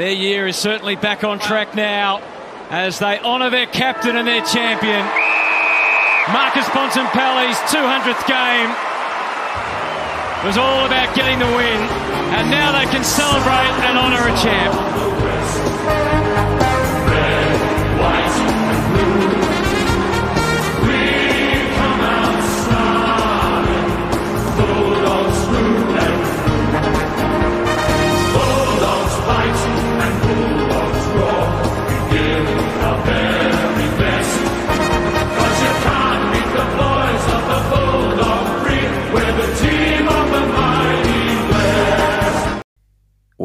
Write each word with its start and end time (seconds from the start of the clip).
Their 0.00 0.12
year 0.12 0.46
is 0.46 0.56
certainly 0.56 0.96
back 0.96 1.24
on 1.24 1.38
track 1.38 1.74
now 1.74 2.22
as 2.70 3.00
they 3.00 3.18
honour 3.18 3.50
their 3.50 3.66
captain 3.66 4.16
and 4.16 4.26
their 4.26 4.40
champion. 4.40 5.04
Marcus 6.32 6.64
Bontempelli's 6.72 7.58
200th 7.68 8.26
game 8.26 8.70
was 10.42 10.56
all 10.56 10.86
about 10.86 11.14
getting 11.14 11.38
the 11.38 11.44
win, 11.44 11.80
and 12.32 12.50
now 12.50 12.72
they 12.72 12.90
can 12.90 13.04
celebrate 13.04 13.76
and 13.84 13.98
honour 13.98 14.26
a 14.26 14.42
champ. 14.42 15.09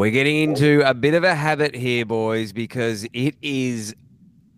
We're 0.06 0.12
getting 0.12 0.38
into 0.38 0.88
a 0.88 0.94
bit 0.94 1.16
of 1.16 1.24
a 1.24 1.34
habit 1.34 1.74
here, 1.74 2.06
boys, 2.06 2.54
because 2.54 3.08
it 3.12 3.34
is 3.42 3.96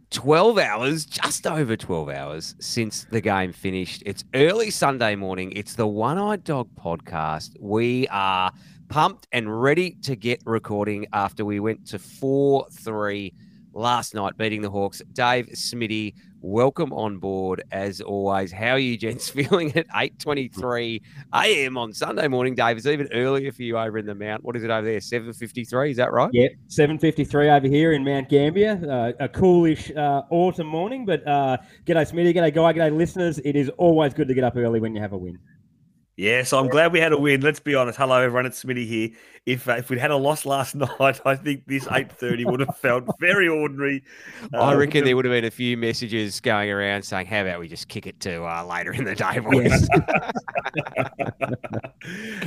12 0.09 0.57
hours, 0.57 1.05
just 1.05 1.47
over 1.47 1.77
12 1.77 2.09
hours 2.09 2.53
since 2.59 3.07
the 3.11 3.21
game 3.21 3.53
finished. 3.53 4.03
It's 4.05 4.25
early 4.33 4.69
Sunday 4.71 5.15
morning. 5.15 5.53
It's 5.55 5.73
the 5.75 5.88
One 5.88 6.17
Eyed 6.17 6.43
Dog 6.43 6.67
podcast. 6.75 7.55
We 7.61 8.09
are 8.09 8.52
pumped 8.89 9.29
and 9.31 9.61
ready 9.61 9.91
to 10.02 10.17
get 10.17 10.43
recording 10.45 11.07
after 11.13 11.45
we 11.45 11.61
went 11.61 11.88
to 11.88 11.97
4 11.97 12.67
3 12.69 13.33
last 13.71 14.16
night, 14.16 14.35
beating 14.35 14.61
the 14.61 14.69
Hawks. 14.69 15.02
Dave 15.13 15.47
Smitty, 15.53 16.13
welcome 16.41 16.93
on 16.93 17.17
board 17.17 17.63
as 17.71 18.02
always. 18.02 18.52
How 18.52 18.71
are 18.71 18.80
you, 18.80 18.97
gents, 18.97 19.30
feeling 19.38 19.75
at 19.75 19.88
8.23 19.89 21.02
a.m. 21.33 21.77
on 21.77 21.94
Sunday 21.94 22.27
morning? 22.27 22.55
Dave, 22.55 22.77
it's 22.77 22.85
even 22.85 23.07
earlier 23.13 23.52
for 23.52 23.63
you 23.63 23.77
over 23.77 23.97
in 23.97 24.05
the 24.05 24.16
Mount. 24.16 24.44
What 24.44 24.55
is 24.55 24.63
it 24.63 24.69
over 24.69 24.85
there, 24.85 24.99
7.53? 24.99 25.91
Is 25.91 25.97
that 25.97 26.11
right? 26.11 26.29
Yep, 26.33 26.52
7.53 26.69 27.57
over 27.57 27.67
here 27.67 27.94
in 27.94 28.03
Mount 28.03 28.29
Gambier. 28.29 28.79
Uh, 28.89 29.23
a 29.23 29.29
coolish 29.29 29.91
uh, 29.95 30.23
autumn 30.29 30.67
morning, 30.67 31.05
but 31.05 31.27
uh, 31.27 31.57
g'day 31.85 32.11
Smitty, 32.11 32.35
g'day 32.35 32.53
Guy, 32.53 32.73
g'day 32.73 32.95
listeners. 32.95 33.39
It 33.39 33.55
is 33.55 33.69
always 33.77 34.13
good 34.13 34.27
to 34.27 34.33
get 34.33 34.44
up 34.44 34.55
early 34.55 34.79
when 34.79 34.95
you 34.95 35.01
have 35.01 35.13
a 35.13 35.17
win. 35.17 35.39
Yeah, 36.17 36.41
so 36.41 36.57
I'm 36.57 36.67
glad 36.67 36.91
we 36.93 36.99
had 36.99 37.13
a 37.13 37.17
win. 37.17 37.41
Let's 37.41 37.59
be 37.59 37.75
honest. 37.75 37.99
Hello, 37.99 38.19
everyone. 38.19 38.47
It's 38.47 38.63
Smitty 38.63 38.87
here. 38.87 39.09
If 39.45 39.69
uh, 39.69 39.73
if 39.73 39.91
we'd 39.91 39.99
had 39.99 40.09
a 40.09 40.17
loss 40.17 40.47
last 40.47 40.73
night, 40.99 41.21
I 41.23 41.35
think 41.35 41.67
this 41.67 41.85
8:30 41.87 42.49
would 42.49 42.59
have 42.59 42.75
felt 42.77 43.03
very 43.19 43.47
ordinary. 43.47 44.03
I 44.51 44.73
reckon 44.73 45.03
there 45.05 45.15
would 45.15 45.25
have 45.25 45.31
been 45.31 45.45
a 45.45 45.51
few 45.51 45.77
messages 45.77 46.39
going 46.39 46.71
around 46.71 47.03
saying, 47.03 47.27
"How 47.27 47.43
about 47.43 47.59
we 47.59 47.67
just 47.67 47.88
kick 47.88 48.07
it 48.07 48.19
to 48.21 48.43
uh, 48.45 48.65
later 48.65 48.93
in 48.93 49.03
the 49.03 49.13
day, 49.13 49.38
boys?" 49.38 49.88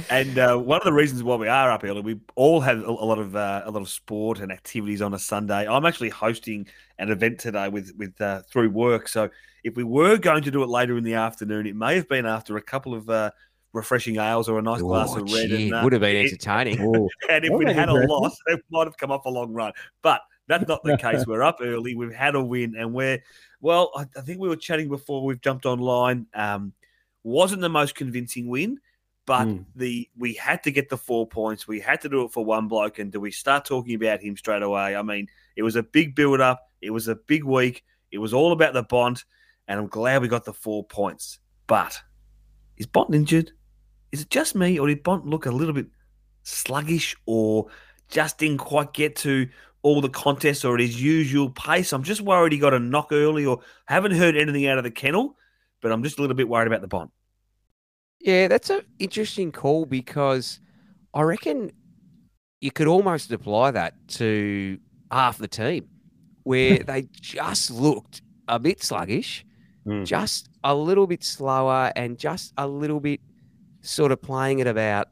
and 0.11 0.37
uh, 0.37 0.57
one 0.57 0.79
of 0.79 0.85
the 0.85 0.93
reasons 0.93 1.23
why 1.23 1.37
we 1.37 1.47
are 1.47 1.71
up 1.71 1.85
early, 1.85 2.01
we 2.01 2.19
all 2.35 2.61
have 2.61 2.81
a, 2.81 2.89
a 2.89 3.07
lot 3.07 3.21
of 3.21 3.37
uh, 3.37 3.63
a 3.65 3.71
lot 3.71 3.83
of 3.83 3.89
sport 3.89 4.41
and 4.41 4.51
activities 4.51 5.01
on 5.01 5.15
a 5.15 5.19
Sunday. 5.19 5.69
I'm 5.69 5.87
actually 5.87 6.09
hosting 6.09 6.67
an 6.99 7.13
event 7.13 7.39
today 7.39 7.69
with 7.69 7.93
with 7.97 8.21
uh, 8.21 8.43
through 8.51 8.71
work, 8.71 9.07
so 9.07 9.31
if 9.63 9.77
we 9.77 9.85
were 9.85 10.17
going 10.17 10.43
to 10.43 10.51
do 10.51 10.63
it 10.63 10.69
later 10.69 10.97
in 10.97 11.05
the 11.05 11.15
afternoon, 11.15 11.67
it 11.67 11.77
may 11.77 11.95
have 11.95 12.09
been 12.09 12.27
after 12.27 12.57
a 12.57 12.63
couple 12.63 12.95
of 12.95 13.09
uh, 13.09 13.31
refreshing 13.73 14.17
ales 14.17 14.49
or 14.49 14.59
a 14.59 14.63
nice 14.63 14.81
glass 14.83 15.11
Oh, 15.13 15.21
of 15.23 15.33
red. 15.33 15.49
gee, 15.49 15.65
and, 15.67 15.75
uh, 15.75 15.81
would 15.85 15.93
have 15.93 16.01
been 16.03 16.17
entertaining. 16.17 16.81
And 17.29 17.45
if 17.45 17.53
we'd 17.53 17.69
had 17.69 17.89
a 17.89 18.07
loss, 18.07 18.37
it 18.47 18.61
might 18.71 18.87
have 18.87 18.97
come 18.97 19.11
off 19.13 19.25
a 19.27 19.31
long 19.31 19.53
run. 19.53 19.73
But 20.03 20.23
that's 20.49 20.67
not 20.67 20.83
the 20.83 20.97
case. 20.97 21.25
We're 21.29 21.43
up 21.43 21.59
early. 21.63 21.95
We've 21.95 22.13
had 22.13 22.35
a 22.35 22.43
win, 22.43 22.75
and 22.77 22.93
we're 22.93 23.23
well. 23.61 23.93
I, 23.95 24.07
I 24.17 24.21
think 24.23 24.41
we 24.41 24.49
were 24.49 24.57
chatting 24.57 24.89
before 24.89 25.25
we've 25.25 25.41
jumped 25.41 25.65
online. 25.67 26.27
Um, 26.35 26.73
wasn't 27.23 27.61
the 27.61 27.69
most 27.69 27.95
convincing 27.95 28.49
win, 28.49 28.81
but 29.27 29.47
Mm. 29.47 29.65
the 29.77 30.09
we 30.19 30.33
had 30.35 30.63
to 30.65 30.73
get 30.73 30.89
the 30.89 30.97
four 30.97 31.29
points. 31.29 31.69
We 31.69 31.79
had 31.79 32.01
to 32.01 32.09
do 32.09 32.25
it 32.25 32.33
for 32.33 32.45
one 32.45 32.67
bloke, 32.67 32.99
and 32.99 33.13
do 33.13 33.21
we 33.21 33.31
start 33.31 33.65
talking 33.65 33.95
about 33.95 34.21
him 34.23 34.37
straight 34.37 34.63
away? 34.65 34.97
I 34.97 35.03
mean, 35.03 35.29
it 35.55 35.63
was 35.63 35.77
a 35.77 35.83
big 35.85 36.17
build 36.17 36.41
up. 36.41 36.67
It 36.81 36.91
was 36.91 37.07
a 37.07 37.15
big 37.15 37.45
week. 37.45 37.85
It 38.11 38.19
was 38.19 38.33
all 38.35 38.51
about 38.51 38.73
the 38.75 38.83
Bont, 38.83 39.25
and 39.69 39.79
I'm 39.79 39.87
glad 39.87 40.21
we 40.23 40.27
got 40.27 40.45
the 40.45 40.53
four 40.55 40.83
points. 40.85 41.39
But 41.69 42.01
is 42.77 42.87
Bont 42.87 43.15
injured? 43.15 43.53
Is 44.13 44.23
it 44.23 44.31
just 44.31 44.55
me, 44.55 44.79
or 44.79 44.87
did 44.89 45.03
Bont 45.03 45.27
look 45.27 45.47
a 45.47 45.51
little 45.51 45.75
bit 45.75 45.87
sluggish, 46.43 47.17
or 47.27 47.67
just 48.09 48.39
didn't 48.39 48.59
quite 48.59 48.93
get 48.93 49.17
to 49.17 49.49
all 49.83 50.01
the 50.01 50.09
contests 50.09 50.65
or 50.65 50.75
at 50.75 50.81
his 50.81 51.01
usual 51.01 51.51
pace? 51.51 51.93
I'm 51.93 52.03
just 52.03 52.21
worried 52.21 52.53
he 52.53 52.59
got 52.59 52.75
a 52.75 52.79
knock 52.81 53.13
early, 53.13 53.47
or 53.47 53.61
haven't 53.87 54.13
heard 54.13 54.37
anything 54.37 54.67
out 54.67 54.79
of 54.79 54.85
the 54.85 54.91
kennel, 54.91 55.37
but 55.81 55.93
I'm 55.93 56.03
just 56.03 56.19
a 56.19 56.21
little 56.21 56.37
bit 56.37 56.49
worried 56.49 56.67
about 56.67 56.81
the 56.81 56.89
Bont. 56.89 57.11
Yeah, 58.21 58.49
that's 58.49 58.69
an 58.71 58.83
interesting 58.99 59.51
call 59.53 59.87
because 59.87 60.61
I 61.15 61.23
reckon 61.23 61.71
you 62.61 62.71
could 62.71 62.87
almost 62.87 63.33
apply 63.33 63.71
that 63.71 63.95
to 64.09 64.79
half 65.11 65.39
the 65.39 65.49
team 65.49 65.89
where 66.43 66.79
they 66.87 67.09
just 67.13 67.71
looked 67.71 68.23
a 68.49 68.59
bit 68.59 68.83
sluggish, 68.83 69.45
Mm. 69.87 70.05
just 70.05 70.51
a 70.63 70.75
little 70.75 71.07
bit 71.07 71.25
slower, 71.25 71.91
and 71.97 72.19
just 72.19 72.53
a 72.59 72.69
little 72.69 73.01
bit 73.01 73.21
sort 73.81 74.13
of 74.13 74.21
playing 74.23 74.61
at 74.61 74.67
about 74.67 75.09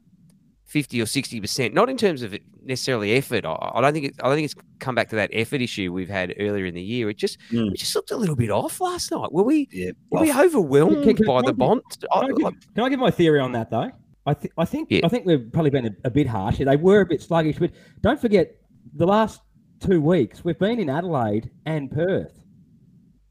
50 0.65 1.01
or 1.01 1.05
60%. 1.05 1.73
Not 1.73 1.89
in 1.89 1.97
terms 1.97 2.21
of 2.21 2.35
necessarily 2.63 3.13
effort. 3.13 3.43
I, 3.45 3.71
I 3.73 3.81
don't 3.81 3.93
think 3.93 4.05
it, 4.05 4.15
I 4.21 4.27
don't 4.27 4.35
think 4.35 4.45
it's 4.45 4.55
come 4.79 4.93
back 4.93 5.09
to 5.09 5.15
that 5.15 5.31
effort 5.33 5.61
issue 5.61 5.91
we've 5.91 6.09
had 6.09 6.35
earlier 6.39 6.65
in 6.65 6.75
the 6.75 6.81
year. 6.81 7.09
It 7.09 7.17
just 7.17 7.37
Mm. 7.51 7.71
we 7.71 7.77
just 7.77 7.95
looked 7.95 8.11
a 8.11 8.17
little 8.17 8.35
bit 8.35 8.51
off 8.51 8.79
last 8.79 9.11
night. 9.11 9.31
Were 9.31 9.43
we 9.43 9.67
Yeah, 9.71 9.91
were 10.11 10.21
we 10.21 10.31
overwhelmed 10.31 11.03
Can- 11.03 11.15
can- 11.15 11.25
by 11.25 11.41
can 11.41 11.45
the 11.45 11.51
I 11.51 11.67
bond? 11.67 11.81
I- 12.11 12.19
Can 12.21 12.23
I, 12.23 12.27
give, 12.51 12.73
can 12.75 12.83
I 12.83 12.89
give 12.89 12.99
my 12.99 13.11
theory 13.11 13.39
on 13.39 13.51
that 13.53 13.71
though? 13.71 13.89
I, 14.27 14.33
th- 14.35 14.53
I 14.57 14.65
think 14.65 14.89
Yeah. 14.91 15.01
I 15.03 15.07
think 15.07 15.25
we've 15.25 15.51
probably 15.51 15.71
been 15.71 15.87
a, 15.87 15.91
a 16.05 16.11
bit 16.11 16.27
harsh. 16.27 16.59
They 16.59 16.75
were 16.75 17.01
a 17.01 17.05
bit 17.05 17.21
sluggish, 17.23 17.57
but 17.57 17.71
don't 18.01 18.21
forget 18.21 18.55
the 18.95 19.07
last 19.07 19.41
two 19.79 20.01
weeks 20.01 20.43
we've 20.45 20.59
been 20.59 20.79
in 20.79 20.89
Adelaide 20.89 21.49
and 21.65 21.89
Perth, 21.89 22.37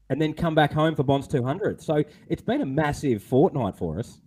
and 0.09 0.21
then 0.21 0.33
come 0.33 0.55
back 0.55 0.73
home 0.73 0.95
for 0.95 1.03
Bonts 1.03 1.27
200. 1.27 1.81
So 1.81 2.03
it's 2.27 2.41
been 2.41 2.59
a 2.61 2.65
massive 2.65 3.23
fortnight 3.23 3.77
for 3.77 3.99
us. 3.99 4.19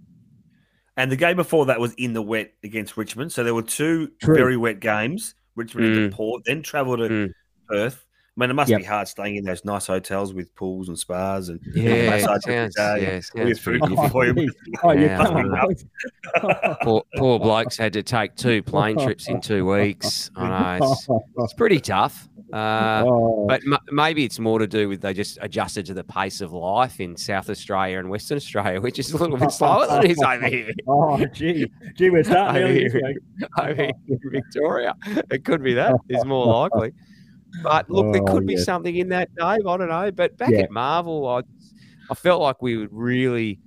And 1.02 1.10
the 1.10 1.16
game 1.16 1.34
before 1.34 1.66
that 1.66 1.80
was 1.80 1.94
in 1.94 2.12
the 2.12 2.22
wet 2.22 2.52
against 2.62 2.96
Richmond. 2.96 3.32
So 3.32 3.42
there 3.42 3.56
were 3.56 3.62
two 3.62 4.12
True. 4.22 4.36
very 4.36 4.56
wet 4.56 4.78
games. 4.78 5.34
Richmond 5.56 5.86
into 5.96 6.16
Port, 6.16 6.44
then 6.46 6.62
travel 6.62 6.96
to 6.96 7.02
Mm. 7.08 7.32
Perth. 7.68 8.06
I 8.36 8.40
mean, 8.40 8.50
it 8.50 8.52
must 8.54 8.70
Yep. 8.70 8.78
be 8.78 8.84
hard 8.84 9.08
staying 9.08 9.34
in 9.34 9.44
those 9.44 9.64
nice 9.64 9.88
hotels 9.88 10.32
with 10.32 10.54
pools 10.54 10.88
and 10.88 10.96
spas 10.96 11.48
and 11.48 11.58
Yeah, 11.74 12.08
massage 12.10 12.44
sounds, 12.44 12.74
day. 12.76 13.20
yeah, 13.34 13.44
With 13.44 13.58
food 13.58 13.80
pretty 13.80 13.94
Oh, 13.98 14.08
for 14.08 14.26
you. 14.26 14.48
Oh, 14.84 14.92
Yeah. 14.92 15.64
poor, 16.82 17.02
poor 17.16 17.38
blokes 17.40 17.76
had 17.76 17.92
to 17.94 18.02
take 18.04 18.36
two 18.36 18.62
plane 18.62 18.96
trips 18.96 19.28
in 19.28 19.40
two 19.40 19.66
weeks. 19.66 20.30
I 20.36 20.78
know 20.78 20.92
it's, 20.92 21.08
it's 21.36 21.52
pretty 21.54 21.80
tough. 21.80 22.28
Uh, 22.52 23.02
Oh, 23.06 23.46
but 23.48 23.60
m- 23.66 23.78
maybe 23.90 24.24
it's 24.24 24.38
more 24.38 24.58
to 24.58 24.66
do 24.66 24.88
with 24.88 25.00
they 25.00 25.14
just 25.14 25.38
adjusted 25.40 25.86
to 25.86 25.94
the 25.94 26.04
pace 26.04 26.40
of 26.40 26.52
life 26.52 27.00
in 27.00 27.16
South 27.16 27.48
Australia 27.48 27.98
and 27.98 28.10
Western 28.10 28.36
Australia, 28.36 28.80
which 28.80 28.98
is 28.98 29.12
a 29.12 29.16
little 29.16 29.36
bit 29.38 29.50
slower 29.50 29.86
than 29.86 30.04
it 30.04 30.10
is 30.12 30.22
over 30.22 30.46
here. 30.48 30.70
oh, 30.88 31.24
gee, 31.32 31.70
gee, 31.96 32.10
we're 32.10 32.22
starting 32.24 32.62
I 32.62 32.64
early 32.66 32.82
this 32.84 32.92
hear 32.92 33.02
week. 33.06 33.48
I 33.56 33.72
mean, 33.72 33.92
in 34.08 34.18
Victoria, 34.30 34.94
it 35.30 35.44
could 35.44 35.62
be 35.62 35.74
that 35.74 35.94
is 36.08 36.24
more 36.24 36.46
likely. 36.70 36.92
But 37.62 37.88
look, 37.90 38.12
there 38.12 38.22
Oh, 38.22 38.32
could 38.34 38.46
be 38.46 38.54
yeah. 38.54 38.60
something 38.64 38.96
in 38.96 39.08
that, 39.10 39.28
Dave. 39.34 39.66
I 39.66 39.76
don't 39.76 39.88
know. 39.88 40.10
But 40.10 40.36
back 40.38 40.50
Yeah. 40.50 40.60
at 40.60 40.70
Marvel, 40.70 41.26
I, 41.28 41.42
I 42.10 42.14
felt 42.14 42.40
like 42.42 42.60
we 42.62 42.76
would 42.76 42.92
really 42.92 43.58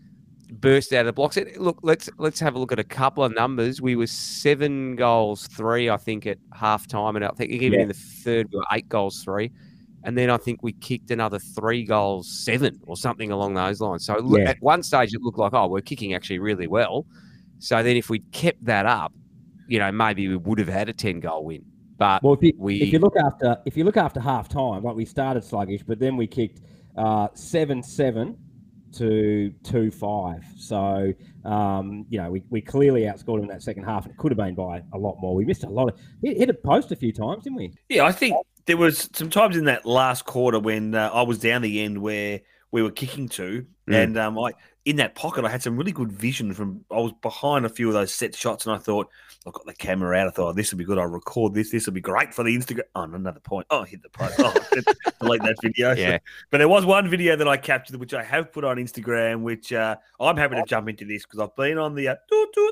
burst 0.51 0.93
out 0.93 1.01
of 1.01 1.05
the 1.07 1.13
blocks. 1.13 1.37
It- 1.37 1.59
Look, 1.59 1.79
let's 1.83 2.09
let's 2.17 2.39
have 2.39 2.55
a 2.55 2.59
look 2.59 2.71
at 2.71 2.79
a 2.79 2.83
couple 2.83 3.23
of 3.23 3.33
numbers. 3.33 3.81
We 3.81 3.95
were 3.95 4.07
seven 4.07 4.95
goals 4.95 5.47
three, 5.47 5.89
I 5.89 5.97
think, 5.97 6.25
at 6.25 6.37
half 6.53 6.87
time, 6.87 7.15
and 7.15 7.25
I 7.25 7.29
think 7.29 7.51
even 7.51 7.73
Yeah. 7.73 7.81
in 7.83 7.87
the 7.87 7.93
third 7.93 8.47
we 8.51 8.57
were 8.59 8.65
eight 8.73 8.87
goals 8.89 9.23
three. 9.23 9.51
And 10.03 10.15
then 10.15 10.29
I 10.29 10.37
think 10.37 10.61
we 10.61 10.73
kicked 10.73 11.09
another 11.09 11.39
three 11.39 11.83
goals 11.83 12.27
seven 12.29 12.79
or 12.85 12.95
something 12.95 13.31
along 13.31 13.55
those 13.55 13.81
lines. 13.81 14.05
So 14.05 14.17
look, 14.19 14.39
Yeah. 14.41 14.49
at 14.51 14.57
one 14.61 14.83
stage 14.83 15.13
it 15.15 15.21
looked 15.23 15.39
like, 15.39 15.53
oh, 15.53 15.67
we're 15.67 15.81
kicking 15.81 16.13
actually 16.13 16.37
really 16.39 16.67
well. 16.67 17.07
So 17.57 17.81
then 17.81 17.97
if 17.97 18.09
we'd 18.09 18.31
kept 18.31 18.63
that 18.65 18.85
up, 18.85 19.13
you 19.67 19.79
know, 19.79 19.91
maybe 19.91 20.27
we 20.27 20.35
would 20.37 20.59
have 20.59 20.67
had 20.69 20.89
a 20.89 20.93
10 20.93 21.19
goal 21.21 21.43
win. 21.45 21.63
But 21.97 22.21
Well, 22.21 22.33
if 22.33 22.43
you, 22.43 22.53
we 22.57 22.81
if 22.81 22.93
you 22.93 22.99
look 22.99 23.15
after 23.17 23.57
if 23.65 23.75
you 23.77 23.83
look 23.83 23.97
after 23.97 24.19
half 24.19 24.47
time, 24.47 24.83
like 24.83 24.95
we 24.95 25.05
started 25.05 25.43
sluggish, 25.43 25.81
but 25.81 25.97
then 25.97 26.17
we 26.17 26.27
kicked 26.27 26.61
uh, 26.97 27.29
seven 27.33 27.81
seven 27.81 28.37
to 28.97 29.51
two 29.63 29.91
five. 29.91 30.43
So 30.57 31.13
um, 31.43 32.05
you 32.09 32.19
know 32.19 32.31
we, 32.31 32.43
we 32.49 32.61
clearly 32.61 33.01
outscored 33.03 33.37
him 33.37 33.43
in 33.43 33.49
that 33.49 33.63
second 33.63 33.83
half, 33.83 34.05
and 34.05 34.13
it 34.13 34.17
could 34.17 34.31
have 34.31 34.37
been 34.37 34.55
by 34.55 34.81
a 34.93 34.97
lot 34.97 35.17
more. 35.19 35.35
We 35.35 35.45
missed 35.45 35.63
a 35.63 35.69
lot 35.69 35.89
of 35.89 35.99
hit, 36.21 36.37
hit 36.37 36.49
a 36.49 36.53
post 36.53 36.91
a 36.91 36.95
few 36.95 37.11
times, 37.11 37.43
didn't 37.43 37.57
we? 37.57 37.73
Yeah, 37.89 38.05
I 38.05 38.11
think 38.11 38.35
there 38.65 38.77
was 38.77 39.09
some 39.13 39.29
times 39.29 39.57
in 39.57 39.65
that 39.65 39.85
last 39.85 40.25
quarter 40.25 40.59
when 40.59 40.95
uh, 40.95 41.09
I 41.13 41.21
was 41.21 41.39
down 41.39 41.61
the 41.61 41.81
end 41.81 42.01
where 42.01 42.41
we 42.71 42.81
were 42.81 42.91
kicking 42.91 43.29
to, 43.29 43.65
Mm. 43.87 44.03
and 44.03 44.17
um, 44.17 44.39
I 44.39 44.51
in 44.85 44.95
that 44.97 45.15
pocket, 45.15 45.45
I 45.45 45.49
had 45.49 45.61
some 45.61 45.77
really 45.77 45.91
good 45.91 46.11
vision 46.11 46.53
from. 46.53 46.83
I 46.91 46.95
was 46.95 47.11
behind 47.21 47.65
a 47.65 47.69
few 47.69 47.87
of 47.87 47.93
those 47.93 48.13
set 48.13 48.35
shots, 48.35 48.65
and 48.65 48.75
I 48.75 48.79
thought 48.79 49.09
I 49.47 49.51
got 49.51 49.65
the 49.65 49.73
camera 49.73 50.17
out. 50.17 50.27
I 50.27 50.31
thought 50.31 50.49
oh, 50.49 50.53
this 50.53 50.71
will 50.71 50.79
be 50.79 50.85
good. 50.85 50.97
I'll 50.97 51.05
record 51.05 51.53
this. 51.53 51.69
This 51.71 51.85
will 51.85 51.93
be 51.93 52.01
great 52.01 52.33
for 52.33 52.43
the 52.43 52.55
Instagram. 52.57 52.81
Oh, 52.95 53.03
another 53.03 53.39
point. 53.39 53.67
Oh, 53.69 53.81
I 53.81 53.85
hit 53.87 54.01
the 54.01 54.09
post. 54.09 54.35
Oh, 54.39 54.53
delete 55.21 55.43
that 55.43 55.55
video. 55.61 55.93
Yeah. 55.97 56.17
But 56.49 56.57
there 56.57 56.67
was 56.67 56.85
one 56.85 57.09
video 57.09 57.35
that 57.35 57.47
I 57.47 57.57
captured, 57.57 57.95
which 57.97 58.13
I 58.13 58.23
have 58.23 58.51
put 58.51 58.63
on 58.63 58.77
Instagram. 58.77 59.41
Which 59.43 59.71
uh, 59.71 59.97
I'm 60.19 60.35
happy 60.37 60.55
to 60.55 60.63
jump 60.65 60.89
into 60.89 61.05
this 61.05 61.23
because 61.25 61.39
I've 61.39 61.55
been 61.55 61.77
on 61.77 61.93
the 61.95 62.07
uh, 62.09 62.15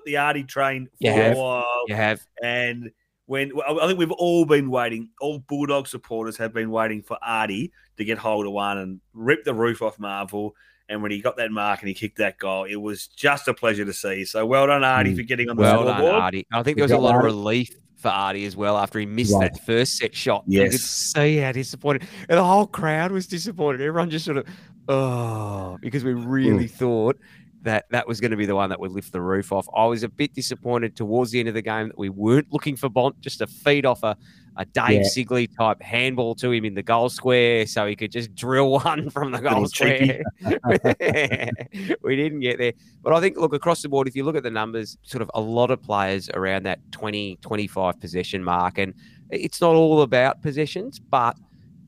the 0.05 0.17
Artie 0.17 0.43
train 0.43 0.85
for 0.87 0.91
You 0.99 1.09
a 1.11 1.13
have. 1.13 1.37
while, 1.37 1.83
You 1.87 1.95
have. 1.95 2.25
and 2.41 2.91
when 3.25 3.51
I 3.67 3.87
think 3.87 3.99
we've 3.99 4.11
all 4.11 4.45
been 4.45 4.69
waiting, 4.69 5.09
all 5.21 5.39
Bulldog 5.39 5.87
supporters 5.87 6.35
have 6.37 6.53
been 6.53 6.71
waiting 6.71 7.01
for 7.01 7.17
Artie 7.23 7.71
to 7.97 8.03
get 8.03 8.17
hold 8.17 8.45
of 8.45 8.51
one 8.51 8.79
and 8.79 8.99
rip 9.13 9.43
the 9.45 9.53
roof 9.53 9.81
off 9.81 9.97
Marvel. 9.99 10.55
And 10.89 11.01
when 11.01 11.11
he 11.11 11.21
got 11.21 11.37
that 11.37 11.49
mark 11.51 11.79
and 11.79 11.87
he 11.87 11.93
kicked 11.93 12.17
that 12.17 12.37
goal, 12.37 12.65
it 12.65 12.75
was 12.75 13.07
just 13.07 13.47
a 13.47 13.53
pleasure 13.53 13.85
to 13.85 13.93
see. 13.93 14.25
So 14.25 14.45
well 14.45 14.67
done, 14.67 14.83
Artie, 14.83 15.13
Mm. 15.13 15.15
for 15.17 15.23
getting 15.23 15.49
on 15.49 15.55
the 15.55 15.61
Well 15.61 15.85
done, 15.85 15.97
scoreboard. 15.97 16.21
Artie. 16.21 16.45
I 16.51 16.61
think 16.63 16.75
there 16.77 16.83
was 16.83 16.91
a 16.91 16.97
lot 16.97 17.15
of 17.15 17.23
relief 17.23 17.69
for 17.95 18.09
Artie 18.09 18.45
as 18.45 18.55
well 18.57 18.77
after 18.77 18.99
he 18.99 19.05
missed 19.05 19.33
Right. 19.33 19.53
that 19.53 19.65
first 19.65 19.97
set 19.97 20.13
shot. 20.13 20.43
You 20.45 20.63
could 20.63 20.71
Yes. 20.73 20.81
see 20.81 21.37
how 21.37 21.53
disappointed. 21.53 22.03
And 22.27 22.37
the 22.37 22.43
whole 22.43 22.67
crowd 22.67 23.11
was 23.13 23.27
disappointed. 23.27 23.79
Everyone 23.81 24.09
just 24.09 24.25
sort 24.25 24.37
of, 24.37 24.45
oh, 24.89 25.77
because 25.81 26.03
we 26.03 26.13
really 26.13 26.67
thought 26.67 27.17
that 27.63 27.85
that 27.91 28.07
was 28.07 28.19
going 28.21 28.31
to 28.31 28.37
be 28.37 28.45
the 28.45 28.55
one 28.55 28.69
that 28.69 28.79
would 28.79 28.91
lift 28.91 29.11
the 29.11 29.21
roof 29.21 29.51
off. 29.51 29.67
I 29.75 29.85
was 29.85 30.03
a 30.03 30.09
bit 30.09 30.33
disappointed 30.33 30.95
towards 30.95 31.31
the 31.31 31.39
end 31.39 31.47
of 31.49 31.55
the 31.55 31.61
game 31.61 31.87
that 31.87 31.97
we 31.97 32.09
weren't 32.09 32.51
looking 32.51 32.75
for 32.75 32.89
Bont 32.89 33.19
just 33.21 33.39
to 33.39 33.47
feed 33.47 33.85
off 33.85 34.03
a, 34.03 34.15
a 34.57 34.65
Dave 34.65 35.01
Yeah. 35.01 35.07
Sigley 35.07 35.47
type 35.57 35.81
handball 35.81 36.35
to 36.35 36.51
him 36.51 36.65
in 36.65 36.73
the 36.75 36.83
goal 36.83 37.09
square 37.09 37.65
so 37.65 37.85
he 37.87 37.95
could 37.95 38.11
just 38.11 38.35
drill 38.35 38.71
one 38.83 39.09
from 39.09 39.31
the 39.31 39.39
goal 39.39 39.67
square. 39.67 40.23
we 42.03 42.15
didn't 42.15 42.39
get 42.41 42.57
there. 42.57 42.73
But 43.01 43.13
I 43.13 43.19
think, 43.21 43.37
look, 43.37 43.53
across 43.53 43.81
the 43.81 43.89
board, 43.89 44.07
if 44.07 44.15
you 44.15 44.23
look 44.23 44.35
at 44.35 44.43
the 44.43 44.51
numbers, 44.51 44.97
sort 45.03 45.21
of 45.21 45.31
a 45.33 45.41
lot 45.41 45.71
of 45.71 45.81
players 45.81 46.29
around 46.33 46.63
that 46.63 46.79
20, 46.91 47.37
25 47.41 47.99
possession 47.99 48.43
mark. 48.43 48.77
And 48.77 48.93
it's 49.29 49.61
not 49.61 49.75
all 49.75 50.01
about 50.01 50.41
possessions, 50.41 50.99
but 50.99 51.37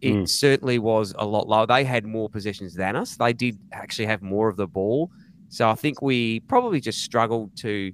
it 0.01 0.13
Mm. 0.13 0.29
certainly 0.29 0.77
was 0.77 1.15
a 1.17 1.25
lot 1.25 1.47
lower. 1.47 1.65
They 1.65 1.83
had 1.83 2.05
more 2.05 2.29
possessions 2.29 2.75
than 2.75 2.95
us. 2.95 3.15
They 3.15 3.33
did 3.33 3.57
actually 3.71 4.05
have 4.05 4.21
more 4.21 4.49
of 4.49 4.55
the 4.57 4.67
ball. 4.67 5.09
So 5.49 5.69
I 5.69 5.75
think 5.75 6.01
we 6.01 6.41
probably 6.41 6.79
just 6.81 7.01
struggled 7.03 7.55
to 7.57 7.91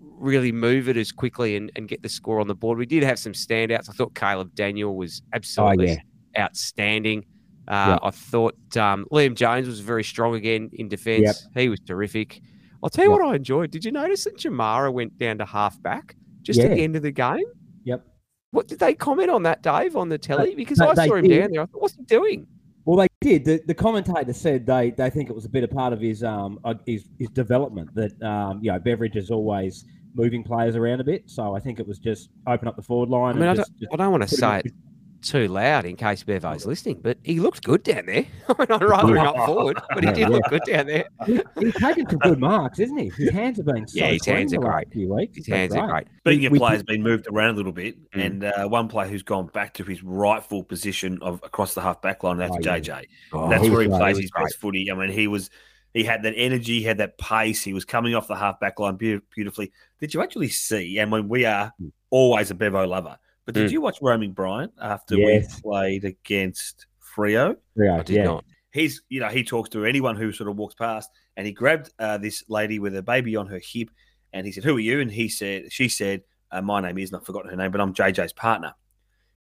really 0.00 0.52
move 0.52 0.88
it 0.88 0.96
as 0.96 1.10
quickly 1.12 1.56
and, 1.56 1.70
and 1.76 1.88
get 1.88 2.02
the 2.02 2.08
score 2.08 2.40
on 2.40 2.46
the 2.46 2.54
board. 2.54 2.78
We 2.78 2.86
did 2.86 3.02
have 3.02 3.18
some 3.18 3.32
standouts. 3.32 3.88
I 3.88 3.92
thought 3.92 4.14
Caleb 4.14 4.54
Daniel 4.54 4.96
was 4.96 5.22
absolutely 5.32 5.88
yeah. 5.88 6.44
outstanding. 6.44 7.24
Uh, 7.68 7.98
I 8.02 8.10
thought 8.10 8.56
um, 8.76 9.06
Liam 9.12 9.34
Jones 9.34 9.66
was 9.66 9.80
very 9.80 10.04
strong 10.04 10.34
again 10.34 10.70
in 10.74 10.88
defence. 10.88 11.48
He 11.54 11.68
was 11.68 11.80
terrific. 11.80 12.40
I'll 12.82 12.90
tell 12.90 13.04
you 13.04 13.10
Yep. 13.12 13.20
what 13.20 13.28
I 13.32 13.36
enjoyed. 13.36 13.70
Did 13.70 13.84
you 13.84 13.92
notice 13.92 14.24
that 14.24 14.36
Jamarra 14.36 14.92
went 14.92 15.16
down 15.18 15.38
to 15.38 15.44
half 15.44 15.80
back 15.82 16.16
just 16.42 16.58
at 16.60 16.70
the 16.70 16.82
end 16.82 16.96
of 16.96 17.02
the 17.02 17.12
game? 17.12 17.44
Yep. 17.84 18.04
What 18.50 18.68
did 18.68 18.80
they 18.80 18.94
comment 18.94 19.30
on 19.30 19.44
that, 19.44 19.62
Dave, 19.62 19.96
on 19.96 20.08
the 20.08 20.18
telly? 20.18 20.54
Because 20.54 20.78
they- 20.78 20.86
I 20.86 20.94
saw 21.06 21.14
him 21.14 21.26
did. 21.26 21.40
down 21.40 21.50
there. 21.52 21.62
I 21.62 21.66
thought, 21.66 21.80
what's 21.80 21.94
he 21.96 22.02
doing? 22.02 22.46
Well, 22.84 22.96
they 22.96 23.08
did. 23.20 23.44
The, 23.44 23.62
the 23.66 23.74
commentator 23.74 24.32
said 24.32 24.66
they, 24.66 24.90
they 24.90 25.08
think 25.10 25.30
it 25.30 25.34
was 25.34 25.44
a 25.44 25.48
bit 25.48 25.62
of 25.64 25.70
part 25.70 25.92
of 25.92 26.00
his 26.00 26.24
um 26.24 26.58
uh, 26.64 26.74
his, 26.86 27.04
his 27.18 27.28
development 27.30 27.94
that 27.94 28.20
um 28.22 28.60
you 28.62 28.72
know 28.72 28.78
Beveridge 28.78 29.16
is 29.16 29.30
always 29.30 29.84
moving 30.14 30.42
players 30.42 30.76
around 30.76 31.00
a 31.00 31.04
bit. 31.04 31.30
So 31.30 31.54
I 31.54 31.60
think 31.60 31.80
it 31.80 31.86
was 31.86 31.98
just 31.98 32.30
open 32.46 32.68
up 32.68 32.76
the 32.76 32.82
forward 32.82 33.08
I 33.08 33.18
line. 33.18 33.34
mean, 33.36 33.44
I 33.44 33.50
and 33.50 33.56
don't, 33.56 33.66
just, 33.68 33.78
just 33.78 33.92
I 33.92 33.96
don't 33.96 34.10
want 34.10 34.28
to 34.28 34.34
say 34.34 34.58
it 34.64 34.72
too 35.22 35.48
loud 35.48 35.84
in 35.84 35.96
case 35.96 36.22
Bevo's 36.22 36.66
listening, 36.66 37.00
but 37.02 37.16
he 37.22 37.40
looked 37.40 37.62
good 37.64 37.82
down 37.82 38.06
there. 38.06 38.26
I 38.48 38.54
mean, 38.58 38.66
I'd 38.70 38.82
rather 38.82 39.16
him 39.16 39.26
up 39.26 39.36
forward, 39.46 39.80
but 39.94 40.04
he 40.04 40.12
did 40.12 40.28
look 40.28 40.42
good 40.50 40.62
down 40.66 40.86
there. 40.86 41.04
he's 41.24 41.74
taken 41.76 42.08
some 42.10 42.18
good 42.18 42.38
marks, 42.38 42.78
isn't 42.80 42.96
he? 42.98 43.08
His 43.10 43.30
hands 43.30 43.56
have 43.58 43.66
been 43.66 43.86
so 43.88 43.98
Yeah, 43.98 44.08
his 44.10 44.26
hands 44.26 44.52
are 44.52 44.58
last 44.60 44.72
great. 44.72 44.92
Few 44.92 45.14
weeks. 45.14 45.36
His 45.36 45.48
It's 45.48 45.56
hands 45.56 45.74
are 45.74 45.88
great. 45.88 46.06
Speaking 46.18 46.46
of 46.46 46.52
We- 46.52 46.58
players 46.58 46.82
being 46.82 47.02
moved 47.02 47.26
around 47.28 47.54
a 47.54 47.56
little 47.56 47.72
bit, 47.72 47.96
Mm. 48.12 48.26
and 48.26 48.44
uh, 48.44 48.68
one 48.68 48.88
player 48.88 49.08
who's 49.08 49.22
gone 49.22 49.46
back 49.46 49.74
to 49.74 49.84
his 49.84 50.02
rightful 50.02 50.62
position 50.64 51.18
of 51.22 51.40
across 51.44 51.74
the 51.74 51.80
half 51.80 52.02
back 52.02 52.22
line, 52.22 52.36
that's 52.38 52.52
Oh, 52.54 52.58
yeah. 52.60 52.78
JJ. 52.78 53.06
Oh, 53.32 53.48
That's 53.48 53.62
he 53.62 53.70
where 53.70 53.80
he 53.82 53.88
great. 53.88 53.98
plays 53.98 54.16
He 54.18 54.22
his 54.24 54.30
was 54.36 54.44
best 54.50 54.60
footy. 54.60 54.90
I 54.90 54.94
mean, 54.94 55.10
he 55.10 55.28
was 55.28 55.48
he 55.94 56.04
had 56.04 56.22
that 56.22 56.32
energy, 56.36 56.78
he 56.78 56.82
had 56.84 56.98
that 56.98 57.18
pace. 57.18 57.62
He 57.62 57.74
was 57.74 57.84
coming 57.84 58.14
off 58.14 58.26
the 58.26 58.34
half 58.36 58.58
back 58.58 58.78
line 58.80 58.96
beautifully. 58.96 59.72
Did 60.00 60.14
you 60.14 60.22
actually 60.22 60.48
see? 60.48 60.98
And 60.98 61.12
when 61.12 61.28
we 61.28 61.44
are 61.44 61.70
always 62.08 62.50
a 62.50 62.54
Bevo 62.54 62.86
lover, 62.86 63.18
but 63.44 63.54
did 63.54 63.68
Mm. 63.68 63.72
you 63.72 63.80
watch 63.80 63.98
Roaming 64.02 64.32
Brian 64.32 64.70
after 64.80 65.16
Yes. 65.16 65.56
we 65.56 65.62
played 65.70 66.04
against 66.04 66.86
Freo? 67.16 67.56
Rio, 67.74 67.98
I 67.98 68.02
did 68.02 68.16
yeah. 68.16 68.24
not. 68.24 68.44
he's 68.72 69.02
you 69.08 69.20
know 69.20 69.28
he 69.28 69.44
talks 69.44 69.68
to 69.70 69.84
anyone 69.84 70.16
who 70.16 70.32
sort 70.32 70.48
of 70.48 70.56
walks 70.56 70.74
past 70.74 71.10
and 71.36 71.46
he 71.46 71.52
grabbed 71.52 71.90
uh, 71.98 72.16
this 72.18 72.42
lady 72.48 72.78
with 72.78 72.96
a 72.96 73.02
baby 73.02 73.36
on 73.36 73.46
her 73.46 73.60
hip 73.62 73.90
and 74.32 74.46
he 74.46 74.52
said 74.52 74.64
who 74.64 74.76
are 74.76 74.80
you 74.80 75.00
and 75.00 75.10
he 75.10 75.28
said 75.28 75.70
she 75.70 75.88
said 75.88 76.22
uh, 76.52 76.62
my 76.62 76.80
name 76.80 76.96
is 76.96 77.10
and 77.10 77.20
i've 77.20 77.26
forgotten 77.26 77.50
her 77.50 77.56
name 77.56 77.70
but 77.70 77.80
i'm 77.82 77.92
jj's 77.92 78.32
partner 78.32 78.72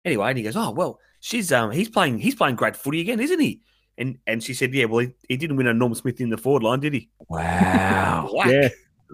anyway 0.04 0.28
and 0.30 0.38
he 0.38 0.44
goes 0.44 0.58
oh 0.58 0.72
well 0.72 1.00
she's 1.22 1.50
um 1.54 1.72
he's 1.72 1.88
playing 1.88 2.18
he's 2.18 2.36
playing 2.36 2.58
great 2.58 2.76
footy 2.76 3.00
again 3.00 3.22
isn't 3.22 3.40
he 3.40 3.62
and 3.98 4.18
and 4.28 4.44
she 4.44 4.54
said 4.54 4.74
yeah 4.74 4.84
well 4.84 5.00
he, 5.00 5.10
he 5.30 5.38
didn't 5.38 5.56
win 5.56 5.68
a 5.68 5.74
norm 5.74 5.96
smith 5.96 6.20
in 6.20 6.30
the 6.30 6.38
forward 6.38 6.64
line 6.64 6.82
did 6.82 6.94
he 6.94 7.10
Wow. 7.30 8.30
Yeah. 8.46 8.68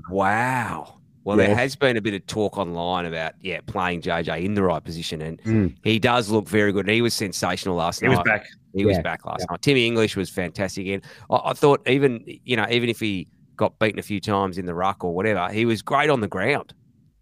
Wow. 0.10 0.97
Well, 1.28 1.36
there 1.36 1.54
has 1.54 1.76
been 1.76 1.98
a 1.98 2.02
bit 2.02 2.14
of 2.14 2.26
talk 2.26 2.58
online 2.58 3.06
about 3.06 3.34
yeah 3.42 3.60
playing 3.66 4.02
JJ 4.02 4.46
in 4.46 4.54
the 4.54 4.64
right 4.64 4.82
position, 4.82 5.22
and 5.22 5.42
Mm. 5.44 5.76
he 5.84 6.00
does 6.00 6.30
look 6.30 6.48
very 6.48 6.72
good. 6.72 6.86
And 6.86 6.94
he 6.96 7.02
was 7.02 7.14
sensational 7.14 7.76
last 7.76 8.00
he 8.00 8.08
night. 8.08 8.18
was 8.18 8.24
back 8.24 8.46
He 8.74 8.86
was 8.86 8.98
back 9.00 9.26
last 9.26 9.46
night. 9.50 9.62
Timmy 9.62 9.86
English 9.86 10.16
was 10.16 10.30
fantastic 10.30 10.84
again. 10.84 11.02
I, 11.30 11.40
I 11.52 11.54
thought 11.54 11.82
even 11.88 12.24
you 12.46 12.56
know 12.56 12.66
even 12.72 12.88
if 12.90 13.00
he 13.02 13.28
got 13.58 13.78
beaten 13.78 14.00
a 14.00 14.04
few 14.04 14.22
times 14.22 14.58
in 14.58 14.66
the 14.66 14.74
ruck 14.74 15.04
or 15.04 15.14
whatever, 15.14 15.52
he 15.52 15.66
was 15.66 15.82
great 15.82 16.10
on 16.10 16.22
the 16.22 16.28
ground. 16.30 16.74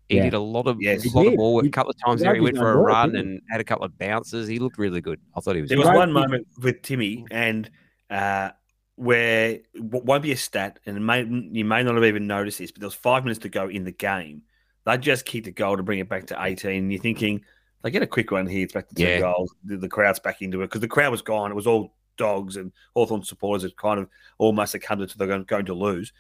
He 0.08 0.18
Yeah. 0.18 0.24
did 0.26 0.34
a 0.36 0.40
lot 0.40 0.68
of 0.68 0.78
Yes. 0.80 1.00
a 1.04 1.10
He 1.10 1.16
lot 1.16 1.26
of 1.26 1.32
did. 1.32 1.38
ball. 1.38 1.66
A 1.66 1.70
couple 1.70 1.90
of 1.90 1.98
times 2.06 2.22
he 2.22 2.26
there, 2.26 2.36
he 2.36 2.42
went 2.42 2.58
for 2.58 2.74
a 2.74 2.76
ball, 2.76 2.84
run 2.86 3.12
didn't 3.14 3.28
and 3.28 3.42
had 3.50 3.60
a 3.60 3.64
couple 3.64 3.86
of 3.86 3.98
bounces. 3.98 4.48
He 4.48 4.60
looked 4.60 4.78
really 4.78 5.02
good. 5.02 5.20
I 5.36 5.40
thought 5.40 5.56
he 5.56 5.62
was. 5.62 5.70
There 5.70 5.80
was 5.80 5.88
one 5.88 6.12
moment 6.14 6.46
with 6.62 6.84
Timmy, 6.84 7.26
and 7.32 7.68
uh, 8.12 8.50
where 8.96 9.60
won't 9.76 10.24
be 10.24 10.32
a 10.32 10.38
stat, 10.38 10.80
and 10.86 10.98
it 10.98 11.02
may, 11.02 11.24
you 11.24 11.66
may 11.66 11.84
not 11.84 11.96
have 11.96 12.04
even 12.04 12.28
noticed 12.28 12.60
this, 12.60 12.72
but 12.72 12.80
there 12.80 12.88
was 12.88 12.96
five 12.96 13.24
minutes 13.24 13.40
to 13.42 13.50
go 13.50 13.68
in 13.68 13.84
the 13.84 13.92
game. 13.92 14.42
They 14.86 14.98
just 14.98 15.26
kicked 15.26 15.48
a 15.48 15.52
goal 15.52 15.78
to 15.78 15.84
bring 15.84 16.00
it 16.00 16.08
back 16.10 16.28
to 16.28 16.38
18. 16.40 16.84
And 16.84 16.92
you're 16.92 17.02
thinking, 17.02 17.44
they 17.82 17.92
get 17.92 18.04
a 18.04 18.08
quick 18.08 18.32
one 18.32 18.48
here, 18.48 18.64
it's 18.64 18.74
back 18.74 18.88
to 18.90 18.96
two 18.96 19.04
Yeah. 19.04 19.20
goals. 19.20 19.54
The, 19.64 19.78
the 19.78 19.90
crowd's 19.90 20.20
back 20.20 20.42
into 20.42 20.62
it 20.62 20.68
because 20.68 20.82
the 20.82 20.88
crowd 20.88 21.12
was 21.12 21.22
gone. 21.22 21.52
It 21.52 21.56
was 21.56 21.68
all 21.68 21.94
dogs, 22.18 22.56
and 22.56 22.72
Hawthorn 22.94 23.24
supporters 23.24 23.64
had 23.64 23.76
kind 23.76 24.00
of 24.00 24.10
almost 24.38 24.72
succumbed 24.72 25.10
to 25.10 25.18
they're 25.18 25.28
going, 25.28 25.44
going 25.44 25.66
to 25.66 25.74
lose. 25.74 26.14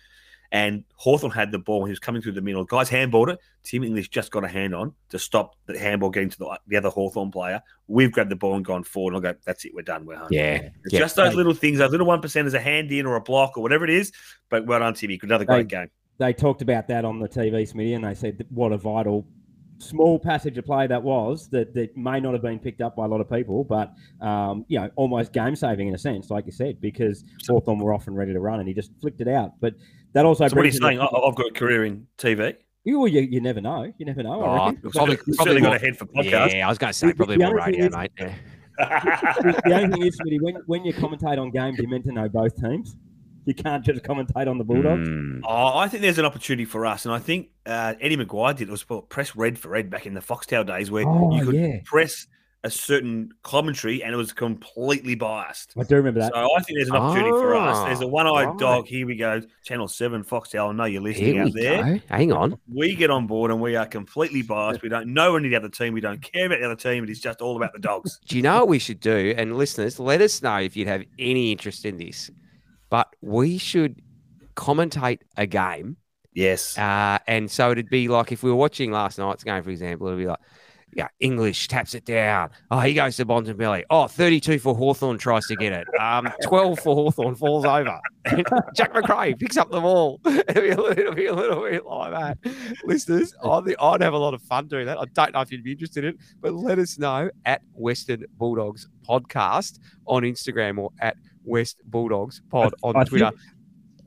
And 0.56 0.86
Hawthorn 0.96 1.34
had 1.34 1.52
the 1.52 1.60
ball. 1.60 1.84
He 1.84 1.90
was 1.90 2.00
coming 2.00 2.22
through 2.22 2.32
the 2.32 2.42
middle. 2.42 2.64
Guys 2.64 2.90
handballed 2.90 3.28
it. 3.28 3.40
Tim 3.64 3.84
English 3.84 4.08
just 4.08 4.32
got 4.32 4.46
a 4.46 4.48
hand 4.48 4.74
on 4.74 4.94
to 5.10 5.20
stop 5.20 5.58
the 5.66 5.78
handball 5.78 6.10
getting 6.10 6.30
to 6.30 6.38
the, 6.40 6.60
the 6.68 6.78
other 6.78 6.88
Hawthorn 6.88 7.30
player. 7.30 7.62
We've 7.88 8.10
grabbed 8.10 8.32
the 8.32 8.38
ball 8.38 8.56
and 8.56 8.64
gone 8.64 8.86
forward. 8.86 9.16
And 9.16 9.28
I'll 9.28 9.34
go, 9.34 9.40
that's 9.46 9.66
it. 9.66 9.74
We're 9.76 9.82
done. 9.82 10.06
We're 10.06 10.16
home. 10.16 10.30
Yeah, 10.32 10.70
yeah. 10.90 11.00
just 11.00 11.18
those 11.18 11.36
little 11.36 11.54
things, 11.54 11.80
those 11.80 11.92
little 11.92 12.08
one 12.08 12.22
percent 12.22 12.48
as 12.48 12.54
a 12.54 12.62
hand 12.62 12.90
in 12.94 13.06
or 13.06 13.18
a 13.18 13.22
block 13.22 13.58
or 13.58 13.64
whatever 13.64 13.84
it 13.84 13.90
is. 13.90 14.14
But 14.50 14.66
well 14.66 14.80
done, 14.80 14.94
Timmy. 14.94 15.20
Another 15.22 15.44
great 15.44 15.68
game. 15.68 15.90
They 16.20 16.32
talked 16.32 16.62
about 16.62 16.88
that 16.88 17.04
on 17.04 17.20
the 17.20 17.28
TV, 17.28 17.70
Smitty, 17.70 17.94
and 17.94 18.06
they 18.06 18.14
said 18.14 18.46
what 18.50 18.72
a 18.72 18.78
vital 18.78 19.28
small 19.80 20.18
passage 20.18 20.58
of 20.58 20.66
play 20.66 20.88
that 20.88 21.04
was 21.04 21.50
that, 21.50 21.74
that 21.74 21.96
may 21.98 22.20
not 22.22 22.32
have 22.32 22.42
been 22.42 22.60
picked 22.60 22.80
up 22.80 22.96
by 22.96 23.04
a 23.04 23.08
lot 23.10 23.20
of 23.20 23.30
people, 23.30 23.66
but 23.66 23.94
um, 24.22 24.64
you 24.70 24.80
know, 24.80 24.90
almost 24.96 25.34
game 25.34 25.54
saving 25.54 25.90
in 25.90 25.96
a 25.96 25.98
sense, 25.98 26.30
like 26.30 26.46
you 26.46 26.52
said, 26.54 26.80
because 26.80 27.26
Hawthorn 27.46 27.80
were 27.80 27.94
off 27.94 28.08
and 28.08 28.16
ready 28.16 28.32
to 28.32 28.40
run, 28.40 28.60
and 28.60 28.70
he 28.70 28.74
just 28.74 28.92
flicked 29.02 29.20
it 29.20 29.28
out. 29.28 29.52
But 29.60 29.76
that 30.16 30.26
also 30.26 30.48
So 30.48 30.56
what 30.56 30.64
are 30.66 30.68
you 30.68 30.72
brings 30.80 30.82
saying? 30.82 31.00
I, 31.00 31.06
I've 31.06 31.36
got 31.36 31.48
a 31.48 31.52
career 31.54 31.86
in 31.86 32.08
TV. 32.18 32.56
You, 32.84 33.06
you, 33.08 33.22
you 33.22 33.42
never 33.42 33.62
know. 33.62 33.92
You 33.98 34.06
never 34.06 34.22
know. 34.24 34.42
I 34.44 34.46
Oh, 34.46 34.66
reckon. 34.72 34.92
probably- 34.92 35.16
probably 35.18 35.34
certainly 35.36 35.62
more- 35.62 35.72
got 35.72 35.82
a 35.82 35.86
head 35.86 35.98
for 35.98 36.06
podcast. 36.06 36.54
Yeah, 36.54 36.66
I 36.66 36.70
was 36.70 36.78
going 36.78 36.92
to 36.94 36.98
say 36.98 37.08
The- 37.08 37.14
probably 37.16 37.38
the 37.38 37.46
more 37.46 37.56
radio, 37.56 37.86
is- 37.88 37.96
mate. 37.96 38.12
Yeah. 38.20 38.36
the 38.78 39.62
the 39.66 39.74
only 39.74 39.90
thing 39.94 40.08
is, 40.08 40.20
Smitty, 40.20 40.38
when, 40.42 40.56
when 40.66 40.86
you 40.86 40.94
commentate 40.94 41.40
on 41.40 41.50
games, 41.52 41.78
you're 41.80 41.90
meant 41.90 42.04
to 42.06 42.12
know 42.12 42.28
both 42.30 42.56
teams. 42.62 42.96
You 43.46 43.54
can't 43.54 43.86
just 43.86 44.02
commentate 44.04 44.48
on 44.50 44.58
the 44.58 44.64
Bulldogs. 44.64 45.08
Mm. 45.08 45.42
Oh, 45.44 45.78
I 45.78 45.88
think 45.88 46.02
there's 46.02 46.18
an 46.18 46.26
opportunity 46.26 46.66
for 46.66 46.86
us, 46.86 47.06
and 47.06 47.14
I 47.14 47.20
think 47.20 47.50
uh, 47.68 47.94
Eddie 48.02 48.18
McGuire 48.18 48.56
did. 48.56 48.68
It 48.68 48.72
was 48.72 48.84
press 49.08 49.36
red 49.36 49.60
for 49.60 49.70
red 49.70 49.90
back 49.92 50.06
in 50.08 50.14
the 50.16 50.20
Foxtel 50.20 50.66
days, 50.66 50.90
where 50.92 51.08
Oh, 51.08 51.36
you 51.36 51.46
could 51.46 51.56
yeah. 51.56 51.78
press 51.86 52.26
a 52.66 52.70
certain 52.72 53.32
commentary, 53.44 54.04
and 54.04 54.12
it 54.12 54.18
was 54.18 54.34
completely 54.34 55.14
biased. 55.14 55.74
I 55.78 55.84
do 55.84 55.98
remember 55.98 56.20
that. 56.20 56.34
So 56.34 56.40
I 56.40 56.62
think 56.64 56.80
there's 56.80 56.90
an 56.90 56.96
opportunity 56.96 57.30
for 57.30 57.56
us. 57.56 57.78
Ah, 57.78 57.86
There's 57.86 58.02
a 58.02 58.08
one-eyed 58.08 58.48
right. 58.48 58.58
dog. 58.58 58.88
Here 58.88 59.06
we 59.06 59.16
go, 59.16 59.40
Channel 59.64 59.88
Seven, 59.88 60.24
Foxtel. 60.24 60.70
I 60.70 60.74
know 60.74 60.86
you're 60.86 61.04
listening 61.04 61.38
out 61.38 61.54
there. 61.54 61.84
go. 61.84 62.00
Hang 62.10 62.34
on. 62.34 62.58
We 62.68 62.96
get 62.96 63.12
on 63.12 63.28
board, 63.28 63.52
and 63.52 63.62
we 63.62 63.76
are 63.76 63.86
completely 63.86 64.42
biased. 64.42 64.82
We 64.82 64.90
don't 64.90 65.14
know 65.14 65.36
any 65.36 65.46
of 65.48 65.52
the 65.52 65.58
other 65.58 65.70
team. 65.70 65.94
We 65.94 66.02
don't 66.02 66.22
care 66.24 66.48
about 66.48 66.60
the 66.60 66.66
other 66.66 66.76
team. 66.76 67.04
It 67.04 67.12
is 67.12 67.20
just 67.20 67.40
all 67.40 67.56
about 67.56 67.72
the 67.74 67.80
dogs. 67.80 68.20
Do 68.28 68.36
you 68.36 68.42
know 68.42 68.58
what 68.58 68.68
we 68.68 68.80
should 68.80 69.00
do? 69.00 69.36
And 69.38 69.56
listeners, 69.56 70.00
let 70.00 70.20
us 70.22 70.42
know 70.42 70.58
if 70.58 70.76
you'd 70.76 70.88
have 70.88 71.04
any 71.20 71.52
interest 71.52 71.86
in 71.86 71.98
this. 71.98 72.32
But 72.90 73.16
we 73.22 73.60
should 73.60 74.02
commentate 74.56 75.20
a 75.38 75.46
game. 75.46 75.98
Yes. 76.34 76.78
Uh, 76.80 77.20
and 77.28 77.50
so 77.50 77.72
it'd 77.72 77.90
be 77.90 78.08
like 78.08 78.32
if 78.32 78.42
we 78.42 78.50
were 78.50 78.58
watching 78.58 78.92
last 78.92 79.20
night's 79.20 79.44
game, 79.44 79.62
for 79.62 79.70
example, 79.70 80.08
it'd 80.08 80.20
be 80.20 80.26
like, 80.26 80.40
Yeah, 80.96 81.10
English 81.20 81.68
taps 81.68 81.94
it 81.94 82.06
down. 82.06 82.52
Oh, 82.72 82.80
he 82.80 82.94
goes 82.94 83.18
to 83.18 83.26
Bontempelli. 83.26 83.84
Oh, 83.90 84.08
32 84.08 84.60
for 84.60 84.74
Hawthorn 84.74 85.18
tries 85.18 85.46
to 85.48 85.56
get 85.58 85.74
it. 85.74 85.86
Um, 86.00 86.32
12 86.44 86.80
for 86.80 86.96
Hawthorn 86.96 87.36
falls 87.36 87.66
over. 87.66 88.00
Jack 88.76 88.94
Macrae 88.94 89.36
picks 89.38 89.58
up 89.58 89.70
the 89.72 89.82
ball. 89.82 90.22
It'll 90.26 90.62
be 90.62 90.70
a 90.70 90.78
little, 90.78 90.92
it'll 90.98 91.14
be 91.14 91.26
a 91.26 91.34
little 91.34 91.64
bit 91.64 91.86
like 91.86 92.12
that. 92.14 92.38
Listeners, 92.86 93.34
I'd, 93.44 93.76
I'd 93.78 94.02
have 94.02 94.14
a 94.14 94.18
lot 94.18 94.34
of 94.34 94.42
fun 94.44 94.68
doing 94.68 94.86
that. 94.86 94.98
I 94.98 95.04
don't 95.14 95.34
know 95.34 95.42
if 95.42 95.52
you'd 95.52 95.66
be 95.66 95.74
interested 95.74 96.06
in 96.06 96.12
it, 96.12 96.18
but 96.40 96.54
let 96.54 96.80
us 96.80 96.98
know 96.98 97.30
at 97.46 97.62
Western 97.74 98.24
Bulldogs 98.38 98.88
Podcast 99.06 99.80
on 100.06 100.24
Instagram 100.24 100.78
or 100.78 100.92
at 101.02 101.18
West 101.44 101.78
Bulldogs 101.84 102.42
Pod 102.50 102.74
on 102.84 103.06
Twitter. 103.06 103.32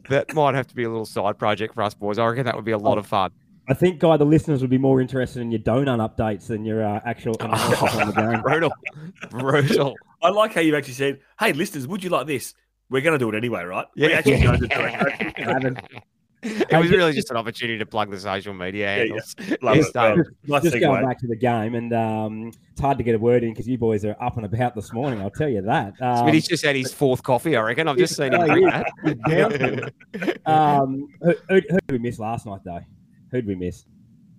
That 0.09 0.33
might 0.33 0.55
have 0.55 0.67
to 0.69 0.75
be 0.75 0.85
a 0.85 0.89
little 0.89 1.05
side 1.05 1.39
project 1.39 1.75
for 1.75 1.83
us 1.83 1.93
boys. 1.93 2.19
I 2.19 2.27
reckon 2.27 2.47
that 2.47 2.57
would 2.57 2.65
be 2.65 2.73
a 2.73 2.79
lot 2.79 2.97
of 2.97 3.07
fun. 3.07 3.31
I 3.69 3.75
think, 3.75 3.99
Guy, 3.99 4.17
the 4.17 4.25
listeners 4.25 4.61
would 4.63 4.71
be 4.71 4.79
more 4.79 5.01
interested 5.01 5.41
in 5.41 5.51
your 5.51 5.61
donut 5.61 5.99
updates 6.17 6.47
than 6.47 6.65
your 6.65 6.83
uh, 6.85 7.01
actual 7.05 7.37
analysis 7.41 7.95
on 7.95 8.07
the 8.09 8.13
game. 8.33 8.41
brutal, 8.43 8.73
brutal. 9.31 9.95
I 10.23 10.31
like 10.31 10.55
how 10.55 10.61
you've 10.61 10.75
actually 10.75 10.95
said, 10.95 11.21
"Hey, 11.39 11.53
listeners, 11.53 11.87
would 11.87 12.03
you 12.03 12.11
like 12.11 12.27
this?" 12.27 12.55
We're 12.91 13.03
going 13.03 13.13
to 13.13 13.19
do 13.19 13.29
it 13.29 13.35
anyway, 13.37 13.65
right? 13.65 13.87
We're 13.97 14.09
Yeah. 14.11 14.17
actually 14.17 14.41
going 14.43 14.61
to 14.61 14.67
do 14.67 14.75
it. 14.75 15.79
It 16.41 16.71
Hey, 16.71 16.79
was 16.81 16.89
really 16.91 17.13
just 17.13 17.31
an 17.33 17.37
opportunity 17.37 17.79
to 17.79 17.85
plug 17.85 18.11
the 18.13 18.19
social 18.21 18.55
media 18.55 18.87
Yeah, 18.87 18.95
yeah. 18.95 18.99
handles. 19.09 19.35
Love 19.61 19.77
Yes, 19.77 19.89
it. 19.89 19.93
Dave. 19.93 20.17
Well, 20.17 20.25
nice 20.47 20.63
Just 20.63 20.81
going 20.81 21.03
segue. 21.03 21.07
back 21.09 21.19
to 21.19 21.27
the 21.27 21.35
game, 21.37 21.75
and 21.75 21.93
um, 21.93 22.53
it's 22.71 22.81
hard 22.81 22.97
to 22.99 23.03
get 23.05 23.17
a 23.17 23.19
word 23.19 23.43
in 23.43 23.51
because 23.51 23.67
you 23.69 23.77
boys 23.77 24.05
are 24.05 24.17
up 24.23 24.37
and 24.37 24.47
about 24.47 24.77
this 24.77 24.93
morning. 24.93 25.21
I'll 25.21 25.31
tell 25.31 25.49
you 25.49 25.63
that. 25.63 25.95
Um, 26.01 26.27
Smitty's 26.29 26.47
just 26.47 26.65
had 26.65 26.77
his 26.77 26.93
fourth 26.95 27.23
coffee, 27.25 27.57
I 27.57 27.61
reckon. 27.63 27.89
I've 27.89 27.97
just 27.99 28.17
seen 28.17 28.33
him 28.33 28.41
Oh, 28.41 28.47
drink 28.47 28.71
yeah. 28.71 29.49
that. 29.49 30.39
um, 30.47 31.09
who, 31.21 31.35
who, 31.49 31.55
who 31.57 31.61
did 31.61 31.93
we 31.93 31.99
miss 31.99 32.19
last 32.21 32.47
night, 32.47 32.61
though? 32.65 32.81
Who'd 33.31 33.47
we 33.47 33.55
miss? 33.55 33.85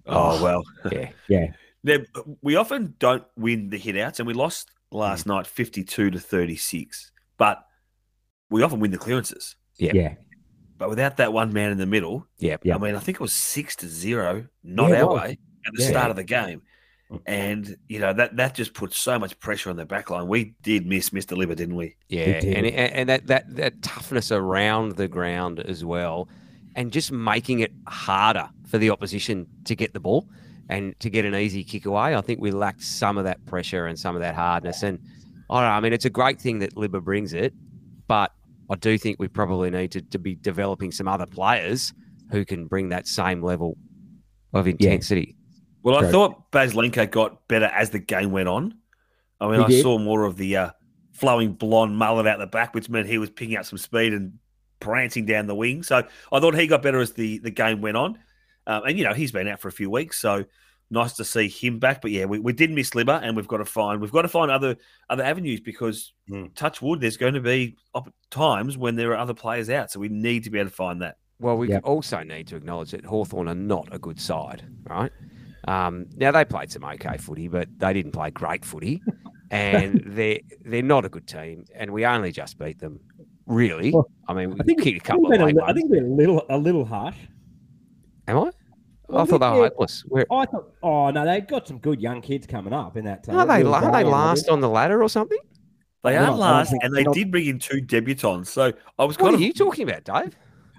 Oh 0.05 0.41
well, 0.43 0.63
yeah. 0.91 1.10
Yeah, 1.27 1.48
Now, 1.84 1.98
we 2.41 2.55
often 2.55 2.96
don't 3.00 3.24
win 3.36 3.69
the 3.69 3.79
hitouts, 3.79 4.19
and 4.19 4.27
we 4.27 4.34
lost 4.34 4.72
last 4.91 5.25
Mm. 5.25 5.27
night, 5.36 5.48
fifty-two 5.48 6.10
to 6.12 6.19
thirty-six. 6.19 7.12
But 7.38 7.63
we 8.50 8.63
often 8.63 8.79
win 8.79 8.91
the 8.91 8.98
clearances. 8.98 9.55
Yeah. 9.77 9.91
yeah, 9.93 10.15
But 10.77 10.89
without 10.89 11.17
that 11.17 11.31
one 11.31 11.53
man 11.53 11.72
in 11.72 11.77
the 11.77 11.86
middle, 11.86 12.27
Yeah. 12.38 12.58
Yeah. 12.63 12.75
I 12.75 12.77
mean, 12.79 12.96
I 12.96 13.00
think 13.00 13.15
it 13.15 13.22
was 13.22 13.34
six 13.34 13.75
to 13.77 13.88
zero, 13.88 14.48
not 14.63 14.89
Yeah, 14.89 15.03
our 15.03 15.08
was. 15.13 15.22
way, 15.22 15.38
at 15.65 15.74
the 15.75 15.84
Yeah. 15.84 15.89
start 15.89 16.10
of 16.10 16.15
the 16.17 16.24
game. 16.24 16.63
Mm. 17.12 17.22
And 17.27 17.77
you 17.88 18.00
know 18.00 18.12
that 18.13 18.36
that 18.38 18.55
just 18.55 18.74
put 18.74 18.93
so 18.93 19.17
much 19.19 19.39
pressure 19.39 19.69
on 19.69 19.75
the 19.77 19.86
back 19.86 20.10
line. 20.10 20.27
We 20.27 20.55
did 20.63 20.86
miss 20.88 21.12
Mr. 21.12 21.38
Libba, 21.38 21.55
didn't 21.55 21.75
we? 21.75 21.96
Yeah, 22.08 22.39
did. 22.39 22.55
and, 22.55 22.65
and 22.67 23.10
that, 23.10 23.27
that 23.27 23.55
that 23.55 23.81
toughness 23.84 24.31
around 24.31 24.93
the 24.98 25.08
ground 25.08 25.60
as 25.60 25.84
well, 25.86 26.27
and 26.79 26.93
just 26.93 27.12
making 27.12 27.59
it 27.59 27.74
harder 27.88 28.50
for 28.65 28.77
the 28.77 28.89
opposition 28.89 29.45
to 29.65 29.75
get 29.75 29.91
the 29.91 30.00
ball 30.00 30.29
and 30.69 30.98
to 31.01 31.09
get 31.09 31.25
an 31.25 31.36
easy 31.36 31.62
kick 31.62 31.86
away. 31.86 32.15
I 32.15 32.21
think 32.21 32.39
we 32.39 32.51
lacked 32.51 32.81
some 32.81 33.17
of 33.17 33.25
that 33.25 33.45
pressure 33.45 33.88
and 33.88 34.00
some 34.00 34.15
of 34.15 34.21
that 34.21 34.33
hardness. 34.33 34.81
And 34.81 34.98
I 35.50 35.55
don't 35.55 35.63
know. 35.63 35.71
I 35.71 35.79
mean, 35.81 35.91
it's 35.91 36.05
a 36.05 36.09
great 36.09 36.39
thing 36.39 36.59
that 36.59 36.75
Libba 36.75 37.03
brings 37.03 37.33
it, 37.33 37.53
but 38.07 38.31
I 38.69 38.75
do 38.75 38.98
think 38.98 39.19
we 39.19 39.27
probably 39.27 39.69
need 39.69 39.91
to, 39.91 40.01
to 40.03 40.17
be 40.17 40.36
developing 40.36 40.89
some 40.93 41.09
other 41.09 41.25
players 41.25 41.93
who 42.31 42.45
can 42.45 42.65
bring 42.65 42.88
that 42.89 43.07
same 43.07 43.43
level 43.43 43.77
of 44.53 44.65
intensity. 44.65 45.36
Well, 45.83 45.95
I 45.98 46.00
Correct. 46.00 46.13
thought 46.13 46.51
Baslenko 46.51 47.12
got 47.12 47.45
better 47.50 47.65
as 47.65 47.89
the 47.89 48.00
game 48.00 48.31
went 48.31 48.48
on. 48.48 48.74
I 49.41 49.48
mean, 49.48 49.59
He 49.59 49.65
I 49.65 49.67
did. 49.67 49.81
saw 49.81 49.98
more 49.98 50.24
of 50.24 50.38
the 50.38 50.55
uh, 50.55 50.69
flowing 51.12 51.55
blonde 51.55 51.98
mullet 51.98 52.25
out 52.25 52.39
the 52.39 52.48
back, 52.48 52.74
which 52.74 52.89
meant 52.89 53.07
he 53.07 53.17
was 53.17 53.29
picking 53.29 53.57
up 53.57 53.65
some 53.65 53.77
speed 53.77 54.13
and 54.13 54.39
prancing 54.79 55.25
down 55.25 55.48
the 55.48 55.55
wing. 55.55 55.83
So 55.83 56.03
I 56.31 56.39
thought 56.39 56.55
he 56.55 56.67
got 56.67 56.81
better 56.81 57.00
as 57.00 57.13
the, 57.13 57.39
the 57.39 57.51
game 57.51 57.81
went 57.81 57.98
on. 57.98 58.17
Um, 58.67 58.83
and, 58.86 58.98
you 58.98 59.03
know, 59.03 59.13
he's 59.13 59.31
been 59.31 59.48
out 59.48 59.59
for 59.59 59.67
a 59.67 59.71
few 59.71 59.89
weeks. 59.89 60.19
So 60.19 60.45
nice 60.91 61.13
to 61.13 61.24
see 61.25 61.48
him 61.48 61.79
back. 61.79 62.01
But 62.01 62.12
yeah, 62.12 62.25
we, 62.25 62.39
we 62.39 62.53
did 62.53 62.71
miss 62.71 62.91
Libba 62.91 63.21
and 63.24 63.36
we've 63.36 63.48
got 63.48 63.57
to 63.57 63.65
find 63.65 64.01
we've 64.01 64.12
got 64.12 64.24
to 64.24 64.27
find 64.27 64.50
other 64.51 64.75
other 65.09 65.24
avenues 65.24 65.59
because 65.62 66.13
Mm. 66.29 66.53
touch 66.53 66.79
wood, 66.79 67.01
there's 67.01 67.17
going 67.17 67.33
to 67.33 67.41
be 67.41 67.75
op- 67.95 68.13
times 68.29 68.77
when 68.77 68.95
there 68.95 69.09
are 69.12 69.17
other 69.17 69.33
players 69.33 69.67
out. 69.71 69.89
So 69.89 70.00
we 70.00 70.09
need 70.09 70.43
to 70.43 70.51
be 70.51 70.59
able 70.59 70.69
to 70.69 70.75
find 70.75 71.01
that. 71.01 71.17
Well, 71.39 71.57
we 71.57 71.69
Yep. 71.69 71.81
also 71.86 72.21
need 72.21 72.45
to 72.48 72.55
acknowledge 72.55 72.91
that 72.91 73.03
Hawthorn 73.03 73.48
are 73.48 73.55
not 73.55 73.88
a 73.91 73.98
good 73.98 74.19
side, 74.19 74.63
right? 74.88 75.12
Um, 75.67 76.05
now 76.15 76.31
they 76.31 76.45
played 76.45 76.71
some 76.71 76.83
okay 76.83 77.17
footy, 77.17 77.48
but 77.48 77.67
they 77.79 77.93
didn't 77.93 78.12
play 78.12 78.29
great 78.29 78.63
footy, 78.63 79.01
and 79.51 80.03
they're 80.05 80.39
they're 80.63 80.83
not 80.83 81.05
a 81.05 81.09
good 81.09 81.27
team, 81.27 81.65
and 81.74 81.91
we 81.91 82.05
only 82.05 82.31
just 82.31 82.59
beat 82.59 82.77
them. 82.79 83.00
Really, 83.50 83.91
Well, 83.91 84.08
I 84.27 84.34
mean, 84.34 84.51
we 84.51 84.60
I 84.60 84.63
think, 84.63 84.82
kicked 84.84 85.01
a 85.01 85.03
I 85.03 85.08
couple 85.08 85.29
think, 85.29 85.34
of 85.34 85.39
been 85.39 85.41
a 85.41 85.46
late 85.48 85.56
li- 85.56 85.63
I 85.65 85.74
think 85.74 85.89
we're 85.91 86.06
a 86.06 86.08
little 86.08 86.46
a 86.50 86.58
little 86.58 86.86
harsh. 86.86 87.18
Am 88.27 88.38
I? 88.38 88.51
Well, 89.08 89.22
I 89.24 89.25
thought 89.25 89.39
they 89.39 89.46
yeah. 89.48 89.56
were 89.56 89.63
hopeless. 89.70 90.06
We're, 90.08 90.25
I 90.32 90.46
thought, 90.46 90.72
oh 90.84 91.10
no, 91.10 91.25
they've 91.25 91.48
got 91.48 91.68
some 91.68 91.79
good 91.79 92.00
young 92.00 92.22
kids 92.22 92.46
coming 92.46 92.74
up 92.74 92.96
in 92.96 93.06
that. 93.06 93.27
Uh, 93.27 93.34
are 93.34 93.46
they 93.48 93.63
are 93.63 93.91
they 93.91 94.03
last 94.03 94.50
on 94.50 94.62
the 94.62 94.70
ladder 94.70 95.01
or 95.01 95.10
something? 95.10 95.39
They 96.03 96.12
They're 96.12 96.22
are 96.22 96.27
not- 96.27 96.27
I 96.27 96.29
don't 96.29 96.39
last, 96.39 96.74
and 96.79 96.96
they're 96.96 97.03
not- 97.03 97.15
did 97.15 97.32
bring 97.32 97.48
in 97.48 97.58
two 97.60 97.82
debutants. 97.82 98.48
So 98.48 98.72
I 99.00 99.03
was 99.03 99.18
What 99.18 99.25
kind 99.25 99.34
are 99.34 99.36
of 99.36 99.41
you 99.41 99.51
talking 99.51 99.89
about, 99.89 100.03
Dave? 100.03 100.36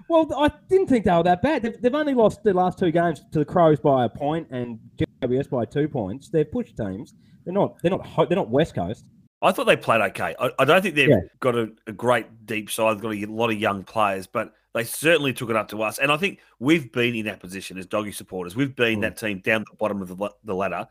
Well, 0.07 0.27
I 0.37 0.49
didn't 0.69 0.87
think 0.87 1.05
they 1.05 1.11
were 1.11 1.23
that 1.23 1.41
bad. 1.41 1.61
They've, 1.63 1.81
they've 1.81 1.93
only 1.95 2.13
lost 2.13 2.41
the 2.43 2.53
last 2.53 2.79
two 2.79 2.91
games 2.91 3.21
to 3.31 3.39
the 3.39 3.45
Crows 3.45 3.79
by 3.79 4.05
a 4.05 4.09
point 4.09 4.47
and 4.51 4.79
GWS 5.21 5.49
by 5.49 5.63
two 5.65 5.87
points. 5.87 6.29
They're 6.29 6.43
push 6.45 6.71
teams. 6.73 7.13
They're 7.45 7.53
not. 7.53 7.81
They're 7.81 7.91
not. 7.91 8.29
They're 8.29 8.35
not 8.37 8.49
West 8.49 8.75
Coast. 8.75 9.05
I 9.41 9.51
thought 9.51 9.65
they 9.65 9.75
played 9.77 10.01
okay. 10.01 10.35
I, 10.39 10.51
I 10.59 10.65
don't 10.65 10.81
think 10.81 10.95
they've 10.95 11.09
Yeah. 11.09 11.21
got 11.39 11.55
a, 11.55 11.71
a 11.87 11.91
great 11.91 12.45
deep 12.45 12.69
side. 12.69 12.95
They've 12.97 13.01
got 13.01 13.13
a 13.13 13.25
lot 13.25 13.49
of 13.51 13.59
young 13.59 13.83
players, 13.83 14.27
but 14.27 14.53
they 14.73 14.83
certainly 14.83 15.33
took 15.33 15.49
it 15.49 15.55
up 15.55 15.67
to 15.69 15.81
us. 15.81 15.97
And 15.99 16.11
I 16.11 16.17
think 16.17 16.39
we've 16.59 16.91
been 16.91 17.15
in 17.15 17.25
that 17.25 17.39
position 17.39 17.77
as 17.77 17.85
doggy 17.85 18.11
supporters. 18.11 18.55
We've 18.55 18.75
been 18.75 18.99
Mm. 18.99 19.01
that 19.01 19.17
team 19.17 19.39
down 19.39 19.65
the 19.69 19.75
bottom 19.77 20.01
of 20.01 20.07
the, 20.09 20.29
the 20.43 20.53
ladder, 20.55 20.87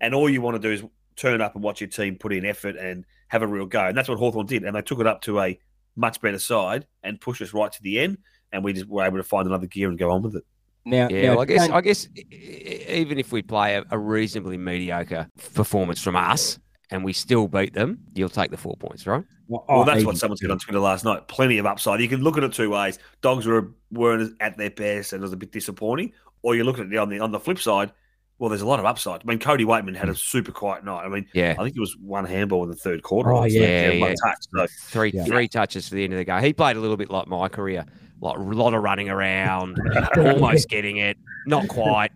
and 0.00 0.14
all 0.14 0.28
you 0.28 0.40
want 0.42 0.54
to 0.54 0.58
do 0.60 0.70
is 0.72 0.84
turn 1.16 1.40
up 1.40 1.54
and 1.54 1.64
watch 1.64 1.80
your 1.80 1.88
team 1.88 2.16
put 2.16 2.32
in 2.32 2.44
effort 2.44 2.76
and 2.76 3.04
have 3.28 3.42
a 3.42 3.46
real 3.46 3.66
go. 3.66 3.86
And 3.86 3.96
that's 3.96 4.08
what 4.08 4.18
Hawthorn 4.18 4.46
did. 4.46 4.64
And 4.64 4.76
they 4.76 4.82
took 4.82 5.00
it 5.00 5.06
up 5.06 5.22
to 5.22 5.40
a 5.40 5.58
much 5.96 6.20
better 6.20 6.38
side 6.38 6.86
and 7.02 7.20
pushed 7.20 7.40
us 7.40 7.54
right 7.54 7.70
to 7.72 7.82
the 7.82 8.00
end. 8.00 8.18
And 8.52 8.62
we 8.64 8.72
just 8.72 8.86
were 8.86 9.04
able 9.04 9.16
to 9.16 9.22
find 9.24 9.46
another 9.46 9.66
gear 9.66 9.88
and 9.88 9.98
go 9.98 10.10
on 10.10 10.22
with 10.22 10.36
it. 10.36 10.44
Now, 10.84 11.08
Yeah, 11.08 11.22
now 11.22 11.28
well, 11.30 11.40
I 11.40 11.44
guess 11.46 11.68
I 11.70 11.80
guess 11.80 12.08
even 12.30 13.18
if 13.18 13.32
we 13.32 13.42
play 13.42 13.76
a, 13.76 13.84
a 13.90 13.98
reasonably 13.98 14.58
mediocre 14.58 15.28
performance 15.54 16.00
from 16.02 16.14
us 16.16 16.58
and 16.90 17.04
we 17.04 17.12
still 17.12 17.48
beat 17.48 17.74
them, 17.74 17.98
you'll 18.14 18.28
take 18.28 18.50
the 18.50 18.56
four 18.56 18.76
points, 18.76 19.06
right? 19.06 19.24
well, 19.48 19.64
Well, 19.68 19.80
oh, 19.80 19.84
that's 19.84 19.98
easy. 19.98 20.06
what 20.06 20.16
someone 20.16 20.36
said 20.36 20.50
on 20.50 20.58
Twitter 20.58 20.80
last 20.80 21.04
night. 21.04 21.26
Plenty 21.28 21.58
of 21.58 21.66
upside. 21.66 22.00
You 22.00 22.08
can 22.08 22.22
look 22.22 22.36
at 22.36 22.44
it 22.44 22.52
two 22.52 22.70
ways. 22.70 22.98
Dogs 23.20 23.46
were 23.46 23.70
weren't 23.90 24.34
at 24.40 24.56
their 24.56 24.70
best 24.70 25.12
and 25.12 25.20
it 25.20 25.24
was 25.24 25.32
a 25.32 25.36
bit 25.36 25.52
disappointing, 25.52 26.12
or 26.42 26.54
you 26.56 26.64
look 26.64 26.78
at 26.78 26.86
it 26.86 26.96
on 26.96 27.08
the 27.08 27.20
on 27.20 27.32
the 27.32 27.40
flip 27.40 27.58
side. 27.58 27.92
Well, 28.38 28.48
there's 28.48 28.62
a 28.62 28.66
lot 28.66 28.80
of 28.80 28.84
upside. 28.84 29.20
I 29.20 29.24
mean, 29.24 29.38
Cody 29.38 29.64
Weightman 29.64 29.94
had 29.96 30.08
a 30.08 30.12
hmm. 30.12 30.16
super 30.16 30.50
quiet 30.50 30.84
night. 30.84 31.04
I 31.04 31.08
mean, 31.08 31.26
Yeah. 31.34 31.54
I 31.56 31.62
think 31.62 31.76
it 31.76 31.80
was 31.80 31.96
one 31.98 32.24
handball 32.24 32.64
in 32.64 32.68
the 32.68 32.74
third 32.76 33.02
quarter. 33.02 33.32
Oh, 33.32 33.38
or 33.38 33.48
something. 33.48 33.62
yeah, 33.62 33.90
yeah. 33.92 34.14
touch. 34.22 34.38
So 34.52 34.66
Three 34.88 35.12
Yeah. 35.14 35.24
three 35.24 35.46
touches 35.46 35.88
for 35.88 35.94
the 35.94 36.04
end 36.04 36.12
of 36.12 36.18
the 36.18 36.24
game. 36.24 36.42
He 36.42 36.52
played 36.52 36.76
a 36.76 36.80
little 36.80 36.96
bit 36.96 37.10
like 37.10 37.28
my 37.28 37.48
career, 37.48 37.86
like 38.20 38.36
a 38.36 38.40
lot 38.40 38.74
of 38.74 38.82
running 38.82 39.08
around, 39.08 39.78
almost 40.16 40.68
getting 40.68 40.96
it, 40.96 41.16
not 41.46 41.68
quite. 41.68 42.10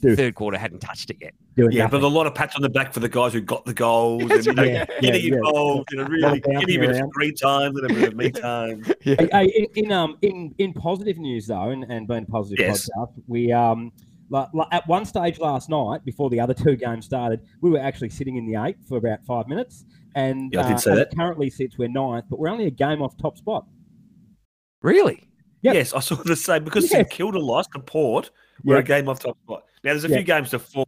Dude. 0.00 0.16
Third 0.16 0.34
quarter 0.34 0.56
hadn't 0.56 0.80
touched 0.80 1.10
it 1.10 1.18
yet. 1.20 1.34
Doing 1.54 1.72
yeah, 1.72 1.84
nothing. 1.84 2.00
but 2.00 2.06
a 2.06 2.08
lot 2.08 2.26
of 2.26 2.34
pats 2.34 2.56
on 2.56 2.62
the 2.62 2.68
back 2.68 2.92
for 2.94 3.00
the 3.00 3.08
guys 3.08 3.32
who 3.32 3.40
got 3.42 3.64
the 3.66 3.74
goals 3.74 4.26
That's 4.28 4.46
and 4.46 4.56
you 4.58 4.64
know. 4.64 4.70
Yeah, 4.70 4.84
getting 5.00 5.02
yeah, 5.02 5.16
yeah. 5.30 5.34
involved, 5.36 5.88
you 5.92 5.96
know, 5.98 6.02
lot 6.04 6.10
really 6.10 6.38
of 6.38 6.42
bouncing 6.44 6.60
getting 6.60 6.76
a 6.76 6.80
bit 6.80 6.90
of 6.90 6.96
around. 6.96 7.10
screen 7.10 7.34
time 7.42 7.76
and 7.76 7.90
a 7.90 7.94
bit 7.94 8.08
of 8.08 8.16
me 8.16 8.30
time. 8.30 8.84
Hey, 9.00 9.28
hey, 9.32 9.66
in, 9.74 9.84
in 9.84 9.92
um 9.92 10.16
in 10.22 10.54
in 10.58 10.72
positive 10.72 11.18
news 11.18 11.46
though, 11.46 11.70
and, 11.70 11.84
and 11.84 12.08
being 12.08 12.26
positive 12.26 12.58
Yes. 12.58 12.88
podcast, 12.96 13.12
we 13.26 13.52
um 13.52 13.92
like, 14.30 14.48
like 14.54 14.68
at 14.72 14.86
one 14.88 15.04
stage 15.04 15.38
last 15.38 15.68
night 15.68 16.04
before 16.04 16.30
the 16.30 16.40
other 16.40 16.54
two 16.54 16.74
games 16.76 17.04
started, 17.06 17.42
we 17.60 17.70
were 17.70 17.78
actually 17.78 18.10
sitting 18.10 18.36
in 18.36 18.46
the 18.50 18.60
eight 18.60 18.76
for 18.88 18.96
about 18.98 19.24
five 19.24 19.46
minutes, 19.46 19.84
and 20.14 20.52
Yeah, 20.52 20.64
I 20.64 20.68
did 20.68 20.72
uh, 20.74 20.78
say 20.78 20.90
as 20.92 20.98
that. 20.98 21.08
it 21.12 21.16
currently 21.16 21.48
sits, 21.50 21.78
we're 21.78 21.88
ninth, 21.88 22.24
but 22.28 22.38
we're 22.40 22.48
only 22.48 22.66
a 22.66 22.70
game 22.70 23.02
off 23.02 23.16
top 23.18 23.36
spot. 23.38 23.66
Really? 24.82 25.22
Yep. 25.62 25.74
Yes, 25.74 25.92
I 25.92 26.00
saw 26.00 26.14
the 26.16 26.36
same 26.36 26.64
because 26.64 26.84
Yeah. 26.84 26.98
St 26.98 27.10
Kilda 27.10 27.38
lost 27.38 27.70
to 27.74 27.80
Port. 27.80 28.30
We're 28.64 28.76
Yeah. 28.76 28.80
a 28.80 28.84
game 28.84 29.08
off 29.08 29.18
top 29.20 29.38
spot. 29.44 29.64
Now 29.84 29.92
there's 29.92 30.04
a 30.04 30.08
Yeah. 30.08 30.16
few 30.16 30.24
games 30.24 30.50
to 30.50 30.58
fall 30.58 30.86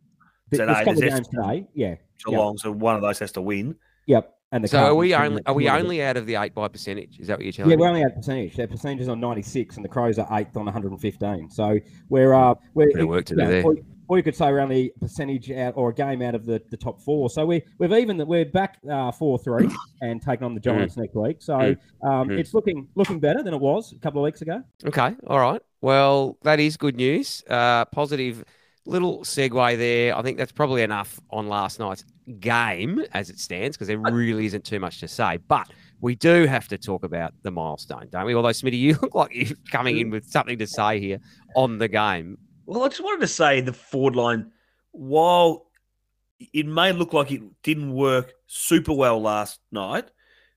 There's 0.50 0.60
a 0.60 0.66
Today, 0.66 0.74
couple 0.78 0.92
of 0.92 0.98
there's 1.00 1.14
games 1.14 1.28
today, 1.28 1.66
yeah, 1.74 1.94
Geelong, 2.24 2.56
so 2.56 2.72
one 2.72 2.94
of 2.96 3.02
those 3.02 3.18
has 3.18 3.32
to 3.32 3.42
win. 3.42 3.76
yep. 4.06 4.34
And 4.50 4.64
the 4.64 4.68
So 4.68 4.78
are 4.78 4.94
we 4.94 5.14
only 5.14 5.42
are 5.44 5.52
we 5.52 5.68
only 5.68 6.02
out 6.02 6.16
of 6.16 6.24
the 6.24 6.36
eight 6.36 6.54
by 6.54 6.68
percentage? 6.68 7.20
Is 7.20 7.26
that 7.26 7.36
what 7.36 7.44
you're 7.44 7.52
telling 7.52 7.70
Yeah, 7.70 7.76
me? 7.76 7.80
we're 7.82 7.88
only 7.88 8.02
at 8.02 8.14
percentage. 8.14 8.56
Their 8.56 8.66
percentage 8.66 9.02
is 9.02 9.08
on 9.10 9.20
96, 9.20 9.76
and 9.76 9.84
the 9.84 9.90
Crows 9.90 10.18
are 10.18 10.26
eighth 10.38 10.56
on 10.56 10.64
115. 10.64 11.50
So 11.50 11.78
we're 12.08 12.32
uh, 12.32 12.54
we're 12.72 12.86
Bit 12.86 13.00
of 13.02 13.08
work 13.08 13.26
to 13.26 13.34
do 13.34 13.42
you 13.42 13.46
know, 13.46 13.52
there. 13.74 13.82
Or, 14.08 14.16
you 14.16 14.22
could 14.22 14.34
say 14.34 14.50
we're 14.50 14.60
only 14.60 14.92
a 14.96 14.98
percentage 15.00 15.50
out 15.50 15.74
or 15.76 15.90
a 15.90 15.94
game 15.94 16.22
out 16.22 16.34
of 16.34 16.46
the, 16.46 16.62
the 16.70 16.76
top 16.76 17.00
four. 17.02 17.28
So 17.30 17.44
we 17.44 17.62
we've 17.78 17.92
even 17.92 18.16
that 18.16 18.26
we're 18.26 18.46
back 18.46 18.78
uh, 18.90 19.12
four 19.12 19.38
three 19.38 19.68
and 20.02 20.22
taking 20.22 20.44
on 20.44 20.54
the 20.54 20.60
Giants 20.60 20.96
next 20.96 21.14
week. 21.14 21.36
So 21.40 21.54
um, 22.02 22.28
Mm. 22.28 22.38
it's 22.38 22.54
looking 22.54 22.88
looking 22.94 23.20
better 23.20 23.42
than 23.42 23.52
it 23.54 23.60
was 23.60 23.92
a 23.92 23.98
couple 23.98 24.20
of 24.20 24.24
weeks 24.24 24.40
ago. 24.42 24.62
Okay, 24.86 25.14
all 25.26 25.38
right. 25.38 25.60
Well, 25.80 26.38
that 26.42 26.58
is 26.58 26.76
good 26.76 26.96
news. 26.96 27.44
Uh, 27.48 27.84
positive 27.86 28.44
little 28.86 29.20
segue 29.20 29.76
there. 29.76 30.16
I 30.16 30.22
think 30.22 30.38
that's 30.38 30.52
probably 30.52 30.82
enough 30.82 31.20
on 31.30 31.48
last 31.48 31.78
night's 31.78 32.04
game 32.40 33.02
as 33.12 33.28
it 33.30 33.38
stands 33.38 33.76
because 33.76 33.88
there 33.88 33.98
really 33.98 34.46
isn't 34.46 34.64
too 34.64 34.80
much 34.80 35.00
to 35.00 35.08
say. 35.08 35.38
But 35.46 35.68
we 36.00 36.14
do 36.14 36.46
have 36.46 36.68
to 36.68 36.78
talk 36.78 37.04
about 37.04 37.34
the 37.42 37.50
milestone, 37.50 38.08
don't 38.10 38.24
we? 38.24 38.34
Although, 38.34 38.48
Smitty, 38.48 38.78
you 38.78 38.96
look 39.02 39.14
like 39.14 39.34
you're 39.34 39.56
coming 39.70 39.98
in 39.98 40.10
with 40.10 40.26
something 40.26 40.58
to 40.58 40.66
say 40.66 40.98
here 41.00 41.18
on 41.54 41.78
the 41.78 41.88
game. 41.88 42.38
Well, 42.68 42.82
I 42.84 42.88
just 42.88 43.02
wanted 43.02 43.22
to 43.22 43.28
say 43.28 43.62
the 43.62 43.72
forward 43.72 44.14
line, 44.14 44.52
while 44.90 45.70
it 46.52 46.66
may 46.66 46.92
look 46.92 47.14
like 47.14 47.32
it 47.32 47.40
didn't 47.62 47.94
work 47.94 48.34
super 48.46 48.92
well 48.92 49.18
last 49.22 49.58
night. 49.72 50.10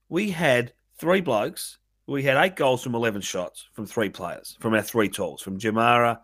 We 0.09 0.29
had 0.29 0.73
three 0.99 1.21
blokes. 1.21 1.77
We 2.07 2.21
had 2.23 2.35
eight 2.35 2.57
goals 2.57 2.83
from 2.83 2.95
11 2.95 3.21
shots 3.21 3.65
from 3.71 3.85
three 3.85 4.09
players, 4.09 4.57
from 4.59 4.73
our 4.73 4.81
three 4.81 5.07
tools, 5.07 5.41
from 5.41 5.57
Jamarra, 5.57 6.19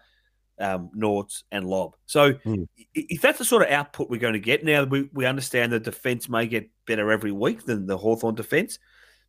um, 0.59 0.89
Norts, 0.93 1.43
and 1.53 1.63
Lobb. 1.65 1.95
So 2.05 2.33
Mm. 2.33 2.67
if 2.93 3.21
that's 3.21 3.37
the 3.37 3.45
sort 3.45 3.61
of 3.63 3.69
output 3.69 4.09
we're 4.09 4.19
going 4.19 4.33
to 4.33 4.39
get, 4.39 4.65
now 4.65 4.83
we, 4.83 5.09
we 5.13 5.25
understand 5.25 5.71
the 5.71 5.79
defence 5.79 6.27
may 6.27 6.47
get 6.47 6.69
better 6.85 7.13
every 7.13 7.31
week 7.31 7.63
than 7.63 7.85
the 7.85 7.97
Hawthorn 7.97 8.35
defence, 8.35 8.77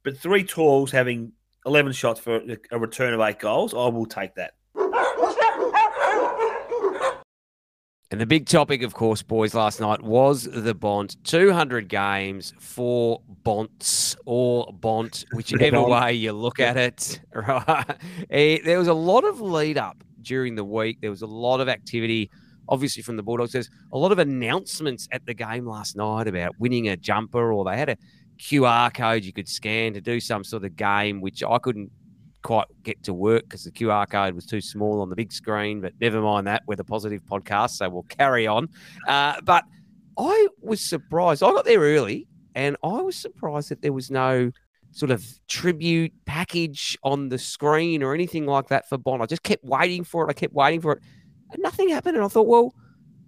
but 0.02 0.18
three 0.18 0.42
tools 0.42 0.90
having 0.90 1.34
11 1.66 1.92
shots 1.92 2.18
for 2.18 2.38
a- 2.38 2.58
a 2.72 2.78
return 2.80 3.14
of 3.14 3.20
eight 3.20 3.38
goals, 3.38 3.74
I 3.74 3.86
will 3.86 4.06
take 4.06 4.34
that. 4.34 4.54
And 8.10 8.18
the 8.18 8.26
big 8.26 8.46
topic, 8.46 8.82
of 8.82 8.94
course, 8.94 9.22
boys, 9.22 9.52
last 9.52 9.80
night 9.80 10.00
was 10.02 10.44
the 10.44 10.74
Bont. 10.74 11.22
200 11.24 11.88
games 11.88 12.54
for 12.58 13.20
Bonts 13.44 14.16
or 14.24 14.72
Bont, 14.72 15.26
whichever 15.32 15.82
way 15.82 16.14
you 16.14 16.32
look 16.32 16.58
at 16.58 16.76
it. 16.76 17.20
Right. 17.34 17.84
Eh, 18.30 18.58
there 18.64 18.78
was 18.78 18.88
a 18.88 18.94
lot 18.94 19.24
of 19.24 19.42
lead 19.42 19.76
up 19.76 20.02
during 20.22 20.54
the 20.54 20.64
week. 20.64 21.00
There 21.02 21.10
was 21.10 21.20
a 21.20 21.26
lot 21.26 21.60
of 21.60 21.68
activity, 21.68 22.30
obviously, 22.68 23.02
from 23.02 23.16
the 23.16 23.22
Bulldogs. 23.22 23.52
There's 23.52 23.70
a 23.92 23.98
lot 23.98 24.10
of 24.10 24.18
announcements 24.18 25.06
at 25.12 25.26
the 25.26 25.34
game 25.34 25.66
last 25.66 25.94
night 25.94 26.26
about 26.26 26.58
winning 26.58 26.88
a 26.88 26.96
jumper, 26.96 27.52
or 27.52 27.64
they 27.64 27.76
had 27.76 27.90
a 27.90 27.96
QR 28.38 28.92
code 28.92 29.22
you 29.22 29.32
could 29.34 29.48
scan 29.48 29.92
to 29.92 30.00
do 30.00 30.18
some 30.18 30.44
sort 30.44 30.64
of 30.64 30.76
game, 30.76 31.20
which 31.20 31.42
I 31.42 31.58
couldn't 31.58 31.92
quite 32.42 32.66
get 32.82 33.02
to 33.04 33.14
work 33.14 33.44
because 33.44 33.64
the 33.64 33.70
QR 33.70 34.08
code 34.08 34.34
was 34.34 34.46
too 34.46 34.60
small 34.60 35.00
on 35.00 35.10
the 35.10 35.16
big 35.16 35.32
screen. 35.32 35.80
But 35.80 35.94
never 36.00 36.20
mind 36.20 36.46
that. 36.46 36.62
We're 36.66 36.76
the 36.76 36.84
positive 36.84 37.22
podcast, 37.24 37.70
so 37.70 37.88
we'll 37.88 38.04
carry 38.04 38.46
on. 38.46 38.68
Uh, 39.06 39.40
but 39.42 39.64
I 40.18 40.48
was 40.60 40.80
surprised. 40.80 41.42
I 41.42 41.50
got 41.50 41.64
there 41.64 41.80
early, 41.80 42.26
and 42.54 42.76
I 42.82 43.00
was 43.02 43.16
surprised 43.16 43.70
that 43.70 43.82
there 43.82 43.92
was 43.92 44.10
no 44.10 44.50
sort 44.90 45.10
of 45.10 45.24
tribute 45.46 46.12
package 46.24 46.96
on 47.02 47.28
the 47.28 47.38
screen 47.38 48.02
or 48.02 48.14
anything 48.14 48.46
like 48.46 48.68
that 48.68 48.88
for 48.88 48.98
Bont. 48.98 49.22
I 49.22 49.26
just 49.26 49.42
kept 49.42 49.64
waiting 49.64 50.04
for 50.04 50.26
it. 50.26 50.30
I 50.30 50.32
kept 50.32 50.54
waiting 50.54 50.80
for 50.80 50.92
it, 50.92 51.02
and 51.52 51.62
nothing 51.62 51.88
happened. 51.88 52.16
And 52.16 52.24
I 52.24 52.28
thought, 52.28 52.46
well. 52.46 52.74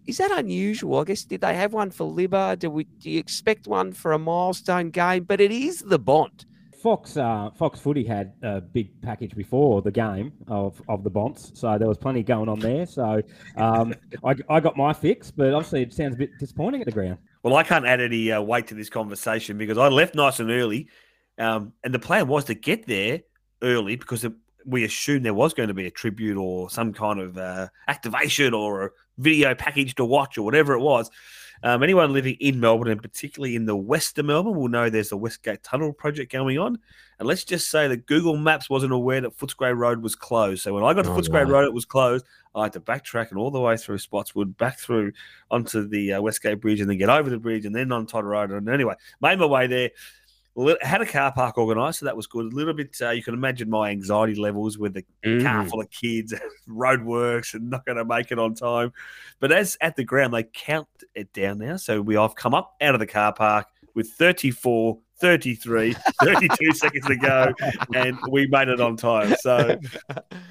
Is 0.06 0.16
that 0.16 0.32
unusual? 0.32 0.98
I 0.98 1.04
guess 1.04 1.24
did 1.24 1.42
they 1.42 1.54
have 1.54 1.74
one 1.74 1.90
for 1.90 2.10
Libba? 2.10 2.58
Do 2.58 2.70
we 2.70 2.84
do 2.84 3.10
you 3.10 3.20
expect 3.20 3.68
one 3.68 3.92
for 3.92 4.12
a 4.12 4.18
milestone 4.18 4.90
game? 4.90 5.24
But 5.24 5.42
it 5.42 5.52
is 5.52 5.80
the 5.80 5.98
Bont. 6.00 6.46
Fox 6.82 7.16
uh, 7.16 7.50
Fox 7.56 7.78
Footy 7.78 8.04
had 8.04 8.32
a 8.42 8.60
big 8.60 9.00
package 9.02 9.34
before 9.34 9.82
the 9.82 9.90
game 9.90 10.32
of, 10.48 10.80
of 10.88 11.04
the 11.04 11.10
Bonts, 11.10 11.52
so 11.54 11.76
there 11.78 11.88
was 11.88 11.98
plenty 11.98 12.22
going 12.22 12.48
on 12.48 12.58
there. 12.58 12.86
So 12.86 13.22
um, 13.56 13.94
I, 14.24 14.34
I 14.48 14.60
got 14.60 14.76
my 14.76 14.92
fix, 14.92 15.30
but 15.30 15.52
obviously 15.52 15.82
it 15.82 15.92
sounds 15.92 16.14
a 16.14 16.18
bit 16.18 16.30
disappointing 16.38 16.80
at 16.80 16.86
the 16.86 16.92
ground. 16.92 17.18
Well, 17.42 17.56
I 17.56 17.62
can't 17.62 17.86
add 17.86 18.00
any 18.00 18.32
uh, 18.32 18.40
weight 18.40 18.66
to 18.68 18.74
this 18.74 18.88
conversation 18.88 19.58
because 19.58 19.78
I 19.78 19.88
left 19.88 20.14
nice 20.14 20.40
and 20.40 20.50
early, 20.50 20.88
um, 21.38 21.72
and 21.84 21.92
the 21.92 21.98
plan 21.98 22.28
was 22.28 22.44
to 22.46 22.54
get 22.54 22.86
there 22.86 23.20
early 23.62 23.96
because 23.96 24.24
it, 24.24 24.32
we 24.64 24.84
assumed 24.84 25.24
there 25.24 25.34
was 25.34 25.52
going 25.52 25.68
to 25.68 25.74
be 25.74 25.86
a 25.86 25.90
tribute 25.90 26.38
or 26.38 26.70
some 26.70 26.92
kind 26.92 27.20
of 27.20 27.36
uh, 27.36 27.68
activation 27.88 28.54
or 28.54 28.86
a 28.86 28.90
video 29.18 29.54
package 29.54 29.94
to 29.96 30.04
watch 30.04 30.38
or 30.38 30.42
whatever 30.42 30.72
it 30.72 30.80
was. 30.80 31.10
Um, 31.62 31.82
anyone 31.82 32.12
living 32.12 32.36
in 32.40 32.58
Melbourne 32.58 32.88
and 32.88 33.02
particularly 33.02 33.54
in 33.54 33.66
the 33.66 33.76
west 33.76 34.18
of 34.18 34.24
Melbourne 34.24 34.54
will 34.56 34.68
know 34.68 34.88
there's 34.88 35.10
the 35.10 35.16
Westgate 35.16 35.62
Tunnel 35.62 35.92
project 35.92 36.32
going 36.32 36.58
on. 36.58 36.78
And 37.18 37.28
let's 37.28 37.44
just 37.44 37.70
say 37.70 37.86
that 37.88 38.06
Google 38.06 38.36
Maps 38.38 38.70
wasn't 38.70 38.92
aware 38.94 39.20
that 39.20 39.36
Footscray 39.36 39.76
Road 39.76 40.02
was 40.02 40.14
closed. 40.16 40.62
So 40.62 40.72
when 40.72 40.84
I 40.84 40.94
got 40.94 41.04
to 41.04 41.10
Oh, 41.10 41.16
Footscray 41.16 41.46
no. 41.46 41.52
Road, 41.52 41.64
it 41.64 41.74
was 41.74 41.84
closed. 41.84 42.24
I 42.54 42.64
had 42.64 42.72
to 42.72 42.80
backtrack 42.80 43.30
and 43.30 43.38
all 43.38 43.50
the 43.50 43.60
way 43.60 43.76
through 43.76 43.98
Spotswood, 43.98 44.56
back 44.56 44.78
through 44.78 45.12
onto 45.50 45.86
the 45.86 46.14
uh, 46.14 46.22
Westgate 46.22 46.60
Bridge, 46.60 46.80
and 46.80 46.88
then 46.88 46.96
get 46.96 47.10
over 47.10 47.28
the 47.28 47.38
bridge, 47.38 47.66
and 47.66 47.74
then 47.76 47.92
on 47.92 48.06
Todd 48.06 48.24
Road. 48.24 48.50
And 48.50 48.68
anyway, 48.68 48.94
made 49.20 49.38
my 49.38 49.46
way 49.46 49.66
there. 49.66 49.90
Had 50.82 51.00
a 51.00 51.06
car 51.06 51.32
park 51.32 51.58
organised, 51.58 52.00
so 52.00 52.06
that 52.06 52.16
was 52.16 52.26
good. 52.26 52.52
A 52.52 52.56
little 52.56 52.74
bit, 52.74 52.96
uh, 53.00 53.10
you 53.10 53.22
can 53.22 53.34
imagine 53.34 53.70
my 53.70 53.90
anxiety 53.90 54.34
levels 54.34 54.76
with 54.78 54.94
the 54.94 55.02
car 55.42 55.64
Mm. 55.64 55.70
full 55.70 55.80
of 55.80 55.90
kids, 55.90 56.32
and 56.32 56.42
roadworks, 56.68 57.54
and 57.54 57.70
not 57.70 57.86
going 57.86 57.96
to 57.98 58.04
make 58.04 58.32
it 58.32 58.38
on 58.38 58.54
time. 58.54 58.92
But 59.38 59.52
as 59.52 59.76
at 59.80 59.96
the 59.96 60.04
ground, 60.04 60.34
they 60.34 60.42
count 60.42 60.88
it 61.14 61.32
down 61.32 61.58
now. 61.58 61.76
So 61.76 62.00
we 62.02 62.16
I've 62.16 62.34
come 62.34 62.52
up 62.54 62.74
out 62.80 62.94
of 62.94 63.00
the 63.00 63.06
car 63.06 63.32
park 63.32 63.68
with 63.94 64.10
34, 64.10 64.98
33, 65.20 65.94
32 66.22 66.72
seconds 66.74 67.06
to 67.06 67.16
go, 67.16 67.52
and 67.94 68.18
we 68.30 68.46
made 68.46 68.68
it 68.68 68.80
on 68.80 68.96
time. 68.96 69.34
So 69.40 69.78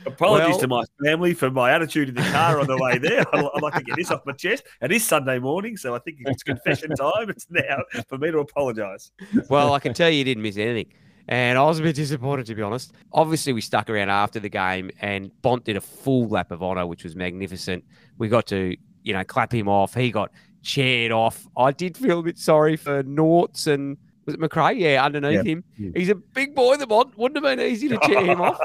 apologies 0.06 0.50
Well- 0.50 0.60
to 0.60 0.68
my 0.68 0.84
family 1.04 1.34
for 1.34 1.50
my 1.50 1.72
attitude 1.72 2.10
in 2.10 2.16
the 2.16 2.22
car 2.32 2.60
on 2.60 2.68
the 2.68 2.78
way 2.78 2.98
there. 2.98 3.24
I'd, 3.34 3.46
I'd 3.56 3.62
like 3.62 3.74
to 3.76 3.84
get 3.84 3.96
this 3.96 4.12
off 4.12 4.22
my 4.26 4.34
chest. 4.34 4.64
It 4.82 4.92
is 4.92 5.06
Sunday 5.06 5.40
morning, 5.40 5.78
so 5.78 5.96
I 5.96 6.00
think 6.00 6.18
it's 6.22 6.44
confession 6.44 6.92
time. 6.92 7.30
It's 7.30 7.48
now 7.50 7.78
for 8.08 8.18
me 8.18 8.32
to 8.32 8.40
apologise. 8.40 9.12
well, 9.50 9.74
I 9.74 9.80
can 9.80 9.94
tell 9.94 10.10
you 10.10 10.24
didn't 10.24 10.44
miss 10.44 10.58
anything. 10.58 10.94
And 11.28 11.60
I 11.60 11.64
was 11.64 11.80
a 11.80 11.84
bit 11.84 11.96
disappointed, 11.96 12.48
to 12.48 12.56
be 12.56 12.64
honest. 12.64 12.92
Obviously, 13.14 13.54
we 13.54 13.62
stuck 13.62 13.88
around 13.90 14.10
after 14.10 14.40
the 14.40 14.50
game, 14.50 14.90
and 15.00 15.30
Bont 15.44 15.64
did 15.64 15.78
a 15.78 15.82
full 15.82 16.28
lap 16.28 16.50
of 16.50 16.64
honour, 16.64 16.88
which 16.88 17.04
was 17.04 17.16
magnificent. 17.16 17.84
We 18.18 18.30
got 18.30 18.48
to, 18.48 18.76
you 19.04 19.14
know, 19.14 19.24
clap 19.24 19.54
him 19.54 19.68
off. 19.68 19.94
He 19.94 20.10
got 20.10 20.32
chaired 20.64 21.12
off. 21.12 21.48
I 21.56 21.72
did 21.72 21.96
feel 21.96 22.20
a 22.20 22.24
bit 22.24 22.40
sorry 22.40 22.76
for 22.78 23.04
Norts 23.04 23.68
and 23.68 23.98
was 24.30 24.36
it 24.36 24.40
Macrae? 24.40 24.74
Yeah, 24.78 25.04
underneath 25.04 25.46
him. 25.46 25.64
He's 25.96 26.10
a 26.10 26.16
big 26.16 26.56
boy, 26.56 26.78
the 26.78 26.88
Bont. 26.88 27.18
Wouldn't 27.18 27.44
have 27.44 27.58
been 27.58 27.66
easy 27.66 27.88
to 27.90 27.98
chair 28.06 28.24
him 28.26 28.42
off. 28.42 28.60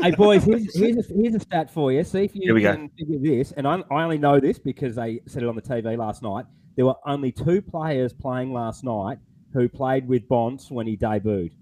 Hey 0.00 0.10
boys, 0.12 0.44
here's, 0.44 0.76
here's, 0.78 0.96
a, 0.96 1.14
here's 1.14 1.34
a 1.34 1.40
stat 1.40 1.70
for 1.70 1.92
you. 1.92 2.04
See 2.04 2.24
if 2.24 2.34
you 2.34 2.42
Here 2.42 2.54
we 2.54 2.62
go. 2.62 2.74
can 2.74 2.88
figure 2.90 3.18
this. 3.18 3.52
And 3.52 3.66
I, 3.66 3.82
I 3.90 4.02
only 4.02 4.18
know 4.18 4.40
this 4.40 4.58
because 4.58 4.94
they 4.96 5.20
said 5.26 5.42
it 5.42 5.48
on 5.48 5.56
the 5.56 5.62
TV 5.62 5.96
last 5.98 6.22
night. 6.22 6.46
There 6.76 6.86
were 6.86 6.96
only 7.06 7.32
two 7.32 7.60
players 7.62 8.12
playing 8.12 8.52
last 8.52 8.82
night 8.84 9.18
who 9.52 9.68
played 9.68 10.06
with 10.08 10.26
Bonts 10.28 10.70
when 10.70 10.86
he 10.86 10.96
debuted. 10.96 11.52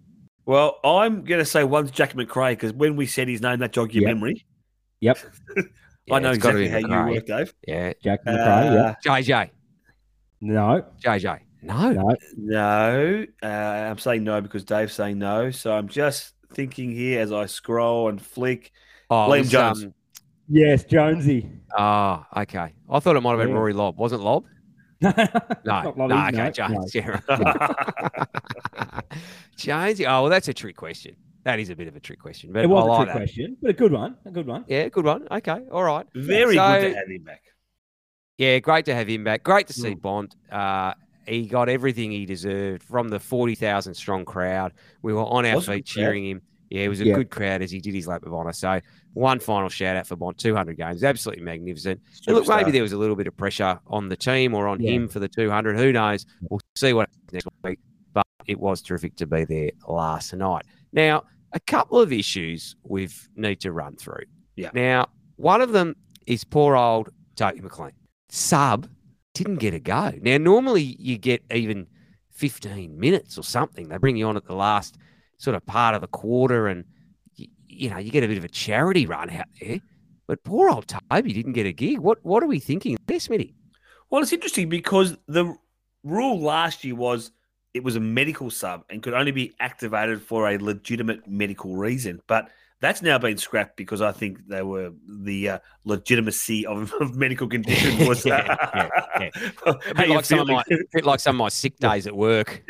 Well, 0.47 0.79
I'm 0.85 1.23
going 1.25 1.39
to 1.41 1.45
say 1.45 1.63
one's 1.65 1.91
Jack 1.91 2.15
Macrae 2.17 2.53
because 2.53 2.73
when 2.73 2.97
we 2.97 3.07
said 3.07 3.29
his 3.29 3.41
name, 3.43 3.59
that 3.61 3.73
jogged 3.73 3.95
your 3.95 4.03
Yep. 4.03 4.15
memory. 4.15 4.45
Yep, 5.01 5.19
Yeah, 6.07 6.15
I 6.15 6.19
know 6.19 6.31
it's 6.31 6.37
exactly 6.39 6.65
be 6.65 6.69
how 6.69 6.79
you 6.79 6.89
Macrae. 6.89 7.13
work, 7.15 7.27
Dave. 7.27 7.55
Yeah. 7.69 7.93
Jack 8.03 8.21
Macrae. 8.25 8.41
yeah. 8.75 8.83
Uh, 8.83 8.95
JJ. 9.05 9.51
No, 10.41 10.85
JJ. 11.05 11.39
No. 11.63 11.91
no. 11.93 12.17
No, 12.37 13.27
uh, 13.43 13.47
I'm 13.47 13.99
saying 13.99 14.25
no 14.25 14.41
because 14.41 14.65
Dave's 14.65 14.93
saying 14.95 15.19
no. 15.19 15.51
So 15.51 15.73
I'm 15.73 15.89
just 15.89 16.35
thinking 16.53 16.91
here 16.91 17.21
as 17.21 17.33
I 17.33 17.47
scroll 17.47 18.09
and 18.09 18.21
flick. 18.21 18.73
Oh, 19.11 19.29
Liam 19.31 19.49
Jones. 19.49 19.85
um, 19.85 19.95
Yes, 20.49 20.85
Jonesy. 20.85 21.49
oh, 21.79 22.25
okay. 22.37 22.73
I 22.91 22.99
thought 23.01 23.17
it 23.17 23.21
might 23.21 23.31
have 23.31 23.39
been 23.41 23.49
Yeah. 23.51 23.55
Rory 23.55 23.73
Lobb. 23.73 23.97
Wasn't 23.99 24.23
Lobb? 24.23 24.45
no, 25.01 25.13
No. 25.65 25.95
No, 26.07 26.27
okay, 26.29 26.51
Jones. 26.51 26.95
Yeah, 26.95 27.21
right. 27.29 28.27
Jones. 29.57 30.01
Oh, 30.01 30.05
well, 30.05 30.29
that's 30.29 30.49
a 30.49 30.55
trick 30.55 30.77
question. 30.77 31.17
That 31.45 31.59
is 31.59 31.71
a 31.71 31.77
bit 31.77 31.89
of 31.89 31.97
a 31.97 32.01
trick 32.01 32.21
question. 32.21 32.53
But 32.53 32.65
It 32.65 32.69
was 32.69 32.85
I 32.85 32.87
a 32.87 32.89
like 32.91 32.99
trick 32.99 33.09
that. 33.09 33.17
question, 33.19 33.57
but 33.61 33.71
a 33.71 33.75
good 33.75 33.93
one. 33.93 34.17
A 34.27 34.31
good 34.31 34.47
one. 34.47 34.65
Yeah, 34.69 34.89
good 34.89 35.05
one. 35.05 35.27
Okay, 35.31 35.61
all 35.71 35.85
right. 35.85 36.07
Very 36.15 36.55
So- 36.57 36.81
good 36.81 36.93
to 36.93 36.95
have 36.99 37.09
him 37.09 37.23
back. 37.25 37.43
Yeah, 38.39 38.59
great 38.61 38.85
to 38.87 38.95
have 38.95 39.09
him 39.09 39.25
back. 39.25 39.43
Great 39.45 39.67
to 39.69 39.73
see 39.73 39.95
Mm. 39.95 40.03
Bont. 40.03 40.37
Uh, 40.51 40.95
he 41.27 41.47
got 41.47 41.69
everything 41.69 42.11
he 42.11 42.27
deserved 42.27 42.83
from 42.83 43.09
the 43.09 43.19
40,000 43.21 43.95
strong 43.95 44.25
crowd. 44.25 44.73
We 45.03 45.13
were 45.13 45.25
on 45.25 45.45
our 45.47 45.61
feet 45.61 45.85
cheering 45.87 46.25
him. 46.27 46.43
Yeah, 46.71 46.83
it 46.85 46.89
was 46.89 47.01
a 47.01 47.05
Yeah. 47.07 47.15
good 47.17 47.31
crowd 47.31 47.61
as 47.61 47.71
he 47.71 47.81
did 47.81 47.95
his 47.95 48.07
lap 48.07 48.25
of 48.25 48.33
honour. 48.33 48.53
So, 48.55 48.81
one 49.13 49.41
final 49.41 49.69
shout 49.69 49.95
out 49.97 50.07
for 50.07 50.17
Bont. 50.17 50.39
200 50.39 50.77
games. 50.79 51.05
Absolutely 51.05 51.45
magnificent. 51.45 52.01
Look, 52.27 52.49
maybe 52.49 52.71
there 52.71 52.83
was 52.83 52.93
a 52.93 52.97
little 52.97 53.15
bit 53.17 53.27
of 53.27 53.37
pressure 53.37 53.79
on 53.87 54.09
the 54.09 54.17
team 54.17 54.55
or 54.55 54.67
on 54.69 54.81
Yeah. 54.81 54.93
him 54.93 55.09
for 55.09 55.19
the 55.21 55.29
200. 55.29 55.77
Who 55.79 55.93
knows? 55.93 56.25
We'll 56.49 56.61
see 56.75 56.95
what 56.95 57.11
happens 57.11 57.33
next 57.33 57.49
week. 57.63 57.79
But 58.15 58.27
it 58.47 58.59
was 58.59 58.81
terrific 58.81 59.17
to 59.17 59.27
be 59.27 59.45
there 59.45 59.71
last 59.87 60.33
night. 60.35 60.65
Now, 60.95 61.25
a 61.53 61.61
couple 61.61 62.01
of 62.01 62.11
issues 62.11 62.75
we 62.85 63.09
need 63.37 63.61
to 63.61 63.73
run 63.73 63.97
through. 63.97 64.25
Yeah. 64.57 64.71
Now, 64.73 65.09
one 65.37 65.61
of 65.61 65.73
them 65.73 65.95
is 66.27 66.43
poor 66.45 66.75
old 66.75 67.11
Toby 67.37 67.61
McLean. 67.61 67.93
Sub 68.31 68.89
didn't 69.35 69.57
get 69.57 69.75
a 69.75 69.81
go. 69.81 70.13
Now, 70.21 70.39
normally 70.39 70.97
you 70.99 71.19
get 71.19 71.43
even 71.51 71.87
15 72.31 72.99
minutes 72.99 73.39
or 73.39 73.43
something. 73.43 73.89
They 73.89 73.99
bring 73.99 74.17
you 74.17 74.27
on 74.27 74.37
at 74.37 74.47
the 74.47 74.55
last 74.55 74.97
sort 75.39 75.57
of 75.57 75.65
part 75.67 75.95
of 75.95 76.01
the 76.01 76.07
quarter 76.07 76.69
and, 76.69 76.85
you, 77.35 77.49
you 77.69 77.91
know, 77.91 77.99
you 77.99 78.11
get 78.11 78.25
a 78.25 78.29
bit 78.29 78.39
of 78.39 78.45
a 78.45 78.49
charity 78.49 79.07
run 79.07 79.31
out 79.31 79.47
there. 79.61 79.81
But 80.27 80.45
poor 80.45 80.71
old 80.71 80.87
Toby 80.89 81.33
didn't 81.33 81.53
get 81.53 81.67
a 81.67 81.73
gig. 81.73 81.99
What 81.99 82.25
what 82.25 82.43
are 82.43 82.47
we 82.47 82.59
thinking 82.59 82.97
there, 83.07 83.19
Smitty? 83.19 83.55
Well, 84.09 84.23
it's 84.23 84.33
interesting 84.33 84.69
because 84.69 85.17
the 85.27 85.55
rule 86.05 86.41
last 86.41 86.85
year 86.85 86.95
was 86.95 87.33
it 87.75 87.83
was 87.83 87.97
a 87.97 88.01
medical 88.01 88.51
sub 88.51 88.85
and 88.91 89.03
could 89.03 89.15
only 89.15 89.33
be 89.33 89.53
activated 89.61 90.23
for 90.23 90.49
a 90.49 90.59
legitimate 90.59 91.27
medical 91.27 91.77
reason. 91.77 92.21
But 92.27 92.51
that's 92.83 93.01
now 93.01 93.17
been 93.17 93.39
scrapped 93.39 93.77
because 93.77 94.03
I 94.03 94.11
think 94.11 94.49
they 94.49 94.63
were 94.63 94.91
the 95.07 95.51
uh, 95.51 95.59
legitimacy 95.85 96.67
of, 96.67 96.93
of 97.01 97.17
medical 97.17 97.47
condition 97.49 98.07
was. 98.07 98.27
Yeah, 98.33 98.89
yeah, 99.21 99.31
yeah. 99.67 99.71
A 99.87 99.95
bit, 99.95 100.09
like 100.09 100.25
some 100.25 100.41
of 100.41 100.49
my, 100.49 100.63
a 100.71 100.77
bit 100.93 101.05
like 101.05 101.21
some 101.21 101.37
of 101.37 101.39
my 101.39 101.49
sick 101.49 101.77
days 101.79 102.07
at 102.07 102.17
work. 102.17 102.63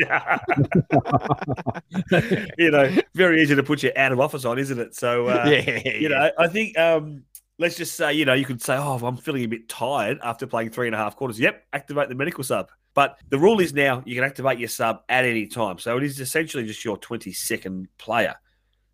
you 2.58 2.70
know, 2.70 2.94
very 3.14 3.42
easy 3.42 3.54
to 3.54 3.62
put 3.62 3.82
you 3.82 3.92
out 3.96 4.12
of 4.12 4.20
office 4.20 4.44
on, 4.44 4.58
isn't 4.58 4.78
it? 4.78 4.94
So, 4.94 5.28
uh, 5.28 5.44
yeah, 5.46 5.88
you 5.88 6.08
know, 6.08 6.30
I 6.38 6.48
think 6.48 6.78
um, 6.78 7.24
let's 7.58 7.76
just 7.76 7.94
say, 7.96 8.12
you 8.12 8.24
know, 8.24 8.34
you 8.34 8.44
could 8.44 8.60
say, 8.60 8.76
oh, 8.76 8.98
I'm 9.02 9.16
feeling 9.16 9.44
a 9.44 9.48
bit 9.48 9.68
tired 9.68 10.18
after 10.22 10.46
playing 10.46 10.70
three 10.70 10.88
and 10.88 10.94
a 10.94 10.98
half 10.98 11.16
quarters. 11.16 11.38
Yep, 11.38 11.64
activate 11.72 12.08
the 12.08 12.14
medical 12.14 12.44
sub. 12.44 12.70
But 12.94 13.18
the 13.30 13.38
rule 13.38 13.60
is 13.60 13.72
now 13.72 14.02
you 14.04 14.14
can 14.14 14.24
activate 14.24 14.58
your 14.58 14.68
sub 14.68 15.02
at 15.08 15.24
any 15.24 15.46
time. 15.46 15.78
So 15.78 15.96
it 15.96 16.02
is 16.02 16.20
essentially 16.20 16.64
just 16.64 16.84
your 16.84 16.98
22nd 16.98 17.86
player. 17.98 18.34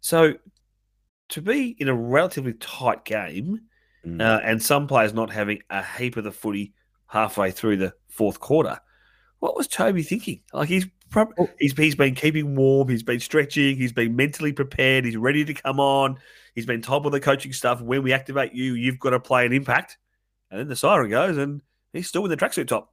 So 0.00 0.34
to 1.30 1.42
be 1.42 1.76
in 1.78 1.88
a 1.88 1.94
relatively 1.94 2.54
tight 2.54 3.04
game 3.04 3.60
Mm. 4.06 4.22
uh, 4.22 4.40
and 4.44 4.62
some 4.62 4.86
players 4.86 5.12
not 5.12 5.28
having 5.28 5.60
a 5.70 5.82
heap 5.82 6.16
of 6.16 6.22
the 6.22 6.30
footy 6.30 6.72
halfway 7.08 7.50
through 7.50 7.76
the 7.78 7.92
fourth 8.08 8.38
quarter, 8.38 8.78
what 9.40 9.56
was 9.56 9.66
Toby 9.66 10.04
thinking? 10.04 10.40
Like 10.52 10.68
he's 10.68 10.86
prob- 11.10 11.34
he's 11.58 11.76
he's 11.76 11.96
been 11.96 12.14
keeping 12.14 12.54
warm, 12.54 12.88
he's 12.88 13.02
been 13.02 13.18
stretching, 13.18 13.76
he's 13.76 13.92
been 13.92 14.14
mentally 14.14 14.52
prepared, 14.52 15.04
he's 15.04 15.16
ready 15.16 15.44
to 15.44 15.52
come 15.52 15.80
on. 15.80 16.16
He's 16.54 16.64
been 16.64 16.80
told 16.80 17.02
by 17.02 17.10
the 17.10 17.18
coaching 17.20 17.52
stuff. 17.52 17.80
when 17.80 18.04
we 18.04 18.12
activate 18.12 18.52
you, 18.52 18.74
you've 18.74 19.00
got 19.00 19.10
to 19.10 19.20
play 19.20 19.44
an 19.46 19.52
impact. 19.52 19.98
And 20.50 20.60
then 20.60 20.68
the 20.68 20.76
siren 20.76 21.10
goes, 21.10 21.36
and 21.36 21.60
he's 21.92 22.06
still 22.08 22.24
in 22.24 22.30
the 22.30 22.36
tracksuit 22.36 22.68
top. 22.68 22.92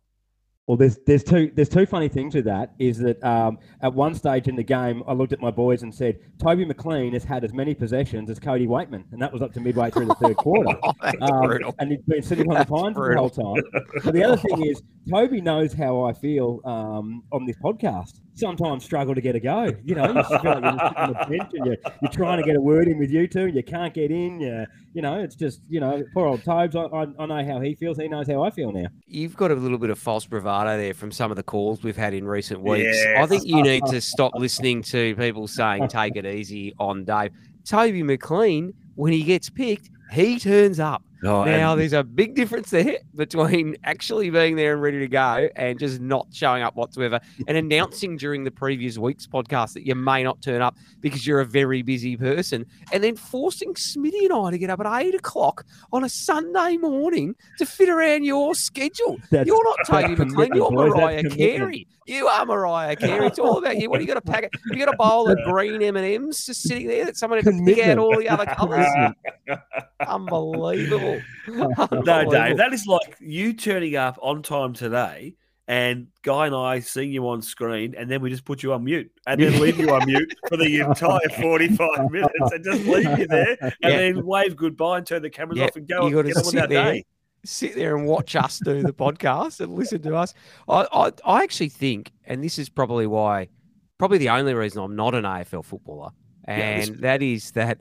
Well, 0.67 0.77
there's 0.77 0.97
there's 1.05 1.23
two 1.23 1.51
there's 1.53 1.69
two 1.69 1.85
funny 1.85 2.09
things 2.09 2.33
with 2.33 2.45
that. 2.45 2.73
Is 2.79 2.97
that 2.97 3.23
um, 3.23 3.59
at 3.81 3.93
one 3.93 4.15
stage 4.15 4.47
in 4.47 4.55
the 4.55 4.63
game, 4.63 5.03
I 5.07 5.13
looked 5.13 5.31
at 5.31 5.39
my 5.39 5.51
boys 5.51 5.83
and 5.83 5.93
said, 5.93 6.17
Toby 6.41 6.65
McLean 6.65 7.13
has 7.13 7.23
had 7.23 7.43
as 7.43 7.53
many 7.53 7.75
possessions 7.75 8.31
as 8.31 8.39
Cody 8.39 8.65
Weightman, 8.65 9.03
and 9.11 9.21
that 9.21 9.31
was 9.31 9.43
up 9.43 9.53
to 9.53 9.59
midway 9.59 9.91
through 9.91 10.07
the 10.07 10.15
third 10.15 10.37
quarter. 10.37 10.75
Oh, 10.83 10.93
Um, 11.21 11.73
and 11.79 11.91
he's 11.91 12.01
been 12.07 12.23
sitting 12.23 12.49
on 12.51 12.57
the 12.57 12.65
pines 12.65 12.95
the 12.95 13.15
whole 13.15 13.29
time. 13.29 13.63
But 14.03 14.13
the 14.15 14.23
other 14.23 14.37
thing 14.37 14.65
is, 14.65 14.81
Toby 15.09 15.39
knows 15.39 15.71
how 15.73 16.01
I 16.01 16.13
feel 16.13 16.61
um, 16.65 17.23
on 17.31 17.45
this 17.45 17.57
podcast. 17.57 18.21
Sometimes 18.35 18.83
struggle 18.83 19.15
to 19.15 19.21
get 19.21 19.35
a 19.35 19.39
go. 19.39 19.71
You 19.83 19.95
know, 19.95 20.07
you 20.07 20.13
feel 20.13 20.21
like 20.43 20.43
you're 20.43 20.61
just 20.61 20.61
sitting 20.61 20.65
on 20.65 21.07
the 21.07 21.37
bench 21.37 21.51
and 21.53 21.65
you're, 21.65 21.77
you're 22.01 22.11
trying 22.11 22.37
to 22.37 22.43
get 22.43 22.55
a 22.55 22.61
word 22.61 22.87
in 22.87 22.99
with 22.99 23.09
you 23.09 23.27
two, 23.27 23.45
and 23.45 23.55
you 23.55 23.63
can't 23.63 23.93
get 23.93 24.11
in. 24.11 24.41
You, 24.41 24.65
you 24.93 25.01
know, 25.01 25.19
it's 25.19 25.35
just 25.35 25.61
you 25.69 25.79
know, 25.79 26.03
poor 26.13 26.27
old 26.27 26.43
Tobes. 26.43 26.75
I, 26.75 26.81
I, 26.81 27.07
I 27.17 27.25
know 27.25 27.45
how 27.45 27.61
he 27.61 27.75
feels. 27.75 27.97
He 27.97 28.07
knows 28.07 28.27
how 28.27 28.43
I 28.43 28.49
feel 28.49 28.71
now. 28.71 28.87
You've 29.07 29.35
got 29.37 29.51
a 29.51 29.55
little 29.55 29.77
bit 29.77 29.89
of 29.89 29.97
false 29.97 30.25
bravado 30.25 30.77
there 30.77 30.93
from 30.93 31.11
some 31.11 31.31
of 31.31 31.37
the 31.37 31.43
calls 31.43 31.81
we've 31.83 31.97
had 31.97 32.13
in 32.13 32.27
recent 32.27 32.61
weeks. 32.61 32.97
I 33.17 33.25
think 33.25 33.45
you 33.45 33.61
need 33.63 33.85
to 33.87 34.01
stop 34.01 34.33
listening 34.35 34.81
to 34.83 35.15
people 35.15 35.47
saying 35.47 35.87
take 35.87 36.15
it 36.15 36.25
easy 36.25 36.73
on 36.79 37.05
Dave. 37.05 37.31
Toby 37.63 38.03
McLean, 38.03 38.73
when 38.95 39.11
he 39.13 39.23
gets 39.23 39.49
picked, 39.49 39.89
he 40.11 40.37
turns 40.39 40.79
up. 40.79 41.03
Oh, 41.25 41.43
Now, 41.43 41.75
there's 41.75 41.93
a 41.93 42.03
big 42.03 42.35
difference 42.35 42.69
there 42.69 42.97
between 43.15 43.77
actually 43.83 44.29
being 44.29 44.55
there 44.55 44.73
and 44.73 44.81
ready 44.81 44.99
to 44.99 45.07
go 45.07 45.49
and 45.55 45.79
just 45.79 45.99
not 45.99 46.27
showing 46.31 46.63
up 46.63 46.75
whatsoever 46.75 47.19
and 47.47 47.57
announcing 47.57 48.17
during 48.17 48.43
the 48.43 48.51
previous 48.51 48.97
week's 48.97 49.27
podcast 49.27 49.73
that 49.73 49.85
you 49.85 49.95
may 49.95 50.23
not 50.23 50.41
turn 50.41 50.61
up 50.61 50.77
because 51.01 51.25
you're 51.25 51.39
a 51.39 51.45
very 51.45 51.81
busy 51.81 52.15
person 52.17 52.65
and 52.91 53.03
then 53.03 53.15
forcing 53.15 53.73
Smitty 53.73 54.23
and 54.23 54.33
I 54.33 54.51
to 54.51 54.57
get 54.57 54.69
up 54.69 54.79
at 54.79 55.01
eight 55.01 55.15
o'clock 55.15 55.65
on 55.91 56.03
a 56.03 56.09
Sunday 56.09 56.77
morning 56.77 57.35
to 57.57 57.65
fit 57.65 57.89
around 57.89 58.23
your 58.23 58.55
schedule. 58.55 59.17
That's 59.31 59.47
You're 59.47 59.63
not 59.63 59.77
Toby 59.85 60.15
McLean, 60.25 60.55
you're 60.55 60.71
Mariah. 60.71 61.23
Carey. 61.29 61.87
You 62.07 62.27
are 62.27 62.45
Mariah 62.45 62.95
Carey. 62.95 63.25
It's 63.25 63.39
all 63.39 63.57
about 63.57 63.77
you. 63.77 63.89
What 63.89 63.97
do 63.97 64.03
you 64.03 64.07
got 64.07 64.17
a 64.17 64.21
packet? 64.21 64.51
You 64.71 64.77
got 64.77 64.93
a 64.93 64.97
bowl 64.97 65.27
of 65.29 65.39
green 65.45 65.81
M 65.81 65.95
and 65.95 66.05
M's 66.05 66.45
just 66.45 66.61
sitting 66.61 66.87
there 66.87 67.05
that 67.05 67.17
someone 67.17 67.41
had 67.41 67.51
to 67.51 67.63
pick 67.65 67.83
out 67.83 67.97
all 67.97 68.17
the 68.17 68.29
other 68.29 68.45
colours. 68.45 68.85
Commitment. 68.93 69.61
Unbelievable. 70.07 71.19
No, 71.47 72.29
Dave, 72.29 72.57
that 72.57 72.69
is 72.73 72.85
like 72.85 73.15
you 73.19 73.53
turning 73.53 73.95
up 73.95 74.19
on 74.21 74.43
time 74.43 74.73
today 74.73 75.33
and 75.67 76.07
Guy 76.21 76.45
and 76.45 76.55
I 76.55 76.79
seeing 76.79 77.11
you 77.11 77.27
on 77.27 77.41
screen, 77.41 77.95
and 77.97 78.07
then 78.09 78.21
we 78.21 78.29
just 78.29 78.45
put 78.45 78.61
you 78.61 78.71
on 78.73 78.83
mute 78.83 79.11
and 79.25 79.41
then 79.41 79.59
leave 79.59 79.79
you 79.79 79.89
on 79.89 80.05
mute 80.05 80.31
for 80.47 80.57
the 80.57 80.79
entire 80.81 81.19
45 81.41 82.11
minutes 82.11 82.51
and 82.51 82.63
just 82.63 82.85
leave 82.85 83.17
you 83.17 83.25
there 83.25 83.57
and 83.61 83.73
Yeah. 83.81 83.97
then 83.97 84.23
wave 84.27 84.55
goodbye 84.55 84.99
and 84.99 85.07
turn 85.07 85.23
the 85.23 85.29
cameras 85.31 85.57
Yeah, 85.57 85.65
off 85.65 85.75
and 85.75 85.87
go 85.87 86.01
you 86.01 86.05
and 86.05 86.13
gotta 86.15 86.27
get 86.27 86.37
on 86.37 86.41
with 86.43 86.51
sit 86.51 86.61
our 86.61 86.67
there. 86.67 86.93
day. 86.93 87.05
Sit 87.45 87.75
there 87.75 87.95
and 87.95 88.05
watch 88.07 88.35
us 88.35 88.59
do 88.63 88.81
the 88.81 88.93
podcast 88.93 89.59
and 89.59 89.73
listen 89.73 90.01
to 90.03 90.15
us. 90.15 90.33
I, 90.67 90.87
I, 90.91 91.11
I 91.25 91.43
actually 91.43 91.69
think, 91.69 92.11
and 92.25 92.43
this 92.43 92.57
is 92.59 92.69
probably 92.69 93.07
why, 93.07 93.49
probably 93.97 94.17
the 94.17 94.29
only 94.29 94.53
reason 94.53 94.81
I'm 94.83 94.95
not 94.95 95.15
an 95.15 95.23
AFL 95.23 95.63
footballer, 95.65 96.09
and 96.45 96.81
this- 96.93 96.99
that 97.01 97.21
is 97.21 97.51
that 97.51 97.79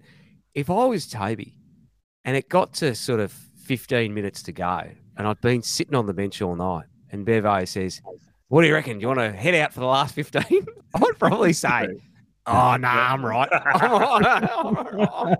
if 0.55 0.71
I 0.71 0.85
was 0.85 1.07
Toby 1.09 1.55
and 2.25 2.37
it 2.37 2.49
got 2.49 2.73
to 2.75 2.95
sort 2.95 3.21
of 3.21 3.33
15 3.65 4.13
minutes 4.15 4.43
to 4.45 4.53
go 4.53 4.83
and 5.17 5.27
I'd 5.27 5.41
been 5.41 5.63
sitting 5.63 5.95
on 5.95 6.07
the 6.07 6.15
bench 6.15 6.41
all 6.43 6.55
night 6.55 6.85
and 7.11 7.25
Bevo 7.25 7.65
says, 7.65 8.01
What 8.49 8.63
do 8.63 8.69
you 8.69 8.75
reckon? 8.75 8.99
Do 8.99 9.03
you 9.03 9.09
want 9.09 9.21
to 9.21 9.33
head 9.33 9.55
out 9.55 9.73
for 9.73 9.81
the 9.81 9.87
last 9.87 10.15
15? 10.15 10.43
I'd 10.95 11.19
probably 11.19 11.53
say, 11.65 11.89
Oh, 12.47 12.77
no, 12.77 12.89
I'm 12.89 13.25
right. 13.25 13.49
I'm, 13.53 14.25
I'm, 14.25 15.09
I'm, 15.11 15.37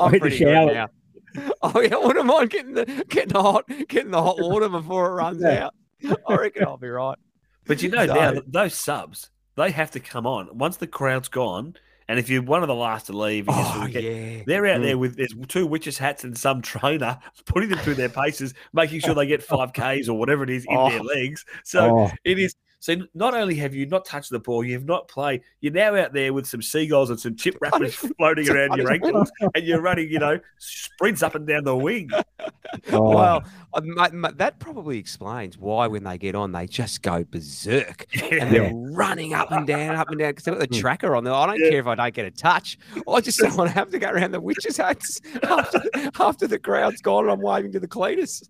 I'm 0.00 0.08
pretty 0.10 0.38
good 0.38 0.38
shower. 0.38 0.72
now. 0.72 0.88
Oh 1.62 1.80
yeah, 1.80 1.94
I 1.96 2.04
wouldn't 2.06 2.26
mind 2.26 2.50
getting 2.50 2.74
the 2.74 3.04
getting 3.08 3.32
the 3.32 3.42
hot 3.42 3.64
getting 3.88 4.10
the 4.10 4.22
hot 4.22 4.36
water 4.40 4.68
before 4.68 5.10
it 5.10 5.14
runs 5.14 5.42
Yeah. 5.42 5.66
out. 6.04 6.20
I 6.28 6.34
reckon 6.36 6.64
I'll 6.64 6.76
be 6.76 6.88
right. 6.88 7.18
But 7.66 7.82
you 7.82 7.88
know, 7.90 8.06
So- 8.06 8.14
now 8.14 8.30
th- 8.32 8.44
those 8.46 8.74
subs, 8.74 9.30
they 9.56 9.70
have 9.70 9.90
to 9.92 10.00
come 10.00 10.26
on 10.26 10.56
once 10.56 10.76
the 10.76 10.86
crowd's 10.86 11.28
gone. 11.28 11.74
And 12.08 12.20
if 12.20 12.28
you're 12.30 12.40
one 12.42 12.62
of 12.62 12.68
the 12.68 12.74
last 12.74 13.06
to 13.06 13.12
leave, 13.12 13.48
and 13.48 13.56
you 13.56 13.64
sort 13.64 13.76
Oh 13.78 13.84
of 13.86 13.90
get- 13.90 14.04
yeah. 14.04 14.42
They're 14.46 14.66
out 14.66 14.78
Mm. 14.80 14.84
there 14.84 14.98
with 14.98 15.16
there's 15.16 15.34
two 15.48 15.66
witches 15.66 15.98
hats 15.98 16.22
and 16.22 16.38
some 16.38 16.62
trainer 16.62 17.18
putting 17.46 17.68
them 17.68 17.80
through 17.80 17.94
their 17.96 18.08
paces, 18.08 18.54
making 18.72 19.00
sure 19.00 19.12
they 19.14 19.26
get 19.26 19.42
five 19.42 19.72
Ks 19.72 20.08
or 20.08 20.16
whatever 20.16 20.44
it 20.44 20.50
is 20.50 20.64
in 20.68 20.74
their 20.74 21.00
Oh. 21.00 21.02
legs. 21.02 21.44
So 21.64 21.98
Oh, 21.98 22.10
it 22.22 22.38
is. 22.38 22.54
So 22.78 22.94
not 23.14 23.34
only 23.34 23.54
have 23.56 23.74
you 23.74 23.86
not 23.86 24.04
touched 24.04 24.30
the 24.30 24.38
ball, 24.38 24.62
you've 24.62 24.84
not 24.84 25.08
played. 25.08 25.40
You're 25.60 25.72
now 25.72 25.96
out 25.96 26.12
there 26.12 26.32
with 26.32 26.46
some 26.46 26.62
seagulls 26.62 27.10
and 27.10 27.18
some 27.18 27.34
chip 27.34 27.56
wrappers 27.60 27.94
floating 27.94 28.48
around 28.48 28.76
your 28.76 28.92
ankles, 28.92 29.30
and 29.54 29.64
you're 29.64 29.80
running, 29.80 30.08
you 30.10 30.18
know, 30.18 30.38
sprints 30.58 31.22
up 31.22 31.34
and 31.34 31.46
down 31.46 31.64
the 31.64 31.76
wing. 31.76 32.10
oh. 32.92 33.00
Well, 33.14 33.42
ma- 33.82 34.08
ma- 34.12 34.30
that 34.36 34.58
probably 34.60 34.98
explains 34.98 35.58
why 35.58 35.86
when 35.86 36.04
they 36.04 36.18
get 36.18 36.34
on, 36.34 36.52
they 36.52 36.66
just 36.66 37.02
go 37.02 37.24
berserk 37.24 38.06
and 38.30 38.50
they're 38.54 38.72
running 38.74 39.34
up 39.34 39.50
and 39.50 39.66
down, 39.66 39.96
up 39.96 40.10
and 40.10 40.18
down 40.18 40.30
because 40.30 40.44
they've 40.44 40.54
got 40.58 40.60
the 40.68 40.76
Mm. 40.76 40.80
tracker 40.80 41.16
on 41.16 41.24
there. 41.24 41.32
I 41.32 41.46
don't 41.46 41.58
Yeah. 41.60 41.70
care 41.70 41.80
if 41.80 41.86
I 41.86 41.94
don't 41.94 42.14
get 42.14 42.26
a 42.26 42.30
touch. 42.30 42.78
I 43.08 43.20
just 43.20 43.38
don't 43.38 43.56
want 43.56 43.68
to 43.70 43.74
have 43.74 43.90
to 43.90 43.98
go 43.98 44.10
around 44.10 44.32
the 44.32 44.40
witches' 44.40 44.76
hats 44.76 45.20
after, 45.42 45.80
after 46.20 46.46
the 46.46 46.58
crowd's 46.58 47.00
gone 47.00 47.24
and 47.24 47.32
I'm 47.32 47.40
waving 47.40 47.72
to 47.72 47.80
the 47.80 47.88
cleaners. 47.88 48.48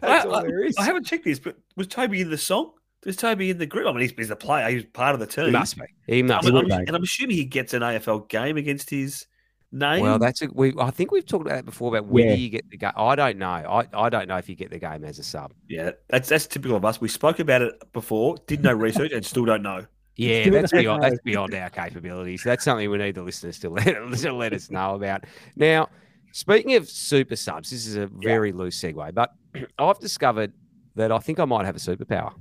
That's 0.00 0.26
all 0.26 0.42
there 0.42 0.64
is. 0.64 0.74
I 0.78 0.84
haven't 0.84 1.04
checked 1.06 1.24
this, 1.24 1.38
but 1.38 1.56
was 1.76 1.86
Toby 1.86 2.20
in 2.20 2.30
the 2.30 2.36
song? 2.38 2.72
Was 3.06 3.16
Toby 3.16 3.50
in 3.50 3.58
the 3.58 3.66
group? 3.66 3.86
I 3.86 3.92
mean, 3.92 4.00
he's, 4.02 4.12
he's 4.12 4.28
the 4.28 4.36
player. 4.36 4.68
He's 4.70 4.84
part 4.84 5.14
of 5.14 5.20
the 5.20 5.26
team. 5.26 5.46
He 5.46 5.50
must 5.52 5.76
be. 5.76 5.82
He 6.06 6.22
must 6.22 6.46
I'm, 6.46 6.66
be. 6.66 6.72
I'm- 6.72 6.84
and 6.86 6.96
I'm 6.96 7.02
assuming 7.02 7.36
he 7.36 7.44
gets 7.44 7.72
an 7.72 7.80
AFL 7.82 8.28
game 8.28 8.56
against 8.58 8.90
his 8.90 9.26
name. 9.72 10.02
Well, 10.02 10.18
that's 10.18 10.42
a, 10.42 10.48
we. 10.52 10.74
I 10.78 10.90
think 10.90 11.10
we've 11.10 11.24
talked 11.24 11.46
about 11.46 11.54
that 11.54 11.64
before 11.64 11.96
about 11.96 12.08
whether 12.10 12.28
Yeah. 12.28 12.34
you 12.34 12.50
get 12.50 12.68
the 12.68 12.76
game. 12.76 12.92
I 12.96 13.14
don't 13.14 13.38
know. 13.38 13.46
I, 13.46 13.86
I 13.94 14.08
don't 14.10 14.28
know 14.28 14.36
if 14.36 14.48
you 14.50 14.54
get 14.54 14.70
the 14.70 14.78
game 14.78 15.04
as 15.04 15.18
a 15.18 15.22
sub. 15.22 15.52
yeah, 15.68 15.92
that's 16.08 16.28
that's 16.28 16.46
typical 16.46 16.76
of 16.76 16.84
us. 16.84 17.00
We 17.00 17.08
spoke 17.08 17.38
about 17.38 17.62
it 17.62 17.74
before, 17.94 18.36
did 18.46 18.62
no 18.62 18.72
research, 18.74 19.12
and 19.12 19.24
still 19.24 19.44
don't 19.46 19.62
know. 19.62 19.86
Yeah, 20.16 20.50
that's 20.50 20.70
beyond 20.72 21.02
that's 21.02 21.20
beyond 21.24 21.54
our 21.54 21.70
capabilities. 21.70 22.42
That's 22.44 22.64
something 22.64 22.90
we 22.90 22.98
need 22.98 23.14
the 23.14 23.22
listeners 23.22 23.58
to 23.60 23.70
let, 23.70 23.84
to 24.18 24.32
let 24.34 24.52
us 24.52 24.70
know 24.70 24.94
about. 24.96 25.24
Now, 25.56 25.88
speaking 26.32 26.74
of 26.74 26.86
super 26.90 27.36
subs, 27.36 27.70
this 27.70 27.86
is 27.86 27.96
a 27.96 28.08
very 28.08 28.52
loose 28.52 28.78
segue, 28.78 29.14
but 29.14 29.32
I've 29.78 29.98
discovered 30.00 30.52
that 30.96 31.10
I 31.12 31.18
think 31.18 31.38
I 31.40 31.46
might 31.46 31.64
have 31.64 31.76
a 31.76 31.78
superpower. 31.78 32.34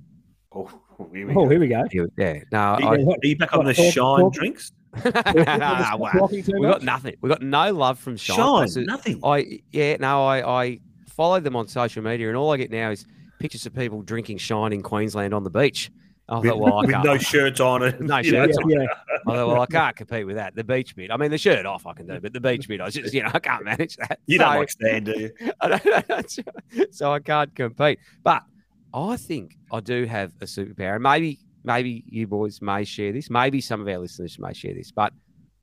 Oh, 0.52 0.70
here 1.14 1.28
we 1.28 1.34
oh, 1.34 1.44
go. 1.46 1.50
here 1.50 1.60
we 1.60 1.68
go. 1.68 1.86
Yeah. 2.18 2.40
Now, 2.52 2.76
Are 2.76 2.94
I, 2.94 2.98
you, 2.98 3.10
are 3.12 3.18
you 3.22 3.38
back 3.38 3.54
on 3.56 3.66
the 3.66 3.74
Talk- 3.74 3.94
shine 3.94 4.20
talk- 4.20 4.34
drinks? 4.34 4.72
no, 5.06 5.12
no, 5.14 5.98
wow. 5.98 6.28
We 6.32 6.42
got 6.42 6.82
nothing. 6.82 7.16
We 7.22 7.30
got 7.30 7.44
no 7.44 7.72
love 7.72 8.00
from 8.00 8.18
Shine. 8.18 8.38
Shine, 8.38 8.60
That's 8.62 8.76
nothing. 8.78 9.20
I 9.24 9.60
yeah, 9.72 9.98
no, 10.00 10.26
I 10.26 10.62
I 10.64 10.80
follow 11.08 11.40
them 11.40 11.56
on 11.56 11.68
social 11.68 12.04
media, 12.04 12.28
and 12.28 12.36
all 12.36 12.52
I 12.52 12.58
get 12.58 12.72
now 12.72 12.90
is 12.90 13.06
pictures 13.40 13.68
of 13.68 13.76
people 13.76 14.02
drinking 14.02 14.40
Shine 14.40 14.74
in 14.74 14.82
Queensland 14.82 15.34
on 15.36 15.44
the 15.44 15.52
beach. 15.52 15.92
I 16.28 16.40
with, 16.40 16.50
thought, 16.50 16.60
well, 16.60 16.74
I 16.74 16.82
with 16.82 16.92
can't. 16.92 17.06
no 17.06 17.18
shirts 17.20 17.60
on 17.60 17.84
it. 17.84 18.02
No 18.02 18.18
you 18.18 18.32
know, 18.32 18.46
shirts 18.46 18.58
Yeah, 18.68 18.80
yeah. 18.82 18.86
I 19.28 19.36
thought, 19.36 19.48
well, 19.48 19.62
I 19.62 19.66
can't 19.68 19.96
compete 19.96 20.26
with 20.26 20.36
that. 20.38 20.56
The 20.56 20.64
beach 20.64 20.96
bit. 20.96 21.12
I 21.12 21.18
mean, 21.18 21.30
the 21.32 21.38
shirt 21.38 21.66
off 21.68 21.86
I 21.86 21.94
can 21.94 22.08
do, 22.08 22.20
but 22.20 22.34
the 22.34 22.40
beach 22.42 22.68
bit, 22.68 22.82
I 22.82 22.90
just, 22.90 23.14
you 23.14 23.24
know, 23.24 23.32
I 23.34 23.40
can't 23.40 23.64
manage 23.66 23.96
that. 23.98 24.20
You 24.28 24.38
so, 24.38 24.44
don't 24.44 24.56
like 24.58 24.70
stand, 24.72 25.06
do 25.06 25.20
you? 25.20 25.32
I 25.62 25.68
don't 25.68 25.86
know, 26.10 26.86
so 26.92 27.12
I 27.12 27.20
can't 27.20 27.54
compete. 27.56 28.00
But 28.24 28.44
I 28.94 29.18
think 29.18 29.56
I 29.72 29.80
do 29.80 30.06
have 30.06 30.34
a 30.42 30.46
superpower. 30.46 30.96
And 30.96 31.04
maybe, 31.04 31.40
maybe 31.64 32.04
you 32.08 32.28
boys 32.28 32.62
may 32.62 32.84
share 32.84 33.12
this. 33.12 33.30
Maybe 33.30 33.62
some 33.62 33.82
of 33.82 33.88
our 33.88 33.98
listeners 34.00 34.38
may 34.40 34.54
share 34.54 34.74
this. 34.74 34.92
But 34.92 35.14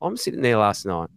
I'm 0.01 0.17
sitting 0.17 0.43
there 0.43 0.59
last 0.59 0.87
night 0.87 1.09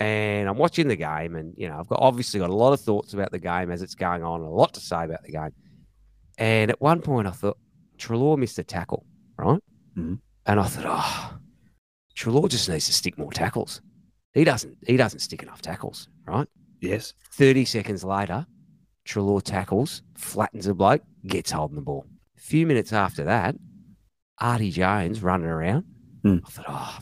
and 0.00 0.48
I'm 0.48 0.56
watching 0.58 0.88
the 0.88 0.96
game, 0.96 1.34
and 1.36 1.54
you 1.56 1.68
know, 1.68 1.78
I've 1.78 1.88
got 1.88 1.98
obviously 2.00 2.38
got 2.40 2.50
a 2.50 2.54
lot 2.54 2.72
of 2.72 2.80
thoughts 2.80 3.14
about 3.14 3.32
the 3.32 3.38
game 3.38 3.70
as 3.70 3.82
it's 3.82 3.96
going 3.96 4.22
on, 4.22 4.40
and 4.40 4.48
a 4.48 4.52
lot 4.52 4.74
to 4.74 4.80
say 4.80 5.04
about 5.04 5.22
the 5.24 5.32
game. 5.32 5.50
And 6.38 6.70
at 6.70 6.80
one 6.80 7.00
point, 7.02 7.26
I 7.26 7.32
thought 7.32 7.58
Treloar 7.98 8.38
missed 8.38 8.58
a 8.60 8.64
tackle, 8.64 9.04
right? 9.36 9.60
Mhm. 9.96 10.20
And 10.46 10.60
I 10.60 10.64
thought, 10.64 10.84
oh, 10.86 11.38
Treloar 12.16 12.48
just 12.48 12.68
needs 12.68 12.86
to 12.86 12.92
stick 12.92 13.18
more 13.18 13.32
tackles. 13.32 13.80
He 14.34 14.44
doesn't. 14.44 14.76
He 14.86 14.96
doesn't 14.96 15.18
stick 15.18 15.42
enough 15.42 15.62
tackles, 15.62 16.08
right? 16.26 16.46
Yes. 16.80 17.12
30 17.32 17.64
seconds 17.64 18.04
later, 18.04 18.46
Treloar 19.08 19.40
tackles, 19.42 20.02
flattens 20.16 20.66
a 20.66 20.74
bloke, 20.74 21.02
gets 21.26 21.50
holding 21.50 21.76
the 21.76 21.82
ball. 21.82 22.04
A 22.36 22.40
few 22.40 22.66
minutes 22.66 22.92
after 22.92 23.24
that, 23.24 23.56
Artie 24.38 24.70
Jones 24.70 25.22
running 25.22 25.46
around. 25.46 25.84
Hmm. 26.22 26.38
I 26.46 26.50
thought, 26.50 26.66
oh, 26.68 26.98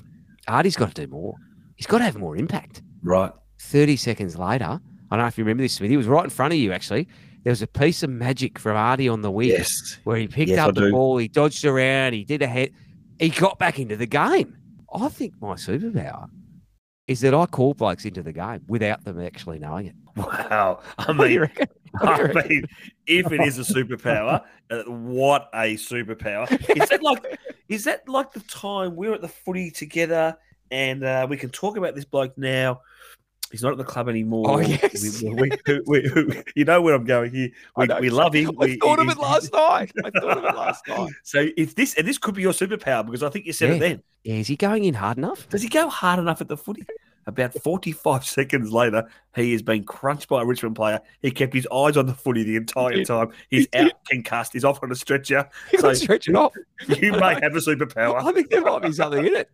Artie's 0.47 0.77
got 0.77 0.95
to 0.95 1.07
do 1.07 1.11
more. 1.12 1.35
He's 1.75 1.87
got 1.87 1.99
to 1.99 2.05
have 2.05 2.16
more 2.16 2.37
impact. 2.37 2.83
Right. 3.03 3.33
30 3.61 3.97
seconds 3.97 4.38
later, 4.38 4.64
I 5.11 5.16
don't 5.16 5.19
know 5.19 5.27
if 5.27 5.37
you 5.37 5.45
remember 5.45 5.62
this, 5.64 5.75
Smith. 5.75 5.90
He 5.90 5.97
was 5.97 6.07
right 6.07 6.25
in 6.25 6.31
front 6.31 6.53
of 6.55 6.59
you, 6.61 6.73
actually. 6.73 7.09
There 7.42 7.51
was 7.51 7.62
a 7.62 7.66
piece 7.66 8.03
of 8.03 8.11
magic 8.11 8.59
from 8.59 8.77
Artie 8.77 9.09
on 9.09 9.23
the 9.23 9.31
wing 9.31 9.49
Yes. 9.49 9.99
where 10.05 10.16
he 10.16 10.27
picked 10.29 10.51
Yes, 10.51 10.59
I 10.61 10.69
up 10.69 10.75
the 10.75 10.83
do. 10.83 10.90
ball, 10.92 11.19
he 11.19 11.29
dodged 11.29 11.64
around, 11.64 12.12
he 12.12 12.25
did 12.25 12.42
a 12.42 12.47
head, 12.47 12.71
he 13.19 13.29
got 13.31 13.59
back 13.59 13.79
into 13.79 13.97
the 13.97 14.07
game. 14.07 14.57
I 14.95 15.09
think 15.09 15.35
my 15.40 15.55
superpower 15.55 16.29
is 17.09 17.21
that 17.21 17.35
I 17.35 17.47
call 17.47 17.75
blokes 17.75 18.05
into 18.05 18.23
the 18.23 18.33
game 18.33 18.62
without 18.66 19.05
them 19.05 19.21
actually 19.21 19.59
knowing 19.59 19.87
it. 19.87 19.95
Wow. 20.16 20.81
I 20.99 21.12
What 21.12 21.27
do 21.29 21.33
you 21.33 21.40
mean, 21.40 21.40
reckon? 21.40 21.69
What 22.01 22.16
do 22.16 22.23
you 22.23 22.40
I 22.40 22.49
mean, 22.49 22.66
if 23.07 23.33
it 23.33 23.40
is 23.42 23.59
a 23.59 23.62
superpower, 23.75 24.42
uh, 24.71 24.83
what 24.85 25.49
a 25.55 25.77
superpower! 25.77 26.51
Is 26.77 26.88
that 26.88 27.03
like, 27.03 27.38
is 27.69 27.85
that 27.85 28.09
like 28.09 28.33
the 28.33 28.40
time 28.40 28.97
we 28.97 29.09
were 29.09 29.14
at 29.14 29.23
the 29.23 29.29
footy 29.29 29.71
together, 29.71 30.37
and 30.71 31.05
uh, 31.05 31.27
we 31.29 31.37
can 31.37 31.51
talk 31.51 31.77
about 31.77 31.95
this 31.95 32.05
bloke 32.05 32.37
now? 32.37 32.81
He's 33.57 33.62
not 33.62 33.73
at 33.73 33.79
the 33.79 33.85
club 33.85 34.09
anymore. 34.11 34.45
Oh, 34.51 34.59
yes. 34.61 35.23
We- 35.23 35.33
we- 35.33 35.81
we- 35.87 36.42
you 36.55 36.66
know 36.66 36.83
where 36.83 36.95
I'm 36.95 37.05
going 37.07 37.33
here. 37.33 37.49
We, 37.75 37.87
know 37.87 37.99
love 38.11 38.35
him. 38.35 38.49
I 38.61 38.66
We- 38.66 38.77
thought 38.77 38.99
of 38.99 39.09
it 39.09 39.16
last 39.16 39.51
night. 39.55 39.92
I 40.05 40.11
thought 40.11 40.37
of 40.38 40.45
it 40.45 40.55
last 40.55 40.87
night. 40.87 41.12
So 41.23 41.47
if 41.57 41.75
this 41.75 41.95
and 41.95 42.07
this 42.07 42.19
could 42.19 42.35
be 42.35 42.42
your 42.42 42.53
superpower 42.53 43.05
because 43.07 43.23
I 43.23 43.31
think 43.31 43.47
you 43.47 43.55
said 43.55 43.71
Yeah. 43.71 43.75
it 43.77 43.79
then. 43.79 44.03
Yeah, 44.25 44.35
is 44.35 44.49
he 44.49 44.57
going 44.57 44.85
in 44.85 44.92
hard 44.92 45.16
enough? 45.16 45.49
Does 45.49 45.62
he 45.62 45.71
go 45.71 45.88
hard 45.88 46.19
enough 46.19 46.42
at 46.42 46.49
the 46.49 46.57
footy? 46.59 46.85
About 47.29 47.55
45 47.55 48.25
seconds 48.38 48.71
later, 48.73 49.09
he 49.35 49.53
has 49.53 49.62
been 49.62 49.85
crunched 49.85 50.29
by 50.29 50.42
a 50.42 50.45
Richmond 50.45 50.77
player. 50.77 51.01
He 51.23 51.31
kept 51.31 51.55
his 51.55 51.66
eyes 51.73 51.97
on 51.97 52.05
the 52.07 52.14
footy 52.14 52.45
the 52.45 52.57
entire 52.57 53.03
time. 53.05 53.31
He's 53.49 53.66
out 53.75 53.90
concussed. 54.09 54.53
He's 54.53 54.64
off 54.64 54.81
on 54.83 54.92
a 54.92 54.95
stretcher. 54.95 55.49
He 55.71 55.79
So- 55.79 55.88
so, 55.88 55.95
stretch 55.95 56.29
off. 56.29 56.53
You 56.88 57.12
may 57.12 57.35
have 57.40 57.57
a 57.57 57.61
superpower. 57.61 58.23
I 58.23 58.33
think 58.33 58.51
there 58.51 58.61
might 58.61 58.83
be 58.83 58.92
something 58.92 59.25
in 59.27 59.35
it. 59.35 59.51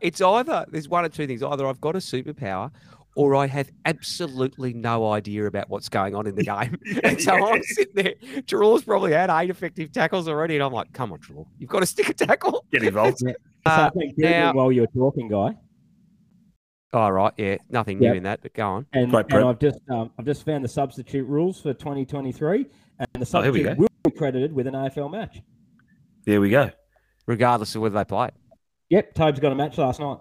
It's 0.00 0.20
either 0.20 0.64
there's 0.70 0.88
one 0.88 1.04
or 1.04 1.08
two 1.08 1.26
things. 1.26 1.42
Either 1.42 1.66
I've 1.66 1.80
got 1.80 1.94
a 1.96 1.98
superpower, 1.98 2.70
or 3.16 3.34
I 3.36 3.46
have 3.46 3.70
absolutely 3.84 4.72
no 4.74 5.10
idea 5.12 5.46
about 5.46 5.68
what's 5.70 5.88
going 5.88 6.14
on 6.14 6.26
in 6.26 6.34
the 6.34 6.42
game. 6.54 6.78
And 7.04 7.20
so 7.20 7.32
I'm 7.32 7.62
sitting 7.62 7.94
there. 7.94 8.14
Treloar's 8.46 8.82
probably 8.84 9.12
had 9.12 9.30
eight 9.30 9.50
effective 9.50 9.92
tackles 9.92 10.28
already, 10.28 10.54
and 10.56 10.62
I'm 10.64 10.72
like, 10.72 10.92
"Come 10.92 11.12
on, 11.12 11.18
Treloar, 11.20 11.46
you've 11.58 11.70
got 11.70 11.80
to 11.80 11.86
stick 11.86 12.08
a 12.08 12.14
tackle." 12.14 12.64
Get 12.72 12.82
involved. 12.82 13.18
So 13.66 13.70
Uh, 13.70 13.90
I 13.98 14.12
now- 14.18 14.52
while 14.52 14.70
you're 14.70 14.86
talking, 14.88 15.26
guy, 15.28 15.56
All 16.92 17.10
right, 17.10 17.32
yeah, 17.38 17.56
nothing 17.70 17.98
new 17.98 18.12
in 18.12 18.24
that, 18.24 18.42
but 18.42 18.52
go 18.52 18.66
on. 18.68 18.86
and, 18.92 19.12
and 19.14 19.34
I've 19.34 19.58
just 19.58 19.78
um, 19.90 20.10
I've 20.18 20.26
just 20.26 20.44
found 20.44 20.62
the 20.62 20.68
substitute 20.68 21.26
rules 21.26 21.62
for 21.62 21.72
2023, 21.72 22.66
and 22.98 23.08
the 23.14 23.26
Oh, 23.38 23.40
here 23.42 23.52
we 23.52 23.62
substitute 23.62 23.64
go. 23.64 23.74
will 23.80 23.88
be 24.04 24.10
credited 24.10 24.52
with 24.52 24.66
an 24.66 24.74
AFL 24.74 25.10
match. 25.10 25.40
There 26.26 26.42
we 26.42 26.50
go. 26.50 26.70
Regardless 27.26 27.74
of 27.74 27.80
whether 27.80 27.94
they 27.98 28.04
play. 28.04 28.28
Yep, 28.90 29.14
Tobe's 29.14 29.40
got 29.40 29.50
a 29.52 29.54
match 29.54 29.78
last 29.78 29.98
night. 29.98 30.18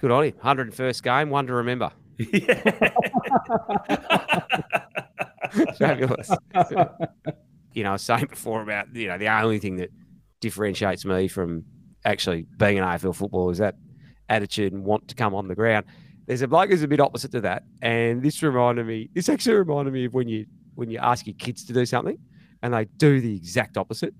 Good 0.00 0.10
on 0.10 0.24
him. 0.24 0.32
101st 0.32 1.02
game, 1.02 1.30
one 1.30 1.46
to 1.46 1.54
remember. 1.54 1.92
Fabulous. 5.78 6.30
you 7.72 7.82
know, 7.82 7.90
I 7.90 7.92
was 7.92 8.02
saying 8.02 8.26
before 8.28 8.62
about 8.62 8.94
you 8.94 9.08
know 9.08 9.18
the 9.18 9.28
only 9.28 9.58
thing 9.58 9.76
that 9.76 9.90
differentiates 10.40 11.04
me 11.04 11.28
from 11.28 11.64
actually 12.04 12.46
being 12.58 12.78
an 12.78 12.84
AFL 12.84 13.14
footballer 13.14 13.52
is 13.52 13.58
that 13.58 13.76
attitude 14.28 14.72
and 14.72 14.84
want 14.84 15.08
to 15.08 15.14
come 15.14 15.34
on 15.34 15.48
the 15.48 15.54
ground. 15.54 15.86
There's 16.26 16.42
a 16.42 16.48
bloke 16.48 16.70
who's 16.70 16.82
a 16.82 16.88
bit 16.88 17.00
opposite 17.00 17.32
to 17.32 17.40
that, 17.42 17.64
and 17.82 18.22
this 18.22 18.42
reminded 18.42 18.86
me. 18.86 19.10
This 19.14 19.28
actually 19.28 19.56
reminded 19.56 19.92
me 19.92 20.04
of 20.04 20.14
when 20.14 20.28
you 20.28 20.46
when 20.74 20.90
you 20.90 20.98
ask 20.98 21.26
your 21.26 21.34
kids 21.34 21.64
to 21.64 21.72
do 21.72 21.84
something, 21.84 22.18
and 22.62 22.72
they 22.72 22.84
do 22.96 23.20
the 23.20 23.34
exact 23.34 23.76
opposite. 23.76 24.14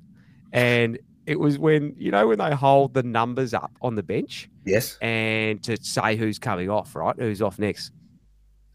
And 0.53 0.99
it 1.27 1.39
was 1.39 1.59
when 1.59 1.95
you 1.99 2.11
know 2.11 2.29
when 2.29 2.39
they 2.39 2.55
hold 2.55 2.95
the 2.95 3.03
numbers 3.03 3.55
up 3.55 3.73
on 3.83 3.95
the 3.95 4.03
bench 4.03 4.49
yes. 4.65 4.99
and 5.01 5.63
to 5.63 5.77
say 5.83 6.17
who's 6.17 6.39
coming 6.39 6.71
off, 6.71 6.95
right? 6.97 7.15
Who's 7.19 7.43
off 7.43 7.59
next. 7.59 7.93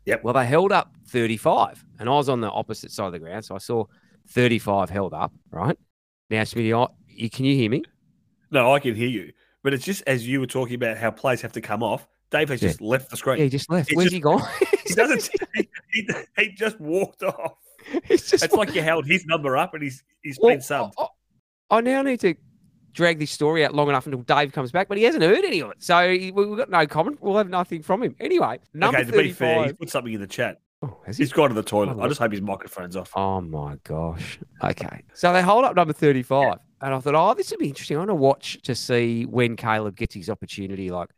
Yep. 0.05 0.23
Well, 0.23 0.33
they 0.35 0.45
held 0.45 0.71
up 0.71 0.93
35, 1.07 1.83
and 1.99 2.07
I 2.07 2.11
was 2.13 2.29
on 2.29 2.39
the 2.41 2.49
opposite 2.49 2.91
side 2.91 3.07
of 3.07 3.11
the 3.13 3.19
ground, 3.19 3.43
so 3.43 3.55
I 3.55 3.57
saw 3.57 3.85
35 4.29 4.89
held 4.91 5.13
up, 5.15 5.33
right? 5.49 5.77
Now, 6.29 6.41
Smitty, 6.43 6.73
I, 6.87 6.91
you, 7.07 7.29
can 7.29 7.45
you 7.45 7.55
hear 7.55 7.69
me? 7.71 7.83
No, 8.51 8.71
I 8.73 8.79
can 8.79 8.93
hear 8.93 9.07
you. 9.09 9.31
But 9.63 9.73
it's 9.73 9.83
just 9.83 10.03
as 10.05 10.27
you 10.27 10.39
were 10.39 10.45
talking 10.45 10.75
about 10.75 10.97
how 10.97 11.09
plays 11.09 11.41
have 11.41 11.53
to 11.53 11.61
come 11.61 11.81
off, 11.81 12.07
Dave 12.29 12.49
has 12.49 12.61
Yeah. 12.61 12.69
just 12.69 12.81
left 12.81 13.09
the 13.09 13.17
screen. 13.17 13.37
Yeah, 13.39 13.45
he 13.45 13.49
just 13.49 13.69
left. 13.69 13.89
It's 13.89 13.97
Where's 13.97 14.05
just- 14.11 14.13
he 14.15 14.19
gone? 14.19 14.43
He 14.85 14.93
doesn't. 14.93 15.29
he, 15.55 15.67
he, 15.91 16.07
he 16.37 16.49
just 16.51 16.79
walked 16.79 17.23
off. 17.23 17.53
He's 18.05 18.29
just 18.29 18.43
It's 18.43 18.53
like 18.53 18.75
you 18.75 18.83
held 18.83 19.07
his 19.07 19.25
number 19.25 19.57
up 19.57 19.73
and 19.73 19.81
he's 19.81 20.03
he's 20.21 20.37
Well, 20.39 20.51
been 20.51 20.59
subbed. 20.59 20.93
I, 20.99 21.07
I 21.69 21.81
now 21.81 22.01
need 22.01 22.19
to 22.21 22.35
drag 22.93 23.19
this 23.19 23.31
story 23.31 23.65
out 23.65 23.73
long 23.75 23.89
enough 23.89 24.05
until 24.05 24.21
Dave 24.21 24.51
comes 24.53 24.71
back, 24.71 24.87
but 24.87 24.97
he 24.97 25.03
hasn't 25.03 25.23
heard 25.23 25.43
any 25.43 25.59
of 25.61 25.71
it. 25.71 25.83
So 25.83 26.11
he, 26.13 26.31
we- 26.31 26.45
we've 26.45 26.57
got 26.57 26.69
no 26.69 26.85
comment. 26.87 27.17
We'll 27.21 27.37
have 27.37 27.49
nothing 27.49 27.81
from 27.81 28.03
him. 28.03 28.15
Anyway, 28.19 28.59
number 28.73 28.99
okay, 28.99 29.05
to 29.11 29.11
be 29.11 29.31
fair, 29.31 29.55
35. 29.55 29.65
he's 29.65 29.73
put 29.77 29.89
something 29.89 30.13
in 30.13 30.21
the 30.21 30.27
chat. 30.27 30.61
Oh, 30.81 30.97
has 31.05 31.17
he? 31.17 31.23
He's 31.23 31.33
gone 31.33 31.49
to 31.49 31.55
the 31.55 31.63
toilet. 31.63 31.97
Oh, 31.97 32.01
I 32.01 32.07
just 32.07 32.19
hope 32.19 32.31
his 32.31 32.41
microphone's 32.41 32.95
off. 32.95 33.11
Oh 33.15 33.41
my 33.41 33.77
gosh. 33.83 34.39
Okay. 34.63 35.03
So 35.13 35.33
they 35.33 35.41
hold 35.41 35.65
up 35.65 35.75
number 35.75 35.93
35. 35.93 36.57
And 36.81 36.93
I 36.93 36.99
thought, 36.99 37.15
oh, 37.15 37.33
this 37.33 37.49
would 37.51 37.59
be 37.59 37.69
interesting. 37.69 37.97
I 37.97 37.99
want 38.01 38.09
to 38.09 38.15
watch 38.15 38.61
to 38.63 38.75
see 38.75 39.23
when 39.25 39.55
Caleb 39.55 39.95
gets 39.95 40.13
his 40.13 40.29
opportunity. 40.29 40.91
Like, 40.91 41.09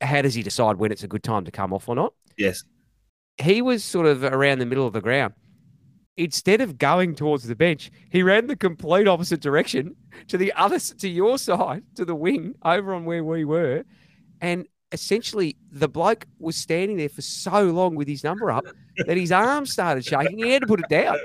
how 0.00 0.22
does 0.22 0.34
he 0.34 0.42
decide 0.42 0.76
when 0.76 0.90
it's 0.90 1.04
a 1.04 1.08
good 1.08 1.22
time 1.22 1.44
to 1.44 1.50
come 1.50 1.72
off 1.72 1.88
or 1.88 1.94
not? 1.94 2.14
Yes. 2.36 2.64
He 3.36 3.62
was 3.62 3.84
sort 3.84 4.06
of 4.06 4.24
around 4.24 4.58
the 4.58 4.66
middle 4.66 4.86
of 4.86 4.92
the 4.94 5.00
ground. 5.00 5.34
Instead 6.16 6.60
of 6.60 6.76
going 6.76 7.14
towards 7.14 7.44
the 7.44 7.56
bench, 7.56 7.90
he 8.10 8.22
ran 8.22 8.46
the 8.46 8.56
complete 8.56 9.08
opposite 9.08 9.40
direction 9.40 9.96
to 10.28 10.36
the 10.36 10.52
other, 10.54 10.78
to 10.78 11.08
your 11.08 11.38
side, 11.38 11.82
to 11.94 12.04
the 12.04 12.14
wing, 12.14 12.54
over 12.64 12.92
on 12.92 13.04
where 13.04 13.24
we 13.24 13.44
were. 13.46 13.82
And 14.42 14.66
essentially, 14.92 15.56
the 15.70 15.88
bloke 15.88 16.26
was 16.38 16.56
standing 16.56 16.98
there 16.98 17.08
for 17.08 17.22
so 17.22 17.64
long 17.64 17.94
with 17.94 18.06
his 18.06 18.22
number 18.22 18.50
up 18.50 18.64
that 19.06 19.16
his 19.16 19.32
arm 19.32 19.64
started 19.66 20.04
shaking. 20.04 20.38
He 20.38 20.50
had 20.50 20.62
to 20.62 20.68
put 20.68 20.80
it 20.80 20.88
down. 20.88 21.16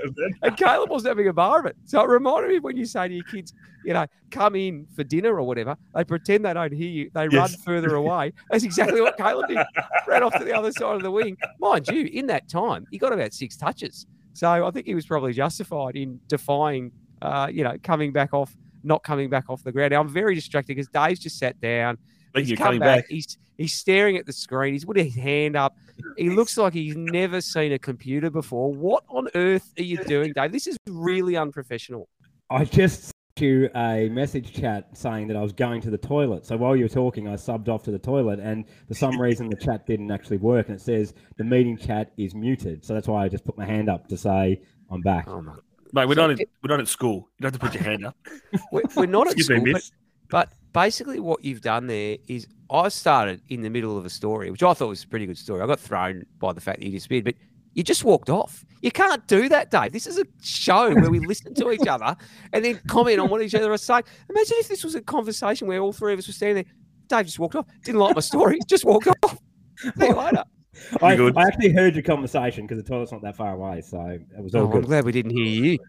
And 0.41 0.55
Caleb 0.55 0.89
was 0.89 1.05
having 1.05 1.27
a 1.27 1.33
bar 1.33 1.59
of 1.59 1.65
it. 1.65 1.75
So 1.85 2.01
it 2.01 2.07
reminded 2.07 2.49
me 2.49 2.59
when 2.59 2.77
you 2.77 2.85
say 2.85 3.09
to 3.09 3.13
your 3.13 3.25
kids, 3.25 3.53
you 3.83 3.93
know, 3.93 4.05
come 4.31 4.55
in 4.55 4.87
for 4.95 5.03
dinner 5.03 5.37
or 5.37 5.43
whatever, 5.43 5.77
they 5.93 6.03
pretend 6.03 6.45
they 6.45 6.53
don't 6.53 6.73
hear 6.73 6.89
you. 6.89 7.11
They 7.13 7.27
run 7.27 7.49
further 7.49 7.95
away. 7.95 8.33
That's 8.49 8.63
exactly 8.63 9.01
what 9.01 9.17
Caleb 9.17 9.49
did. 9.49 9.59
Ran 10.07 10.23
off 10.23 10.37
to 10.37 10.45
the 10.45 10.55
other 10.55 10.71
side 10.71 10.95
of 10.95 11.03
the 11.03 11.11
wing. 11.11 11.37
Mind 11.59 11.87
you, 11.87 12.05
in 12.05 12.27
that 12.27 12.47
time, 12.49 12.85
he 12.89 12.97
got 12.97 13.13
about 13.13 13.33
six 13.33 13.57
touches. 13.57 14.05
So 14.37 14.67
I 14.67 14.69
think 14.69 14.85
he 14.85 14.93
was 14.93 15.07
probably 15.07 15.33
justified 15.33 15.95
in 15.95 16.19
defying, 16.27 16.91
uh, 17.23 17.47
you 17.51 17.63
know, 17.63 17.75
coming 17.81 18.11
back 18.11 18.35
off, 18.35 18.55
not 18.83 19.01
coming 19.01 19.31
back 19.31 19.45
off 19.49 19.63
the 19.63 19.71
ground. 19.71 19.93
Now, 19.93 19.99
I'm 19.99 20.07
very 20.09 20.35
distracted 20.35 20.75
because 20.75 20.87
Dave's 20.89 21.19
just 21.19 21.39
sat 21.39 21.59
down. 21.59 21.97
Thank 22.35 22.43
He's 22.43 22.51
you. 22.51 22.57
come 22.57 22.65
Coming 22.67 22.79
back. 22.81 22.99
back. 22.99 23.05
He's 23.09 23.35
he's 23.57 23.73
staring 23.73 24.15
at 24.15 24.27
the 24.27 24.33
screen. 24.33 24.73
He's 24.73 24.85
put 24.85 24.95
his 24.95 25.15
hand 25.15 25.55
up. 25.55 25.75
He 26.17 26.29
looks 26.29 26.55
like 26.55 26.73
he's 26.73 26.95
never 26.95 27.41
seen 27.41 27.71
a 27.71 27.79
computer 27.79 28.29
before. 28.29 28.71
What 28.71 29.05
on 29.09 29.27
earth 29.33 29.73
are 29.79 29.83
you 29.83 30.03
doing, 30.03 30.33
Dave? 30.33 30.51
This 30.51 30.67
is 30.67 30.77
really 30.87 31.35
unprofessional. 31.35 32.07
I 32.51 32.65
just 32.65 33.05
sent 33.05 33.13
you 33.41 33.69
a 33.75 34.09
message 34.09 34.53
chat 34.53 34.89
saying 34.95 35.27
that 35.27 35.37
I 35.37 35.41
was 35.41 35.53
going 35.53 35.81
to 35.81 35.89
the 35.89 35.97
toilet. 35.97 36.45
So 36.45 36.57
while 36.57 36.75
you 36.75 36.85
were 36.85 36.89
talking, 36.89 37.27
I 37.27 37.33
subbed 37.33 37.69
off 37.69 37.83
to 37.83 37.91
the 37.91 37.99
toilet, 37.99 38.39
and 38.39 38.65
for 38.87 38.93
some 38.93 39.19
reason 39.21 39.49
the 39.49 39.55
chat 39.55 39.85
didn't 39.85 40.11
actually 40.11 40.37
work, 40.37 40.67
and 40.67 40.75
it 40.75 40.81
says 40.81 41.13
the 41.37 41.43
meeting 41.43 41.77
chat 41.77 42.11
is 42.17 42.33
muted. 42.35 42.83
So 42.85 42.93
that's 42.93 43.07
why 43.07 43.23
I 43.23 43.29
just 43.29 43.45
put 43.45 43.57
my 43.57 43.65
hand 43.65 43.89
up 43.89 44.07
to 44.09 44.17
say 44.17 44.61
I'm 44.89 45.01
back. 45.01 45.27
Oh 45.27 45.41
my! 45.41 45.53
Mate, 45.93 46.07
we're 46.07 46.15
So 46.15 46.27
not 46.27 46.31
in, 46.31 46.45
we're 46.63 46.69
not 46.69 46.79
at 46.79 46.87
school. 46.87 47.29
You 47.39 47.43
don't 47.43 47.53
have 47.53 47.61
to 47.61 47.65
put 47.67 47.73
your 47.73 47.83
hand 47.83 48.05
up. 48.05 48.17
We're, 48.71 48.81
we're 48.95 49.05
not 49.05 49.27
at 49.27 49.33
Excuse 49.33 49.49
me, 49.49 49.55
school, 49.55 49.65
but, 49.65 49.73
miss. 49.73 49.91
but 50.29 50.53
basically 50.73 51.19
what 51.19 51.43
you've 51.43 51.61
done 51.61 51.87
there 51.87 52.17
is 52.27 52.47
I 52.69 52.89
started 52.89 53.41
in 53.49 53.61
the 53.61 53.69
middle 53.69 53.97
of 53.97 54.05
a 54.05 54.09
story, 54.09 54.51
which 54.51 54.63
I 54.63 54.73
thought 54.73 54.89
was 54.89 55.03
a 55.03 55.07
pretty 55.07 55.25
good 55.25 55.37
story. 55.37 55.61
I 55.61 55.67
got 55.67 55.79
thrown 55.79 56.25
by 56.39 56.51
the 56.53 56.61
fact 56.61 56.79
that 56.79 56.85
you 56.85 56.91
disappeared, 56.91 57.23
but 57.23 57.35
you 57.77 57.83
just 57.83 58.03
walked 58.03 58.31
off. 58.31 58.65
You 58.81 58.89
can't 58.89 59.25
do 59.27 59.47
that, 59.49 59.69
Dave. 59.69 59.91
This 59.91 60.07
is 60.07 60.17
a 60.17 60.25
show 60.41 60.95
where 60.95 61.11
we 61.11 61.19
listen 61.19 61.53
to 61.53 61.71
each 61.71 61.85
other 61.87 62.17
and 62.51 62.65
then 62.65 62.81
comment 62.87 63.19
on 63.19 63.29
what 63.29 63.43
each 63.43 63.53
other 63.53 63.71
are 63.71 63.77
saying. 63.77 64.03
Imagine 64.31 64.57
if 64.59 64.67
this 64.67 64.83
was 64.83 64.95
a 64.95 65.01
conversation 65.01 65.67
where 65.67 65.79
all 65.79 65.93
three 65.93 66.11
of 66.11 66.17
us 66.17 66.25
were 66.25 66.33
standing 66.33 66.55
there. 66.55 66.73
Dave 67.07 67.27
just 67.27 67.37
walked 67.37 67.53
off. 67.53 67.67
Didn't 67.83 68.01
like 68.01 68.15
my 68.15 68.21
story. 68.21 68.57
Just 68.67 68.83
walked 68.83 69.07
off. 69.23 69.37
See 69.77 70.07
you 70.07 70.15
later. 70.15 70.43
I, 71.01 71.15
good? 71.15 71.37
I 71.37 71.43
actually 71.43 71.71
heard 71.71 71.95
your 71.95 72.03
conversation 72.03 72.65
because 72.65 72.81
the 72.81 72.87
toilet's 72.87 73.11
not 73.11 73.21
that 73.21 73.35
far 73.35 73.53
away, 73.53 73.81
so 73.81 73.99
it 74.01 74.43
was 74.43 74.55
all 74.55 74.71
Oh, 74.73 74.77
I'm 74.77 74.81
glad 74.81 75.05
we 75.05 75.11
didn't 75.11 75.31
hear 75.31 75.45
you. 75.45 75.79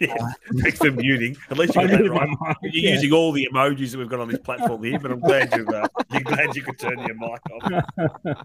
Yeah, 0.00 0.14
Thanks 0.60 0.78
for 0.78 0.90
muting. 0.90 1.36
At 1.50 1.58
least 1.58 1.74
you 1.74 1.82
got 1.88 1.98
that 1.98 2.10
right. 2.10 2.56
You're 2.62 2.84
yeah. 2.84 2.94
using 2.94 3.12
all 3.12 3.32
the 3.32 3.48
emojis 3.52 3.92
that 3.92 3.98
we've 3.98 4.08
got 4.08 4.20
on 4.20 4.28
this 4.28 4.38
platform 4.38 4.82
here, 4.82 4.98
but 4.98 5.10
I'm 5.10 5.20
glad 5.20 5.54
you 5.54 5.66
uh, 5.66 5.86
you're 6.12 6.22
glad 6.22 6.56
you 6.56 6.62
could 6.62 6.78
turn 6.78 6.98
your 7.00 7.14
mic 7.14 7.40
off. 7.52 8.44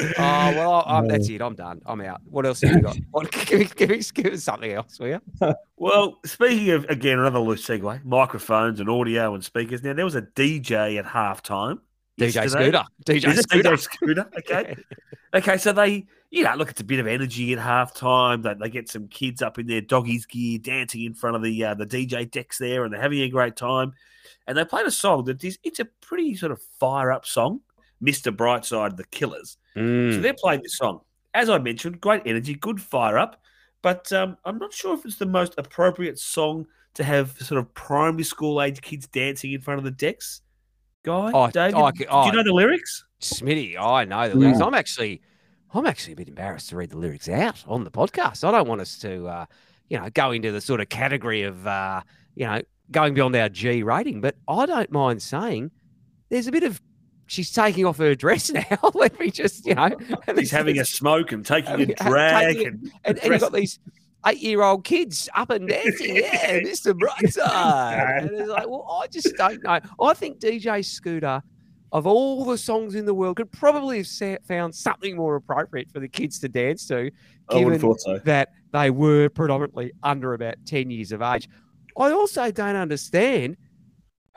Oh, 0.00 0.12
well, 0.18 0.84
I, 0.86 0.98
I'm, 0.98 1.08
that's 1.08 1.28
it. 1.28 1.40
I'm 1.40 1.54
done. 1.54 1.82
I'm 1.86 2.00
out. 2.02 2.20
What 2.30 2.46
else 2.46 2.60
have 2.62 2.72
you 2.72 2.80
got? 2.80 2.96
What, 3.10 3.30
give, 3.32 3.60
me, 3.60 3.68
give, 3.74 3.90
me, 3.90 4.00
give 4.14 4.32
us 4.32 4.44
something 4.44 4.72
else, 4.72 4.98
will 4.98 5.08
you? 5.08 5.20
Well, 5.76 6.18
speaking 6.24 6.70
of 6.70 6.84
again 6.86 7.18
another 7.18 7.38
loose 7.38 7.66
segue, 7.66 8.04
microphones 8.04 8.80
and 8.80 8.88
audio 8.88 9.34
and 9.34 9.44
speakers. 9.44 9.82
Now 9.82 9.92
there 9.92 10.04
was 10.04 10.14
a 10.14 10.22
DJ 10.22 10.98
at 10.98 11.04
halftime. 11.04 11.80
DJ 12.18 12.34
yesterday. 12.34 12.48
Scooter. 12.48 12.84
DJ 13.06 13.36
Scooter. 13.42 13.70
DJ 13.70 13.78
Scooter? 13.80 14.30
Okay. 14.38 14.76
Okay, 15.34 15.58
so 15.58 15.72
they, 15.72 16.06
you 16.30 16.44
know, 16.44 16.54
look, 16.54 16.70
it's 16.70 16.80
a 16.80 16.84
bit 16.84 16.98
of 16.98 17.06
energy 17.06 17.52
at 17.52 17.58
halftime. 17.58 18.42
They, 18.42 18.54
they 18.54 18.70
get 18.70 18.88
some 18.88 19.06
kids 19.08 19.42
up 19.42 19.58
in 19.58 19.66
their 19.66 19.82
doggies 19.82 20.24
gear, 20.24 20.58
dancing 20.58 21.02
in 21.02 21.12
front 21.14 21.36
of 21.36 21.42
the 21.42 21.62
uh, 21.64 21.74
the 21.74 21.84
DJ 21.86 22.30
decks 22.30 22.56
there, 22.58 22.84
and 22.84 22.92
they're 22.94 23.00
having 23.02 23.20
a 23.20 23.28
great 23.28 23.56
time. 23.56 23.92
And 24.46 24.56
they 24.56 24.64
played 24.64 24.86
a 24.86 24.90
song 24.90 25.24
that 25.24 25.42
is, 25.44 25.58
it's 25.62 25.80
a 25.80 25.84
pretty 26.00 26.34
sort 26.36 26.52
of 26.52 26.60
fire 26.80 27.12
up 27.12 27.26
song, 27.26 27.60
Mr. 28.02 28.34
Brightside, 28.34 28.96
The 28.96 29.04
Killers. 29.04 29.56
So 29.74 29.80
Mm. 29.80 30.22
they're 30.22 30.34
playing 30.34 30.62
this 30.62 30.78
song, 30.78 31.00
as 31.34 31.50
I 31.50 31.58
mentioned, 31.58 32.00
great 32.00 32.22
energy, 32.24 32.54
good 32.54 32.80
fire 32.80 33.18
up. 33.18 33.42
But 33.82 34.10
um, 34.12 34.36
I'm 34.44 34.58
not 34.58 34.72
sure 34.72 34.94
if 34.94 35.04
it's 35.04 35.16
the 35.16 35.26
most 35.26 35.54
appropriate 35.58 36.18
song 36.18 36.66
to 36.94 37.04
have 37.04 37.32
sort 37.40 37.58
of 37.60 37.72
primary 37.74 38.24
school 38.24 38.62
age 38.62 38.80
kids 38.80 39.06
dancing 39.06 39.52
in 39.52 39.60
front 39.60 39.78
of 39.78 39.84
the 39.84 39.90
decks. 39.90 40.40
Guy, 41.06 41.30
Oh, 41.32 41.48
David, 41.50 41.74
oh, 41.76 41.90
do 41.92 42.04
oh. 42.10 42.26
you 42.26 42.32
know 42.32 42.42
the 42.42 42.52
lyrics? 42.52 43.04
Smitty, 43.20 43.76
I 43.78 44.04
know 44.04 44.28
the 44.28 44.34
lyrics. 44.34 44.58
Yeah. 44.58 44.66
I'm 44.66 44.74
actually, 44.74 45.22
I'm 45.72 45.86
actually 45.86 46.14
a 46.14 46.16
bit 46.16 46.28
embarrassed 46.28 46.68
to 46.70 46.76
read 46.76 46.90
the 46.90 46.98
lyrics 46.98 47.28
out 47.28 47.62
on 47.68 47.84
the 47.84 47.90
podcast. 47.90 48.42
I 48.46 48.50
don't 48.50 48.66
want 48.68 48.80
us 48.80 48.98
to, 48.98 49.26
uh, 49.26 49.46
you 49.88 49.98
know, 49.98 50.08
go 50.12 50.32
into 50.32 50.50
the 50.52 50.60
sort 50.60 50.80
of 50.80 50.88
category 50.88 51.42
of, 51.44 51.64
uh, 51.66 52.02
you 52.34 52.44
know, 52.44 52.60
going 52.90 53.14
beyond 53.14 53.36
our 53.36 53.48
G 53.48 53.82
rating. 53.84 54.20
But 54.20 54.34
I 54.48 54.66
don't 54.66 54.90
mind 54.90 55.22
saying 55.22 55.70
there's 56.28 56.48
a 56.48 56.52
bit 56.52 56.64
of 56.64 56.80
she's 57.28 57.52
taking 57.52 57.84
off 57.86 57.98
her 57.98 58.14
dress 58.16 58.50
now. 58.52 58.64
Let 58.94 59.18
me 59.20 59.30
just, 59.30 59.64
you 59.64 59.74
know, 59.76 59.90
He's 60.36 60.50
having 60.50 60.78
a 60.80 60.84
smoke 60.84 61.30
and 61.32 61.46
taking 61.46 61.80
a 61.82 61.86
drag. 61.94 62.56
taking 62.56 62.66
it- 62.66 62.72
and, 62.74 62.90
and, 63.04 63.18
and 63.18 63.32
you've 63.32 63.40
got 63.40 63.52
these 63.52 63.78
eight-year-old 64.26 64.84
kids 64.84 65.28
up 65.34 65.50
and 65.50 65.68
dancing. 65.68 66.16
Yeah, 66.16 66.60
Mr. 66.60 66.92
Brightside. 66.98 68.18
and 68.22 68.30
it's 68.32 68.48
like, 68.48 68.68
well, 68.68 69.00
I 69.02 69.06
just 69.06 69.34
don't 69.36 69.62
know. 69.62 69.80
I 70.00 70.14
think 70.14 70.40
DJ 70.40 70.84
Scooter, 70.84 71.42
of 71.92 72.06
all 72.06 72.44
the 72.44 72.58
songs 72.58 72.94
in 72.94 73.06
the 73.06 73.14
world, 73.14 73.36
could 73.36 73.52
probably 73.52 73.98
have 73.98 74.38
found 74.46 74.74
something 74.74 75.16
more 75.16 75.36
appropriate 75.36 75.90
for 75.92 76.00
the 76.00 76.08
kids 76.08 76.38
to 76.40 76.48
dance 76.48 76.86
to, 76.86 77.10
I 77.48 77.56
would 77.56 77.72
have 77.72 77.80
given 77.80 77.98
so. 77.98 78.18
that 78.24 78.50
they 78.72 78.90
were 78.90 79.28
predominantly 79.28 79.92
under 80.02 80.34
about 80.34 80.56
10 80.66 80.90
years 80.90 81.12
of 81.12 81.22
age. 81.22 81.48
I 81.98 82.10
also 82.10 82.50
don't 82.50 82.76
understand 82.76 83.56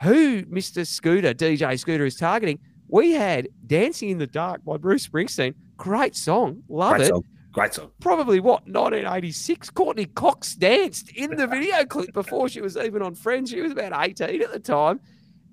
who 0.02 0.44
Mr. 0.44 0.86
Scooter, 0.86 1.34
DJ 1.34 1.78
Scooter, 1.78 2.06
is 2.06 2.16
targeting. 2.16 2.58
We 2.88 3.12
had 3.12 3.48
Dancing 3.66 4.10
in 4.10 4.18
the 4.18 4.26
Dark 4.26 4.64
by 4.64 4.76
Bruce 4.76 5.06
Springsteen. 5.06 5.54
Great 5.76 6.16
song. 6.16 6.62
Love 6.68 6.96
Great 6.96 7.02
it 7.02 7.08
song. 7.08 7.24
Great 7.52 7.74
song. 7.74 7.90
probably 8.00 8.38
what 8.38 8.62
1986 8.66 9.70
courtney 9.70 10.06
cox 10.06 10.54
danced 10.54 11.10
in 11.10 11.36
the 11.36 11.46
video 11.46 11.84
clip 11.88 12.12
before 12.12 12.48
she 12.48 12.60
was 12.60 12.76
even 12.76 13.02
on 13.02 13.14
friends. 13.14 13.50
She 13.50 13.60
was 13.60 13.72
about 13.72 13.92
18 13.92 14.42
at 14.42 14.52
the 14.52 14.60
time. 14.60 15.00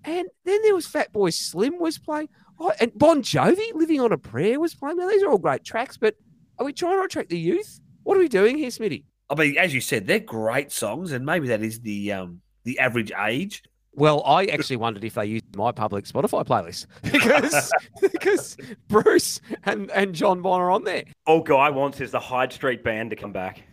And 0.03 0.27
then 0.45 0.61
there 0.61 0.75
was 0.75 0.85
fat 0.85 1.11
boy 1.11 1.31
slim 1.31 1.79
was 1.79 1.97
playing. 1.97 2.29
Oh, 2.59 2.71
and 2.79 2.91
bon 2.95 3.21
jovi 3.23 3.73
living 3.73 3.99
on 3.99 4.11
a 4.11 4.17
prayer 4.17 4.59
was 4.59 4.75
playing. 4.75 4.97
Now 4.97 5.09
these 5.09 5.23
are 5.23 5.29
all 5.29 5.37
great 5.37 5.63
tracks 5.63 5.97
but 5.97 6.15
are 6.59 6.65
we 6.65 6.73
trying 6.73 6.97
to 6.97 7.03
attract 7.03 7.29
the 7.29 7.39
youth? 7.39 7.79
What 8.03 8.17
are 8.17 8.19
we 8.19 8.27
doing 8.27 8.57
here 8.57 8.69
smitty? 8.69 9.03
I 9.29 9.35
mean, 9.35 9.57
as 9.57 9.73
you 9.73 9.81
said, 9.81 10.07
they're 10.07 10.19
great 10.19 10.71
songs, 10.71 11.11
and 11.11 11.25
maybe 11.25 11.49
that 11.49 11.61
is 11.61 11.81
the 11.81 12.13
um, 12.13 12.41
the 12.63 12.79
average 12.79 13.11
age. 13.25 13.63
Well, 13.97 14.21
I 14.25 14.45
actually 14.45 14.75
wondered 14.75 15.03
if 15.03 15.15
they 15.15 15.25
used 15.25 15.55
my 15.55 15.71
public 15.71 16.05
Spotify 16.05 16.45
playlist 16.45 16.85
because 17.11 17.71
because 17.99 18.55
Bruce 18.87 19.41
and, 19.65 19.89
and 19.89 20.13
Jon 20.13 20.43
Bon 20.43 20.61
are 20.61 20.69
on 20.69 20.83
there. 20.83 21.03
All 21.25 21.41
Guy 21.41 21.71
wants 21.71 21.99
is 21.99 22.11
the 22.11 22.19
Hyde 22.19 22.53
Street 22.53 22.83
Band 22.83 23.09
to 23.09 23.15
come 23.15 23.33
back. 23.33 23.63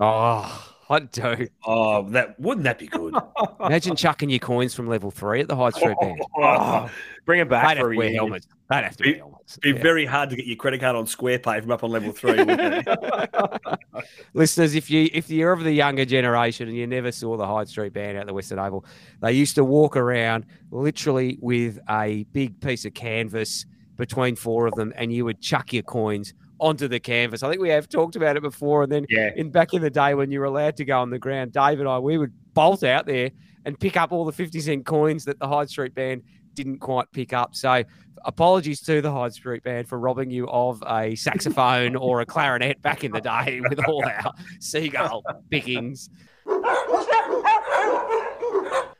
Oh, 0.00 0.74
I 0.90 1.00
do. 1.00 1.48
Oh, 1.66 2.08
that 2.10 2.40
wouldn't 2.40 2.64
that 2.64 2.78
be 2.78 2.86
good? 2.86 3.14
Imagine 3.60 3.94
chucking 3.94 4.30
your 4.30 4.38
coins 4.38 4.74
from 4.74 4.86
level 4.88 5.10
three 5.10 5.40
at 5.40 5.48
the 5.48 5.54
Hyde 5.56 5.74
Street 5.74 5.96
Band. 6.00 6.20
Oh, 6.38 6.88
bring 7.26 7.40
They'd 7.40 7.48
back 7.50 7.68
have 7.76 7.78
for 7.78 7.90
to 7.90 7.94
a 7.94 7.96
wear 7.98 8.08
year. 8.08 8.16
helmets. 8.20 8.46
They'd 8.70 8.84
have 8.84 8.96
to 8.96 9.02
Be- 9.02 9.14
helmets. 9.18 9.58
Be 9.58 9.70
Yeah. 9.70 9.82
very 9.82 10.06
hard 10.06 10.30
to 10.30 10.36
get 10.36 10.46
your 10.46 10.56
credit 10.56 10.80
card 10.80 10.96
on 10.96 11.04
SquarePay 11.04 11.60
from 11.60 11.70
up 11.72 11.84
on 11.84 11.90
level 11.90 12.12
three. 12.12 12.42
Listeners, 14.34 14.74
if 14.74 14.90
you 14.90 15.08
if 15.12 15.28
you're 15.30 15.52
of 15.52 15.64
the 15.64 15.72
younger 15.72 16.04
generation 16.04 16.68
and 16.68 16.76
you 16.76 16.86
never 16.86 17.10
saw 17.12 17.36
the 17.36 17.46
Hyde 17.46 17.68
Street 17.68 17.92
Band 17.92 18.16
out 18.18 18.26
the 18.26 18.34
Western 18.34 18.58
Oval, 18.58 18.84
they 19.20 19.32
used 19.32 19.54
to 19.56 19.64
walk 19.64 19.96
around 19.96 20.46
literally 20.70 21.38
with 21.40 21.78
a 21.90 22.24
big 22.32 22.60
piece 22.60 22.84
of 22.84 22.94
canvas 22.94 23.66
between 23.96 24.36
four 24.36 24.66
of 24.66 24.74
them, 24.74 24.92
and 24.96 25.12
you 25.12 25.24
would 25.24 25.40
chuck 25.40 25.72
your 25.72 25.82
coins 25.82 26.32
onto 26.60 26.88
the 26.88 26.98
canvas. 27.00 27.42
I 27.42 27.48
think 27.50 27.60
we 27.62 27.68
have 27.70 27.88
talked 27.88 28.16
about 28.16 28.36
it 28.36 28.42
before, 28.42 28.82
and 28.82 28.92
then 28.92 29.06
Yeah. 29.08 29.30
in 29.36 29.50
back 29.50 29.74
in 29.74 29.82
the 29.82 29.90
day 29.90 30.14
when 30.14 30.30
you 30.30 30.40
were 30.40 30.46
allowed 30.46 30.76
to 30.78 30.84
go 30.84 31.00
on 31.00 31.10
the 31.10 31.18
ground, 31.18 31.52
Dave 31.52 31.80
and 31.80 31.88
I 31.88 31.98
we 31.98 32.18
would 32.18 32.32
bolt 32.54 32.82
out 32.82 33.06
there 33.06 33.30
and 33.64 33.78
pick 33.78 33.96
up 33.96 34.12
all 34.12 34.24
the 34.24 34.32
fifty 34.32 34.60
cent 34.60 34.84
coins 34.86 35.24
that 35.26 35.38
the 35.38 35.46
Hyde 35.48 35.70
Street 35.70 35.94
Band 35.94 36.22
didn't 36.54 36.78
quite 36.78 37.10
pick 37.12 37.32
up. 37.32 37.54
So 37.54 37.84
apologies 38.24 38.80
to 38.82 39.00
the 39.00 39.12
Hyde 39.12 39.32
Street 39.32 39.62
Band 39.62 39.88
for 39.88 39.98
robbing 39.98 40.30
you 40.30 40.48
of 40.48 40.82
a 40.88 41.14
saxophone 41.14 41.94
or 41.94 42.20
a 42.20 42.26
clarinet 42.26 42.82
back 42.82 43.04
in 43.04 43.12
the 43.12 43.20
day 43.20 43.60
with 43.68 43.78
all 43.86 44.04
our 44.04 44.32
seagull 44.58 45.22
pickings. 45.50 46.10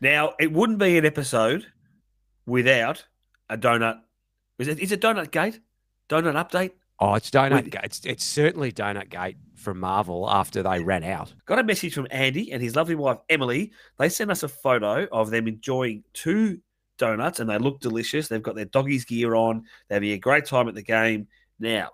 now, 0.00 0.34
it 0.38 0.52
wouldn't 0.52 0.78
be 0.78 0.96
an 0.98 1.04
episode 1.04 1.66
without 2.46 3.04
a 3.50 3.56
donut. 3.58 3.98
Is 4.58 4.68
it? 4.68 4.78
Is 4.78 4.92
it 4.92 5.00
Donut 5.00 5.30
Gate? 5.30 5.60
Donut 6.08 6.34
update? 6.34 6.72
Oh, 7.00 7.14
it's 7.14 7.30
Donut 7.30 7.62
With- 7.64 7.70
Gate. 7.70 7.80
It's, 7.84 8.00
it's 8.04 8.24
certainly 8.24 8.72
Donut 8.72 9.08
Gate 9.08 9.36
from 9.54 9.78
Marvel 9.80 10.28
after 10.30 10.62
they 10.62 10.82
ran 10.82 11.04
out. 11.04 11.32
Got 11.46 11.58
a 11.60 11.64
message 11.64 11.94
from 11.94 12.06
Andy 12.10 12.50
and 12.52 12.62
his 12.62 12.74
lovely 12.76 12.94
wife 12.96 13.18
Emily. 13.28 13.72
They 13.98 14.08
sent 14.08 14.30
us 14.30 14.42
a 14.42 14.48
photo 14.48 15.06
of 15.12 15.30
them 15.30 15.46
enjoying 15.48 16.02
two 16.12 16.58
donuts, 16.96 17.38
and 17.40 17.48
they 17.48 17.58
look 17.58 17.80
delicious. 17.80 18.26
They've 18.28 18.42
got 18.42 18.56
their 18.56 18.64
doggies 18.64 19.04
gear 19.04 19.34
on. 19.36 19.62
They're 19.88 19.96
having 19.96 20.10
a 20.12 20.18
great 20.18 20.44
time 20.46 20.66
at 20.68 20.74
the 20.74 20.82
game. 20.82 21.28
Now, 21.60 21.90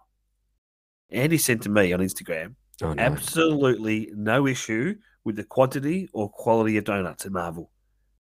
Andy 1.11 1.39
sent 1.39 1.63
to 1.65 1.69
me 1.69 1.93
on 1.93 2.01
Instagram 2.01 2.55
Oh, 2.83 2.93
no. 2.95 3.03
absolutely 3.03 4.11
no 4.15 4.47
issue 4.47 4.95
with 5.25 5.37
the 5.37 5.45
quantity 5.45 6.09
or 6.13 6.29
quality 6.31 6.77
of 6.77 6.85
donuts 6.85 7.25
at 7.27 7.33
Marvel. 7.33 7.71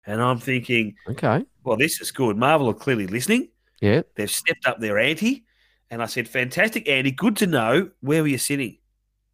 And 0.07 0.23
I'm 0.23 0.39
thinking, 0.39 0.95
Okay. 1.11 1.45
well, 1.65 1.77
this 1.77 2.01
is 2.01 2.11
good. 2.13 2.37
Marvel 2.37 2.69
are 2.71 2.75
clearly 2.75 3.07
listening. 3.07 3.49
Yeah. 3.81 4.03
They've 4.17 4.31
stepped 4.31 4.67
up 4.67 4.81
their 4.81 4.99
ante. 4.99 5.45
And 5.91 6.03
I 6.03 6.07
said, 6.07 6.29
fantastic, 6.29 6.89
Andy. 6.89 7.11
Good 7.11 7.37
to 7.37 7.47
know. 7.47 7.91
Where 8.01 8.23
were 8.23 8.29
you 8.29 8.39
sitting? 8.39 8.79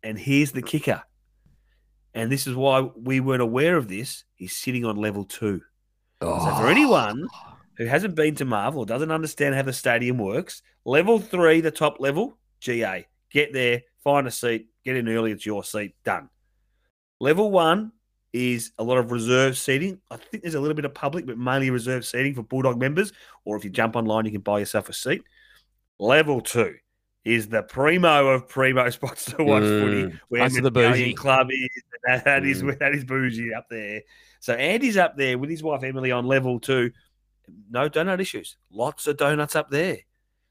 And 0.03 0.19
here's 0.19 0.53
the 0.53 0.63
kicker. 0.63 1.03
And 2.15 2.31
this 2.31 2.47
is 2.47 2.55
why 2.55 2.81
we 2.81 3.21
weren't 3.21 3.43
aware 3.43 3.77
of 3.77 3.89
this. 3.89 4.25
He's 4.37 4.55
sitting 4.55 4.85
on 4.85 4.97
level 4.97 5.25
two. 5.25 5.63
So 6.23 6.39
for 6.39 6.67
oh. 6.67 6.69
anyone 6.69 7.27
who 7.77 7.87
hasn't 7.87 8.15
been 8.15 8.35
to 8.37 8.45
Marvel 8.45 8.83
or 8.83 8.87
doesn't 8.87 9.11
understand 9.11 9.55
how 9.55 9.63
the 9.63 9.73
stadium 9.73 10.19
works, 10.19 10.63
level 10.85 11.19
three, 11.19 11.61
the 11.61 11.71
top 11.71 11.99
level, 11.99 12.39
GA. 12.61 13.07
Get 13.31 13.53
there, 13.53 13.83
find 14.05 14.27
a 14.27 14.31
seat, 14.31 14.69
get 14.85 14.97
in 14.97 15.09
early, 15.09 15.33
it's 15.33 15.45
your 15.45 15.65
seat, 15.65 15.97
done. 16.05 16.31
Level 17.21 17.51
one 17.51 17.93
is 18.33 18.73
a 18.79 18.85
lot 18.85 18.99
of 18.99 19.11
reserve 19.11 19.59
seating. 19.59 20.01
I 20.11 20.17
think 20.17 20.43
there's 20.43 20.55
a 20.55 20.61
little 20.61 20.75
bit 20.75 20.85
of 20.85 20.95
public, 20.95 21.27
but 21.27 21.37
mainly 21.37 21.71
reserve 21.71 22.07
seating 22.07 22.35
for 22.35 22.43
Bulldog 22.43 22.79
members. 22.79 23.13
Or 23.45 23.57
if 23.57 23.65
you 23.65 23.71
jump 23.71 23.97
online, 23.97 24.25
you 24.25 24.33
can 24.33 24.41
buy 24.41 24.61
yourself 24.61 24.89
a 24.89 24.93
seat. 24.93 25.23
Level 25.99 26.41
two 26.41 26.75
is 27.25 27.49
the 27.49 27.63
primo 27.63 28.29
of 28.29 28.49
primo 28.49 28.91
spots 28.91 29.25
to 29.27 29.43
watch 29.45 29.63
footy, 29.63 30.05
Mm, 30.05 30.21
where 30.29 30.49
the 30.49 30.61
the 30.61 30.71
bougie. 30.71 31.15
Club 31.15 31.49
is. 31.51 31.69
That, 32.07 32.25
that 32.25 32.45
is 32.45 32.63
Mm. 32.63 32.79
that 32.79 32.95
is 32.95 33.05
bougie 33.05 33.55
up 33.55 33.67
there. 33.71 34.03
So 34.41 34.53
Andy's 34.55 34.97
up 34.99 35.17
there 35.17 35.39
with 35.39 35.49
his 35.49 35.63
wife 35.63 35.83
Emily 35.83 36.13
on 36.13 36.27
level 36.27 36.61
two. 36.61 36.91
No 37.71 37.89
donut 37.89 38.21
issues. 38.21 38.57
Lots 38.71 39.07
of 39.07 39.17
donuts 39.17 39.57
up 39.57 39.71
there. 39.71 39.99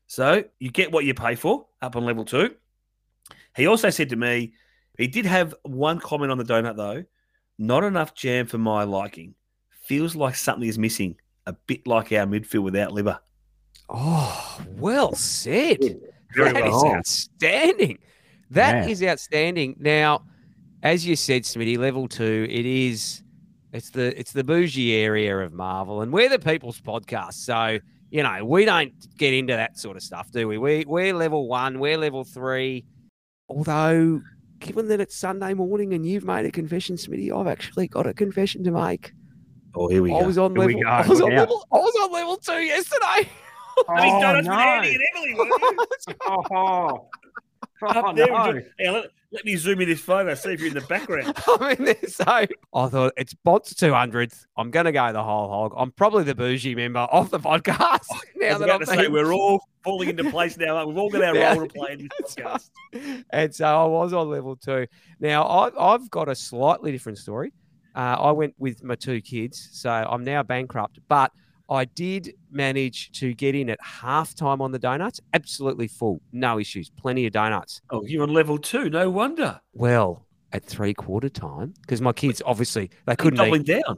So 0.08 0.44
you 0.60 0.72
get 0.72 0.92
what 0.92 1.06
you 1.06 1.14
pay 1.14 1.36
for 1.36 1.68
up 1.82 1.96
on 1.96 2.06
level 2.06 2.26
two. 2.26 2.56
He 3.56 3.68
also 3.68 3.90
said 3.92 4.10
to 4.10 4.16
me, 4.16 4.54
he 4.98 5.08
did 5.08 5.26
have 5.26 5.54
one 5.64 6.00
comment 6.00 6.32
on 6.32 6.38
the 6.40 6.44
donut 6.44 6.76
though. 6.76 7.04
Not 7.60 7.84
enough 7.84 8.16
jam 8.16 8.48
for 8.48 8.58
my 8.58 8.84
liking. 8.84 9.36
Feels 9.86 10.16
like 10.16 10.36
something 10.36 10.68
is 10.68 10.80
missing. 10.80 11.18
A 11.46 11.54
bit 11.54 11.86
like 11.86 12.12
our 12.14 12.26
midfield 12.26 12.64
without 12.64 12.92
Libba. 12.92 13.20
Oh, 13.90 14.62
well 14.78 15.14
said. 15.14 15.80
Very 16.36 16.52
That 16.54 16.64
well 16.64 16.78
is 16.78 16.84
outstanding. 16.96 18.00
That 18.52 18.86
Yeah. 18.86 18.92
is 18.92 19.04
outstanding. 19.04 19.76
Now, 19.80 20.26
as 20.82 21.06
you 21.06 21.16
said, 21.16 21.44
Smitty, 21.44 21.78
level 21.78 22.08
two, 22.08 22.48
it 22.50 22.66
is 22.66 23.22
it's 23.72 23.90
the 23.90 24.18
it's 24.20 24.32
the 24.34 24.44
bougie 24.44 24.94
area 24.96 25.38
of 25.40 25.52
Marvel, 25.54 26.02
and 26.02 26.12
we're 26.14 26.30
the 26.30 26.40
people's 26.40 26.80
podcast. 26.80 27.34
So, 27.34 27.80
you 28.12 28.22
know, 28.24 28.46
we 28.46 28.66
don't 28.66 28.94
get 29.18 29.34
into 29.34 29.54
that 29.54 29.78
sort 29.80 29.98
of 29.98 30.04
stuff, 30.04 30.32
do 30.32 30.48
we? 30.48 30.58
We 30.58 30.86
we're 30.88 31.14
level 31.14 31.48
one, 31.48 31.80
we're 31.80 31.98
level 31.98 32.24
three. 32.24 32.86
Although, 33.50 34.22
given 34.60 34.88
that 34.88 35.00
it's 35.02 35.16
Sunday 35.16 35.54
morning 35.54 35.94
and 35.94 36.06
you've 36.06 36.24
made 36.24 36.46
a 36.46 36.52
confession, 36.52 36.96
Smitty, 36.96 37.32
I've 37.38 37.48
actually 37.48 37.88
got 37.88 38.08
a 38.08 38.14
confession 38.14 38.64
to 38.64 38.72
make. 38.72 39.12
Oh, 39.76 39.88
here 39.88 40.04
we 40.04 40.14
I 40.14 40.20
go. 40.22 40.28
was 40.28 40.38
on 40.38 40.52
Here 40.56 40.66
level. 40.66 40.88
I 40.88 41.08
was 41.08 41.22
on 41.22 41.36
level 41.36 41.68
I 41.74 41.78
was 41.78 41.96
on 42.04 42.12
level 42.12 42.38
two 42.38 42.54
yesterday. 42.62 43.30
Having 43.96 44.14
Oh, 44.16 44.22
donuts 44.22 44.48
no. 44.48 44.54
with 44.56 44.66
Andy 44.66 44.96
and 44.96 45.04
Emily, 45.16 45.34
weren't 45.36 45.84
you? 46.08 46.14
Oh, 46.28 47.10
oh 47.96 48.12
no. 48.12 48.24
enjoy- 48.26 48.66
Hey, 48.78 48.90
let, 48.90 49.06
let 49.32 49.46
me 49.46 49.56
zoom 49.56 49.82
in 49.82 49.90
this 49.90 50.00
photo, 50.00 50.34
see 50.36 50.52
if 50.54 50.60
you're 50.60 50.70
in 50.70 50.74
the 50.76 50.82
background. 50.82 51.36
I'm 51.48 51.76
in 51.78 51.86
there. 51.86 51.96
So 52.08 52.24
I 52.28 52.46
thought 52.88 53.14
it's 53.18 53.34
Bont's 53.34 53.74
200th. 53.74 54.46
I'm 54.58 54.70
going 54.72 54.86
to 54.86 54.92
go 54.92 55.12
the 55.12 55.24
whole 55.24 55.50
hog. 55.50 55.74
I'm 55.76 55.92
probably 55.92 56.24
the 56.24 56.36
bougie 56.36 56.76
member 56.76 57.00
of 57.00 57.30
the 57.32 57.40
podcast 57.40 58.06
I 58.12 58.20
now 58.38 58.58
that 58.60 58.70
I'm 58.70 58.86
say, 58.86 59.08
we're 59.08 59.34
all 59.34 59.62
falling 59.84 60.10
into 60.10 60.30
place 60.30 60.56
now. 60.58 60.86
We've 60.86 60.98
all 60.98 61.10
got 61.10 61.24
our 61.24 61.56
role 61.58 61.68
to 61.68 61.74
play 61.74 61.94
in 61.94 62.10
this 62.20 62.36
podcast. 62.36 63.24
and 63.32 63.54
so 63.54 63.66
I 63.66 63.86
was 63.86 64.14
on 64.14 64.30
level 64.30 64.56
two. 64.56 64.86
Now 65.20 65.44
I, 65.44 65.94
I've 65.94 66.10
got 66.12 66.30
a 66.30 66.36
slightly 66.36 66.92
different 66.92 67.18
story. 67.18 67.54
Uh, 67.96 68.18
I 68.20 68.32
went 68.32 68.54
with 68.58 68.84
my 68.84 68.96
two 68.96 69.20
kids, 69.22 69.70
so 69.74 69.90
I'm 69.92 70.24
now 70.24 70.42
bankrupt. 70.44 71.00
But 71.10 71.32
I 71.70 71.86
did 71.86 72.36
manage 72.52 73.12
to 73.20 73.34
get 73.34 73.56
in 73.56 73.70
at 73.70 73.80
halftime 73.82 74.60
on 74.62 74.72
the 74.72 74.80
donuts. 74.80 75.22
Absolutely 75.34 75.88
full. 75.88 76.22
No 76.32 76.60
issues. 76.60 76.90
Plenty 76.90 77.26
of 77.26 77.34
donuts. 77.34 77.82
Oh, 77.90 78.04
you're 78.06 78.24
on 78.24 78.34
level 78.34 78.58
two. 78.58 78.90
No 78.90 79.10
wonder. 79.10 79.60
Well, 79.74 80.26
at 80.52 80.64
three 80.64 80.94
quarter 80.94 81.30
time, 81.30 81.74
because 81.82 82.02
my 82.02 82.14
kids 82.14 82.42
obviously 82.46 82.90
they 83.06 83.16
couldn't 83.16 83.38
doubling 83.38 83.62
eat, 83.62 83.84
down. 83.86 83.98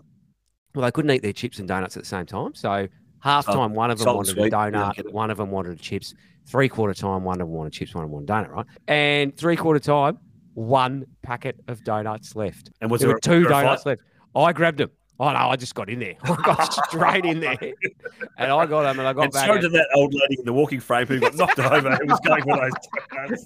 well, 0.73 0.85
they 0.85 0.91
couldn't 0.91 1.11
eat 1.11 1.21
their 1.21 1.33
chips 1.33 1.59
and 1.59 1.67
donuts 1.67 1.97
at 1.97 2.03
the 2.03 2.09
same 2.09 2.25
time. 2.25 2.53
So 2.53 2.87
halftime, 3.23 3.71
oh, 3.71 3.75
one 3.75 3.91
of 3.91 3.97
them 3.99 4.15
wanted 4.15 4.37
a 4.37 4.39
sweet. 4.39 4.51
Yeah, 4.51 4.59
I 4.59 4.71
donut, 4.71 4.99
it. 4.99 5.11
one 5.11 5.31
of 5.31 5.37
them 5.37 5.51
wanted 5.51 5.79
chips. 5.79 6.13
Three 6.47 6.69
quarter 6.69 6.93
time, 6.93 7.23
one 7.23 7.41
of 7.41 7.47
them 7.47 7.55
wanted 7.55 7.73
chips, 7.73 7.95
one 7.95 8.03
of 8.03 8.09
them 8.09 8.13
wanted 8.13 8.29
donut, 8.29 8.55
right? 8.55 8.65
And 8.87 9.35
three 9.35 9.55
quarter 9.55 9.79
time, 9.79 10.19
one 10.53 11.05
packet 11.23 11.59
of 11.67 11.83
donuts 11.83 12.35
left. 12.35 12.71
And 12.79 12.89
was 12.89 13.01
there 13.01 13.07
there 13.09 13.15
were 13.15 13.19
two 13.19 13.47
a 13.47 13.49
donuts 13.49 13.85
left. 13.85 14.01
I 14.35 14.53
grabbed 14.53 14.77
them. 14.77 14.91
Oh 15.19 15.31
no, 15.31 15.37
I 15.37 15.55
just 15.55 15.75
got 15.75 15.89
in 15.89 15.99
there. 15.99 16.15
I 16.23 16.35
got 16.43 16.73
straight 16.73 17.23
in 17.25 17.39
there, 17.39 17.57
and 18.37 18.51
I 18.51 18.65
got 18.65 18.83
them, 18.83 18.99
and 18.99 19.07
I 19.07 19.13
got 19.13 19.23
And 19.25 19.33
back. 19.33 19.47
so 19.47 19.57
did 19.57 19.71
that 19.71 19.87
old 19.95 20.13
lady 20.13 20.37
in 20.39 20.45
the 20.45 20.51
walking 20.53 20.79
frame 20.81 21.07
who 21.07 21.19
got 21.19 21.35
knocked 21.35 21.57
over 21.59 21.95
who 21.95 22.05
was 22.07 22.19
going 22.19 22.43
for 22.43 22.57
those 22.57 22.71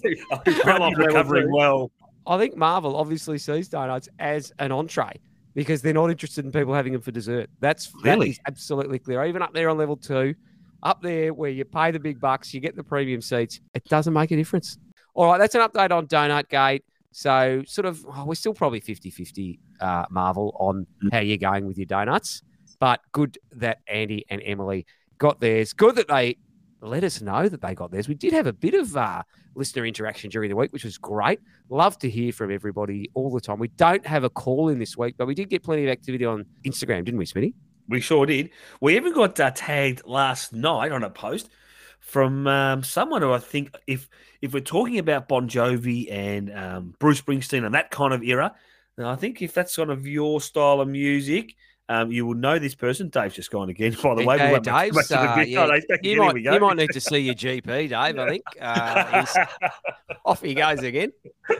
donuts. 0.44 0.62
Fell 0.62 0.82
off 0.82 0.94
recovering 0.96 1.52
well. 1.52 1.90
I 2.26 2.38
think 2.38 2.56
Marvel 2.56 2.96
obviously 2.96 3.38
sees 3.38 3.68
donuts 3.68 4.08
as 4.18 4.52
an 4.58 4.72
entree 4.72 5.12
because 5.54 5.80
they're 5.82 5.94
not 5.94 6.10
interested 6.10 6.44
in 6.44 6.52
people 6.52 6.74
having 6.74 6.92
them 6.92 7.02
for 7.02 7.10
dessert. 7.12 7.48
That's 7.60 7.92
Really? 8.04 8.30
is 8.30 8.40
absolutely 8.46 8.98
clear. 8.98 9.24
Even 9.24 9.40
up 9.42 9.52
there 9.54 9.68
on 9.70 9.78
level 9.78 9.96
two, 9.96 10.34
up 10.82 11.02
there 11.02 11.32
where 11.34 11.50
you 11.50 11.64
pay 11.64 11.90
the 11.90 11.98
big 12.00 12.20
bucks, 12.20 12.52
you 12.52 12.60
get 12.60 12.76
the 12.76 12.84
premium 12.84 13.20
seats. 13.20 13.60
It 13.74 13.84
doesn't 13.84 14.12
make 14.12 14.30
a 14.32 14.36
difference. 14.36 14.78
All 15.14 15.26
right, 15.26 15.38
that's 15.38 15.54
an 15.54 15.60
update 15.62 15.90
on 15.92 16.06
Donut 16.06 16.48
Gate. 16.48 16.84
So, 17.12 17.62
sort 17.66 17.86
of, 17.86 18.04
oh, 18.06 18.24
we're 18.24 18.34
still 18.34 18.54
probably 18.54 18.80
50 18.80 19.10
50 19.10 19.58
uh, 19.80 20.04
Marvel 20.10 20.56
on 20.58 20.86
Mm. 21.04 21.12
how 21.12 21.18
you're 21.20 21.36
going 21.38 21.66
with 21.66 21.76
your 21.78 21.86
donuts. 21.86 22.42
But 22.78 23.00
good 23.12 23.38
that 23.52 23.78
Andy 23.88 24.24
and 24.30 24.40
Emily 24.44 24.86
got 25.18 25.40
theirs. 25.40 25.72
Good 25.72 25.96
that 25.96 26.08
they 26.08 26.36
let 26.80 27.04
us 27.04 27.20
know 27.20 27.46
that 27.48 27.60
they 27.60 27.74
got 27.74 27.90
theirs. 27.90 28.08
We 28.08 28.14
did 28.14 28.32
have 28.32 28.46
a 28.46 28.52
bit 28.54 28.72
of 28.74 28.96
uh, 28.96 29.22
listener 29.54 29.84
interaction 29.84 30.30
during 30.30 30.48
the 30.48 30.56
week, 30.56 30.72
which 30.72 30.84
was 30.84 30.96
great. 30.96 31.40
Love 31.68 31.98
to 31.98 32.08
hear 32.08 32.32
from 32.32 32.50
everybody 32.50 33.10
all 33.12 33.30
the 33.30 33.40
time. 33.40 33.58
We 33.58 33.68
don't 33.68 34.06
have 34.06 34.24
a 34.24 34.30
call 34.30 34.68
in 34.70 34.78
this 34.78 34.96
week, 34.96 35.16
but 35.18 35.26
we 35.26 35.34
did 35.34 35.50
get 35.50 35.62
plenty 35.62 35.84
of 35.84 35.90
activity 35.90 36.24
on 36.24 36.46
Instagram, 36.64 37.04
didn't 37.04 37.18
we, 37.18 37.26
Smitty? 37.26 37.52
We 37.88 38.00
sure 38.00 38.24
did. 38.24 38.48
We 38.80 38.96
even 38.96 39.12
got 39.12 39.38
uh, 39.38 39.50
tagged 39.50 40.06
last 40.06 40.52
night 40.54 40.92
on 40.92 41.02
a 41.02 41.10
post 41.10 41.50
from 42.00 42.46
um, 42.46 42.82
someone 42.82 43.22
who 43.22 43.32
I 43.32 43.38
think 43.38 43.76
if 43.86 44.08
if 44.40 44.52
we're 44.52 44.60
talking 44.60 44.98
about 44.98 45.28
Bon 45.28 45.48
Jovi 45.48 46.10
and 46.10 46.52
um, 46.56 46.94
Bruce 46.98 47.20
Springsteen 47.20 47.64
and 47.64 47.74
that 47.74 47.90
kind 47.90 48.12
of 48.12 48.22
era, 48.22 48.54
then 48.96 49.06
I 49.06 49.16
think 49.16 49.42
if 49.42 49.54
that's 49.54 49.76
kind 49.76 49.90
of 49.90 50.06
your 50.06 50.40
style 50.40 50.80
of 50.80 50.88
music, 50.88 51.54
um, 51.90 52.12
you 52.12 52.24
will 52.24 52.34
know 52.34 52.58
this 52.60 52.76
person. 52.76 53.08
Dave's 53.08 53.34
just 53.34 53.50
gone 53.50 53.68
again, 53.68 53.96
by 54.02 54.14
the 54.14 54.24
way. 54.24 54.36
Yeah, 54.36 54.46
We 54.46 54.52
won't 54.52 54.66
make 54.66 54.74
too 54.74 54.78
Dave's, 54.78 54.96
much 54.96 55.10
of 55.10 55.24
a 55.24 55.40
uh, 55.40 55.40
yeah, 55.40 55.64
Oh, 55.64 56.24
might, 56.24 56.34
we 56.34 56.44
you 56.44 56.60
might 56.60 56.76
need 56.76 56.90
to 56.90 57.00
see 57.00 57.18
your 57.18 57.34
GP, 57.34 57.64
Dave. 57.64 57.94
I 57.94 58.28
think 58.28 58.42
uh, 58.60 59.26
off 60.24 60.40
he 60.40 60.54
goes 60.54 60.82
again. 60.82 61.12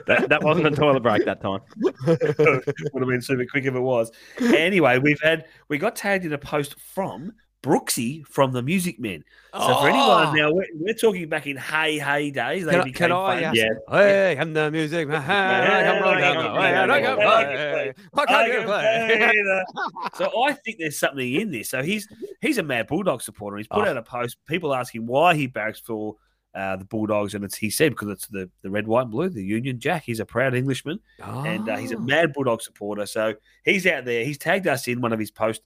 That, 0.07 0.29
that 0.29 0.41
wasn't 0.41 0.67
a 0.67 0.71
toilet 0.71 1.03
break 1.03 1.25
that 1.25 1.41
time. 1.41 1.59
would 1.77 3.01
have 3.01 3.09
been 3.09 3.21
super 3.21 3.45
quick 3.45 3.65
if 3.65 3.75
it 3.75 3.79
was. 3.79 4.09
Anyway, 4.39 4.99
we've 4.99 5.19
had 5.21 5.45
we 5.67 5.77
got 5.77 5.97
tagged 5.97 6.23
in 6.23 6.31
a 6.31 6.37
post 6.37 6.79
from 6.79 7.33
Brooksy 7.63 8.25
from 8.25 8.51
the 8.53 8.61
Music 8.63 8.99
Men. 8.99 9.23
So 9.53 9.59
for 9.75 9.87
anyone 9.89 10.35
now, 10.35 10.51
we're, 10.51 10.65
we're 10.73 10.93
talking 10.95 11.29
back 11.29 11.45
in 11.45 11.57
Hey 11.57 11.99
Hey 11.99 12.31
days. 12.31 12.65
They 12.65 12.71
Can 12.71 12.81
I- 12.81 12.83
became 12.83 13.07
can 13.09 13.11
I, 13.11 13.39
famous. 13.41 13.57
Yeah. 13.59 13.67
Hey, 13.89 14.35
and 14.37 14.55
the 14.55 14.71
music. 14.71 15.07
man, 15.07 15.21
come 15.21 16.07
on 16.07 16.17
down 16.21 16.43
the 16.43 16.59
way, 16.59 16.73
I 16.75 16.85
don't 16.87 17.03
go 17.03 17.15
play. 17.17 17.23
I 17.25 18.21
I 18.21 18.25
can't 18.25 18.51
can 18.51 18.65
play. 18.65 19.17
play 19.17 19.31
the- 19.43 20.09
so 20.15 20.43
I 20.43 20.53
think 20.53 20.77
there's 20.79 20.97
something 20.97 21.33
in 21.33 21.51
this. 21.51 21.69
So 21.69 21.83
he's 21.83 22.07
he's 22.41 22.57
a 22.57 22.63
mad 22.63 22.87
Bulldog 22.87 23.21
supporter. 23.21 23.57
He's 23.57 23.67
put 23.67 23.85
Oh. 23.87 23.91
out 23.91 23.97
a 23.97 24.01
post. 24.01 24.37
People 24.47 24.73
ask 24.73 24.93
him 24.95 25.05
why 25.05 25.35
he 25.35 25.45
barracks 25.47 25.79
for 25.79 26.15
uh, 26.55 26.75
the 26.77 26.85
Bulldogs, 26.85 27.33
and 27.35 27.45
it's 27.45 27.55
he 27.55 27.69
said 27.69 27.91
because 27.91 28.09
it's 28.09 28.27
the 28.27 28.49
the 28.63 28.69
red, 28.71 28.87
white, 28.87 29.03
and 29.03 29.11
blue, 29.11 29.29
the 29.29 29.43
Union 29.43 29.79
Jack. 29.79 30.03
He's 30.03 30.19
a 30.19 30.25
proud 30.25 30.55
Englishman 30.55 30.99
and 31.23 31.69
uh, 31.69 31.77
he's 31.77 31.91
a 31.91 31.95
Oh. 31.97 31.99
mad 31.99 32.33
Bulldog 32.33 32.61
supporter. 32.61 33.05
So 33.05 33.35
he's 33.63 33.85
out 33.85 34.05
there. 34.05 34.25
He's 34.25 34.37
tagged 34.39 34.67
us 34.67 34.87
in 34.87 34.99
one 34.99 35.13
of 35.13 35.19
his 35.19 35.29
posts. 35.31 35.63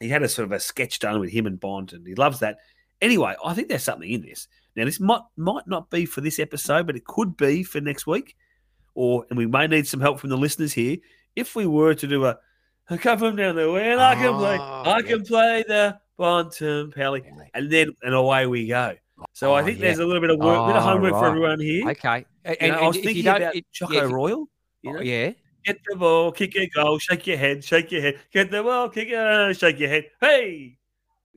He 0.00 0.08
had 0.08 0.22
a 0.22 0.28
sort 0.28 0.46
of 0.46 0.52
a 0.52 0.60
sketch 0.60 0.98
done 0.98 1.20
with 1.20 1.30
him 1.30 1.46
and 1.46 1.58
Bont, 1.60 1.92
and 1.92 2.06
he 2.06 2.14
loves 2.14 2.40
that. 2.40 2.58
Anyway, 3.00 3.34
I 3.44 3.54
think 3.54 3.68
there's 3.68 3.82
something 3.84 4.10
in 4.10 4.22
this. 4.22 4.48
Now, 4.76 4.84
this 4.84 5.00
might 5.00 5.22
might 5.36 5.66
not 5.66 5.90
be 5.90 6.06
for 6.06 6.20
this 6.20 6.38
episode, 6.38 6.86
but 6.86 6.96
it 6.96 7.04
could 7.04 7.36
be 7.36 7.62
for 7.62 7.80
next 7.80 8.06
week, 8.06 8.36
or 8.94 9.26
and 9.28 9.36
we 9.38 9.46
may 9.46 9.66
need 9.66 9.86
some 9.86 10.00
help 10.00 10.18
from 10.20 10.30
the 10.30 10.36
listeners 10.36 10.72
here. 10.72 10.96
If 11.36 11.54
we 11.56 11.66
were 11.66 11.94
to 11.94 12.06
do 12.06 12.24
a, 12.26 12.38
I 12.88 12.96
come 12.96 13.18
from 13.18 13.36
down 13.36 13.56
there, 13.56 13.68
and 13.76 14.00
I 14.00 14.14
can 14.14 14.34
play, 14.36 14.56
Oh, 14.58 14.82
I 14.86 14.96
yeah. 14.98 15.02
can 15.02 15.24
play 15.24 15.64
the 15.66 15.98
Bond 16.16 16.50
Bonton 16.50 16.92
Pally, 16.92 17.24
and 17.54 17.70
then 17.70 17.90
and 18.02 18.14
away 18.14 18.46
we 18.46 18.66
go. 18.68 18.94
So 19.34 19.52
I 19.54 19.62
Oh, 19.62 19.64
think 19.64 19.78
yeah. 19.78 19.86
there's 19.86 19.98
a 19.98 20.06
little 20.06 20.20
bit 20.20 20.30
of 20.30 20.38
work, 20.38 20.66
bit 20.68 20.76
of 20.76 20.82
Oh, 20.82 20.86
homework 20.86 21.12
for 21.12 21.26
everyone 21.26 21.60
here. 21.60 21.88
Okay. 21.90 22.24
And, 22.44 22.56
You 22.60 22.68
know, 22.68 22.74
and 22.74 22.84
I 22.84 22.88
was 22.88 22.96
thinking 22.96 23.26
about 23.26 23.54
it- 23.56 23.66
Choco 23.72 23.92
yeah, 23.94 24.00
Royal. 24.02 24.48
You 24.82 24.90
oh, 24.90 24.92
know? 24.94 25.00
yeah. 25.00 25.32
Get 25.64 25.78
the 25.88 25.96
ball, 25.96 26.32
kick 26.32 26.56
a 26.56 26.66
goal, 26.68 26.98
shake 26.98 27.26
your 27.26 27.36
head, 27.36 27.62
shake 27.64 27.92
your 27.92 28.00
head. 28.02 28.18
Get 28.32 28.50
the 28.50 28.62
ball, 28.62 28.88
kick 28.88 29.08
it, 29.10 29.56
shake 29.56 29.78
your 29.78 29.88
head. 29.88 30.06
Hey, 30.20 30.78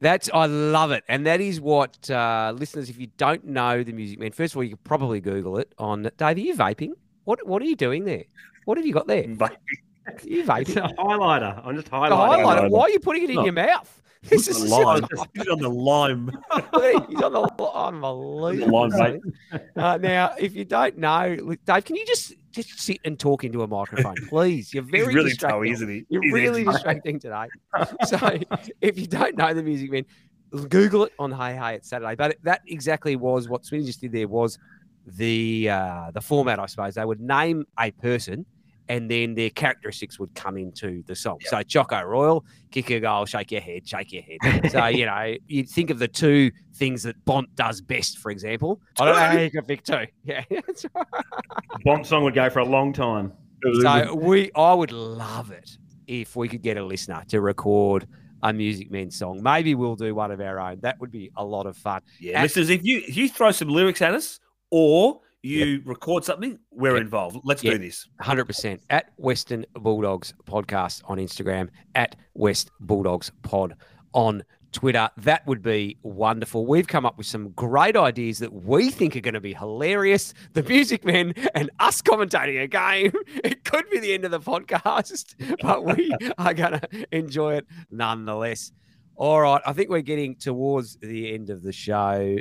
That's 0.02 0.30
I 0.34 0.46
love 0.48 0.92
it, 0.92 1.04
and 1.08 1.26
that 1.26 1.42
is 1.42 1.62
what 1.62 2.10
uh, 2.10 2.54
listeners. 2.56 2.90
If 2.90 3.00
you 3.00 3.08
don't 3.18 3.46
know 3.46 3.84
the 3.84 3.94
Music 3.94 4.20
Man, 4.20 4.32
first 4.32 4.54
of 4.54 4.58
all, 4.58 4.64
you 4.64 4.72
could 4.72 4.84
probably 4.84 5.22
Google 5.22 5.58
it 5.58 5.74
on. 5.78 6.04
Dave, 6.18 6.38
are 6.38 6.40
you 6.40 6.56
vaping? 6.56 6.92
What 7.26 7.46
What 7.48 7.62
are 7.62 7.66
you 7.66 7.76
doing 7.76 8.06
there? 8.06 8.24
What 8.66 8.78
have 8.78 8.86
you 8.86 8.94
got 8.94 9.08
there? 9.08 9.28
Mate, 9.28 9.42
Are 9.42 9.52
you 10.24 10.42
It's 10.42 10.50
vaping? 10.50 10.78
a 10.78 10.94
highlighter. 10.96 11.62
I'm 11.66 11.76
just 11.76 11.90
The 11.90 11.96
highlighting. 11.96 12.44
highlighter. 12.44 12.70
Why 12.70 12.82
are 12.82 12.90
you 12.90 13.00
putting 13.00 13.24
it 13.24 13.30
in 13.30 13.36
No. 13.38 13.44
your 13.46 13.54
mouth? 13.54 14.02
The 14.30 14.40
so- 14.40 14.66
lime. 14.82 15.06
He's 15.34 15.48
on 15.48 15.60
the 15.60 15.70
lime. 15.70 16.30
He's 17.10 17.22
on 17.22 17.34
the 17.34 17.70
unbelievable. 17.74 18.90
line, 18.90 19.22
mate. 19.52 19.62
Uh, 19.76 19.98
now, 19.98 20.34
if 20.40 20.56
you 20.56 20.64
don't 20.66 20.98
know, 20.98 21.36
Dave, 21.66 21.86
can 21.86 21.96
you 21.96 22.06
just 22.06 22.34
just 22.52 22.80
sit 22.80 22.98
and 23.04 23.20
talk 23.20 23.44
into 23.44 23.62
a 23.62 23.68
microphone, 23.68 24.16
please? 24.30 24.74
You're 24.74 24.84
He's 24.84 24.92
very 24.92 25.14
really 25.14 25.30
distracting. 25.32 25.60
toey, 25.60 25.70
isn't 25.72 25.90
he? 25.90 26.06
You're 26.10 26.24
He's 26.24 26.34
really 26.34 26.62
edgy. 26.62 26.72
distracting 26.72 27.20
today. 27.20 27.48
So 28.08 28.40
if 28.82 28.98
you 28.98 29.06
don't 29.08 29.36
know 29.38 29.54
the 29.54 29.62
Music 29.64 29.92
Man, 29.92 30.06
Google 30.70 31.06
it 31.06 31.14
on 31.20 31.32
Hey 31.32 31.56
Hey 31.56 31.76
It's 31.76 31.90
Saturday. 31.90 32.16
But 32.16 32.38
that 32.44 32.62
exactly 32.68 33.16
was 33.18 33.50
what 33.50 33.64
Smitty 33.64 33.86
just 33.86 34.00
did 34.02 34.12
there 34.14 34.28
was 34.30 34.58
the 35.06 35.70
uh, 35.70 36.12
the 36.12 36.22
format, 36.22 36.60
I 36.60 36.66
suppose. 36.68 36.96
They 36.96 37.06
would 37.06 37.20
name 37.20 37.66
a 37.80 37.92
person 37.92 38.46
and 38.88 39.10
then 39.10 39.34
their 39.34 39.50
characteristics 39.50 40.20
would 40.20 40.34
come 40.36 40.58
into 40.58 41.04
the 41.04 41.16
song. 41.16 41.40
So 41.46 41.62
Choco 41.64 42.02
Royal, 42.04 42.46
kick 42.72 42.90
a 42.92 43.00
goal, 43.00 43.26
shake 43.26 43.52
your 43.52 43.62
head, 43.62 43.88
shake 43.88 44.12
your 44.12 44.24
head. 44.24 44.72
so, 44.72 44.86
you 44.88 45.06
know, 45.06 45.36
you 45.48 45.64
think 45.64 45.90
of 45.90 46.00
the 46.00 46.08
two 46.08 46.52
things 46.76 47.04
that 47.04 47.24
Bont 47.26 47.54
does 47.56 47.82
best, 47.82 48.20
for 48.20 48.32
example. 48.32 48.82
I 49.00 49.06
don't 49.06 49.16
know 49.16 49.22
how 49.22 49.38
you 49.38 49.52
can 49.52 49.66
pick 49.66 49.84
two. 49.84 50.06
Yeah. 50.24 50.44
Bont 51.84 52.06
song 52.06 52.24
would 52.24 52.34
go 52.36 52.50
for 52.50 52.60
a 52.60 52.66
long 52.66 52.94
time. 52.94 53.34
So 53.82 54.14
we, 54.14 54.52
I 54.56 54.74
would 54.74 54.92
love 54.92 55.52
it 55.52 55.78
if 56.08 56.36
we 56.36 56.48
could 56.48 56.62
get 56.62 56.78
a 56.78 56.84
listener 56.84 57.24
to 57.30 57.42
record 57.42 58.08
a 58.44 58.54
Music 58.54 58.92
Men 58.92 59.10
song. 59.10 59.42
Maybe 59.42 59.74
we'll 59.74 59.96
do 59.96 60.14
one 60.14 60.32
of 60.32 60.40
our 60.40 60.60
own. 60.60 60.80
That 60.82 61.00
would 61.00 61.12
be 61.12 61.32
a 61.36 61.44
lot 61.44 61.66
of 61.66 61.76
fun. 61.78 62.02
yeah, 62.20 62.42
listeners, 62.42 62.70
if 62.70 62.84
you 62.84 63.02
if 63.08 63.18
you 63.18 63.30
throw 63.30 63.52
some 63.52 63.70
lyrics 63.70 64.02
at 64.02 64.14
us 64.14 64.40
or 64.70 65.22
you 65.46 65.82
record 65.86 66.24
something, 66.24 66.60
we're 66.72 66.94
Yep. 66.96 67.02
involved. 67.02 67.38
Let's 67.44 67.64
Yep. 67.64 67.74
do 67.74 67.80
this. 67.80 68.08
100% 68.22 68.82
at 68.90 69.12
Western 69.18 69.66
Bulldogs 69.74 70.34
podcast 70.46 71.02
on 71.06 71.18
Instagram, 71.18 71.70
at 71.94 72.16
West 72.34 72.72
Bulldogs 72.80 73.32
pod 73.44 73.76
on 74.14 74.44
Twitter. 74.72 75.10
That 75.18 75.46
would 75.48 75.62
be 75.62 75.98
wonderful. 76.04 76.66
We've 76.66 76.88
come 76.88 77.06
up 77.06 77.18
with 77.18 77.28
some 77.28 77.52
great 77.52 77.96
ideas 77.96 78.40
that 78.40 78.52
we 78.52 78.90
think 78.90 79.16
are 79.16 79.22
going 79.22 79.34
to 79.36 79.40
be 79.40 79.54
hilarious. 79.54 80.34
The 80.54 80.64
Music 80.64 81.06
Men 81.06 81.34
and 81.54 81.70
us 81.80 82.02
commentating 82.02 82.62
a 82.62 82.68
game. 82.68 83.12
It 83.44 83.64
could 83.64 83.90
be 83.90 84.00
the 84.00 84.14
end 84.14 84.26
of 84.26 84.32
the 84.32 84.40
podcast, 84.42 85.36
but 85.62 85.86
we 85.86 86.12
are 86.38 86.54
going 86.54 86.80
to 86.80 87.06
enjoy 87.16 87.56
it 87.56 87.66
nonetheless. 87.92 88.72
All 89.16 89.40
right. 89.42 89.62
I 89.66 89.72
think 89.72 89.90
we're 89.90 90.02
getting 90.02 90.36
towards 90.36 90.98
the 90.98 91.34
end 91.34 91.50
of 91.50 91.62
the 91.64 91.72
show. 91.72 92.38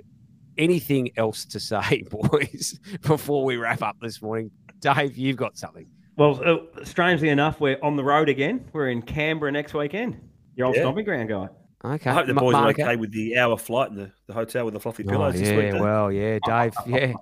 Anything 0.58 1.10
else 1.16 1.44
to 1.46 1.60
say, 1.60 2.02
boys, 2.10 2.78
before 3.02 3.44
we 3.44 3.56
wrap 3.56 3.82
up 3.82 3.96
this 4.00 4.22
morning? 4.22 4.50
Dave, 4.80 5.16
you've 5.16 5.36
got 5.36 5.56
something. 5.56 5.86
Well, 6.16 6.40
uh, 6.44 6.84
strangely 6.84 7.30
enough, 7.30 7.60
we're 7.60 7.78
on 7.82 7.96
the 7.96 8.04
road 8.04 8.28
again. 8.28 8.64
We're 8.72 8.90
in 8.90 9.02
Canberra 9.02 9.50
next 9.50 9.74
weekend. 9.74 10.20
Your 10.54 10.66
old 10.68 10.76
Yeah. 10.76 10.82
stomping 10.82 11.04
ground 11.04 11.28
guy. 11.28 11.48
Okay. 11.84 12.08
I 12.10 12.14
hope 12.14 12.26
the 12.26 12.34
Ma- 12.34 12.40
boys 12.40 12.54
are 12.54 12.60
Monica? 12.62 12.82
okay 12.84 12.96
with 12.96 13.10
the 13.12 13.36
hour 13.36 13.58
flight 13.58 13.90
and 13.90 13.98
the, 13.98 14.12
the 14.26 14.32
hotel 14.32 14.64
with 14.64 14.74
the 14.74 14.80
fluffy 14.80 15.04
Oh, 15.06 15.10
pillows 15.10 15.34
this 15.34 15.50
week. 15.50 15.58
yeah, 15.64 15.70
Dave. 15.72 15.80
well, 15.80 16.12
yeah, 16.12 16.38
Dave. 16.46 16.72
Yeah, 16.86 17.12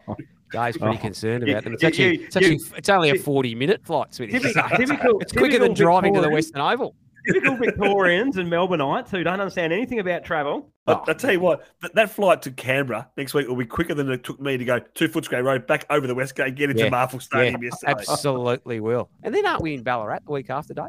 Dave's 0.52 0.76
pretty 0.76 0.98
Oh. 0.98 1.00
concerned 1.00 1.48
about 1.48 1.64
them. 1.64 1.72
It's 1.72 1.82
actually, 1.82 2.16
it's 2.18 2.36
actually, 2.36 2.60
it's 2.76 2.88
only 2.90 3.10
a 3.10 3.14
forty-minute 3.16 3.84
flight, 3.84 4.12
sweetie. 4.14 4.38
Typical, 4.38 5.18
it's 5.20 5.32
quicker 5.32 5.58
than 5.58 5.70
typical 5.70 5.74
driving 5.74 6.14
to 6.14 6.20
the 6.20 6.26
Victorians- 6.28 6.46
Western 6.52 6.60
Oval. 6.60 6.94
Typical 7.26 7.56
Victorians 7.56 8.36
and 8.36 8.50
Melbourneites 8.50 9.08
who 9.10 9.22
don't 9.22 9.40
understand 9.40 9.72
anything 9.72 9.98
about 9.98 10.24
travel. 10.24 10.72
I, 10.86 10.92
Oh. 10.94 11.04
I 11.06 11.12
tell 11.12 11.32
you 11.32 11.40
what, 11.40 11.64
that, 11.80 11.94
that 11.94 12.10
flight 12.10 12.42
to 12.42 12.50
Canberra 12.50 13.08
next 13.16 13.34
week 13.34 13.46
will 13.46 13.56
be 13.56 13.66
quicker 13.66 13.94
than 13.94 14.10
it 14.10 14.24
took 14.24 14.40
me 14.40 14.56
to 14.56 14.64
go 14.64 14.80
two 14.94 15.08
Footscray 15.08 15.42
Road 15.44 15.66
back 15.66 15.86
over 15.90 16.06
the 16.08 16.14
West 16.14 16.34
Gate, 16.34 16.54
get 16.56 16.70
into 16.70 16.82
Yeah, 16.84 16.90
Marvel 16.90 17.20
Stadium 17.20 17.62
yesterday. 17.62 17.92
Absolutely 17.92 18.80
will. 18.80 19.08
And 19.22 19.32
then 19.32 19.46
aren't 19.46 19.62
we 19.62 19.74
in 19.74 19.82
Ballarat 19.84 20.20
the 20.26 20.32
week 20.32 20.50
after, 20.50 20.74
Dave? 20.74 20.86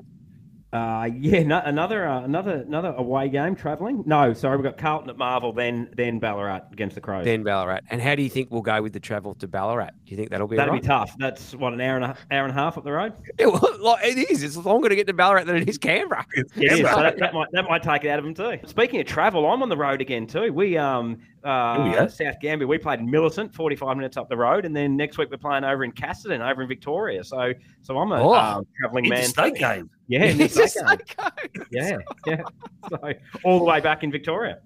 Uh, 0.73 1.07
yeah, 1.19 1.43
no, 1.43 1.61
another 1.63 2.07
uh, 2.07 2.23
another 2.23 2.63
another 2.67 2.93
away 2.97 3.29
game 3.29 3.55
travelling. 3.55 4.03
No, 4.07 4.33
sorry, 4.33 4.57
we've 4.57 4.63
got 4.63 4.77
Carlton 4.77 5.09
at 5.11 5.17
Marvel, 5.17 5.53
then 5.53 5.87
then 5.95 6.17
Ballarat 6.17 6.61
against 6.71 6.95
the 6.95 7.01
Crows. 7.01 7.25
Then 7.25 7.43
Ballarat. 7.43 7.81
And 7.91 8.01
how 8.01 8.15
do 8.15 8.23
you 8.23 8.29
think 8.29 8.49
we'll 8.49 8.63
go 8.63 8.81
with 8.81 8.91
the 8.91 8.99
travel 8.99 9.35
to 9.35 9.47
Ballarat? 9.47 9.91
Do 10.05 10.11
you 10.11 10.17
think 10.17 10.31
that'll 10.31 10.47
be 10.47 10.55
That'd 10.55 10.69
all 10.69 10.75
right? 10.75 10.81
be 10.81 10.87
tough. 10.87 11.15
That's 11.19 11.53
what 11.53 11.73
an 11.73 11.81
hour 11.81 11.97
and 11.97 12.05
a 12.05 12.17
hour 12.31 12.45
and 12.45 12.51
a 12.51 12.55
half 12.55 12.77
up 12.77 12.83
the 12.83 12.91
road. 12.91 13.13
Yeah, 13.37 13.47
well, 13.47 13.69
like, 13.79 14.03
it 14.03 14.31
is. 14.31 14.41
It's 14.41 14.57
longer 14.57 14.89
to 14.89 14.95
get 14.95 15.05
to 15.07 15.13
Ballarat 15.13 15.43
than 15.43 15.57
it 15.57 15.69
is 15.69 15.77
Canberra. 15.77 16.25
It 16.33 16.71
is, 16.71 16.79
so 16.79 16.83
that, 16.83 17.19
that 17.19 17.33
might 17.35 17.51
that 17.51 17.69
might 17.69 17.83
take 17.83 18.03
it 18.03 18.09
out 18.09 18.17
of 18.17 18.25
them 18.25 18.33
too. 18.33 18.67
Speaking 18.67 18.99
of 18.99 19.05
travel, 19.05 19.45
I'm 19.45 19.61
on 19.61 19.69
the 19.69 19.77
road 19.77 20.01
again 20.01 20.25
too. 20.25 20.51
We 20.51 20.75
um 20.77 21.19
uh 21.43 21.91
yeah? 21.93 22.07
South 22.07 22.39
Gambier, 22.41 22.67
we 22.67 22.77
played 22.77 22.99
in 22.99 23.09
Millicent, 23.09 23.53
45 23.53 23.97
minutes 23.97 24.17
up 24.17 24.29
the 24.29 24.37
road, 24.37 24.65
and 24.65 24.75
then 24.75 24.95
next 24.95 25.17
week 25.17 25.29
we're 25.31 25.37
playing 25.37 25.63
over 25.63 25.83
in 25.83 25.91
Casterton, 25.91 26.39
over 26.41 26.61
in 26.61 26.67
Victoria. 26.67 27.23
So 27.23 27.53
so 27.81 27.97
I'm 27.97 28.11
a 28.11 28.21
Oh. 28.21 28.33
um, 28.33 28.67
travelling 28.79 29.09
man. 29.09 29.19
Interstate 29.19 29.55
too. 29.55 29.59
game. 29.59 29.89
Yeah, 30.07 30.23
It's 30.25 30.55
interstate 30.57 31.15
just 31.15 31.35
game. 31.55 31.65
yeah, 31.71 31.97
yeah. 32.25 32.43
So 32.89 33.13
all 33.43 33.59
the 33.59 33.65
way 33.65 33.79
back 33.79 34.03
in 34.03 34.11
Victoria. 34.11 34.59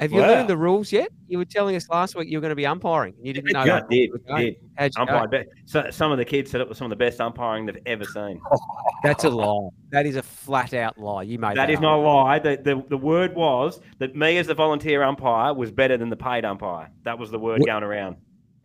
Have 0.00 0.10
you 0.12 0.20
Wow. 0.20 0.26
learned 0.28 0.48
the 0.48 0.56
rules 0.56 0.90
yet? 0.90 1.08
You 1.28 1.38
were 1.38 1.44
telling 1.44 1.76
us 1.76 1.88
last 1.88 2.16
week 2.16 2.28
you 2.28 2.36
were 2.36 2.40
going 2.40 2.50
to 2.50 2.56
be 2.56 2.66
umpiring. 2.66 3.14
You 3.22 3.32
didn't 3.32 3.52
know 3.52 3.60
Yeah, 3.64 3.74
that. 3.80 3.84
I 3.84 3.88
did, 3.88 4.10
Okay. 4.28 4.44
did. 4.44 4.56
How'd 4.76 4.90
you? 4.96 5.02
Umpired. 5.02 5.30
But 5.30 5.46
so, 5.66 5.88
some 5.90 6.10
of 6.10 6.18
the 6.18 6.24
kids 6.24 6.50
said 6.50 6.60
it 6.60 6.68
was 6.68 6.78
some 6.78 6.86
of 6.86 6.90
the 6.90 6.96
best 6.96 7.20
umpiring 7.20 7.66
they've 7.66 7.78
ever 7.86 8.04
seen. 8.04 8.40
That's 9.04 9.22
a 9.22 9.30
lie. 9.30 9.68
That 9.90 10.04
is 10.06 10.16
a 10.16 10.22
flat 10.22 10.74
out 10.74 10.98
lie. 10.98 11.22
You 11.22 11.38
made 11.38 11.50
that, 11.50 11.66
That 11.66 11.70
is 11.70 11.76
up. 11.76 11.82
not 11.82 11.94
a 11.98 12.02
lie. 12.02 12.38
The, 12.40 12.56
the, 12.62 12.84
the 12.88 12.96
word 12.98 13.36
was 13.36 13.80
that 13.98 14.16
me 14.16 14.36
as 14.38 14.48
the 14.48 14.54
volunteer 14.54 15.02
umpire 15.04 15.54
was 15.54 15.70
better 15.70 15.96
than 15.96 16.08
the 16.10 16.16
paid 16.16 16.44
umpire. 16.44 16.90
That 17.04 17.18
was 17.18 17.30
the 17.30 17.38
word 17.38 17.60
What? 17.60 17.66
going 17.68 17.84
around. 17.84 18.16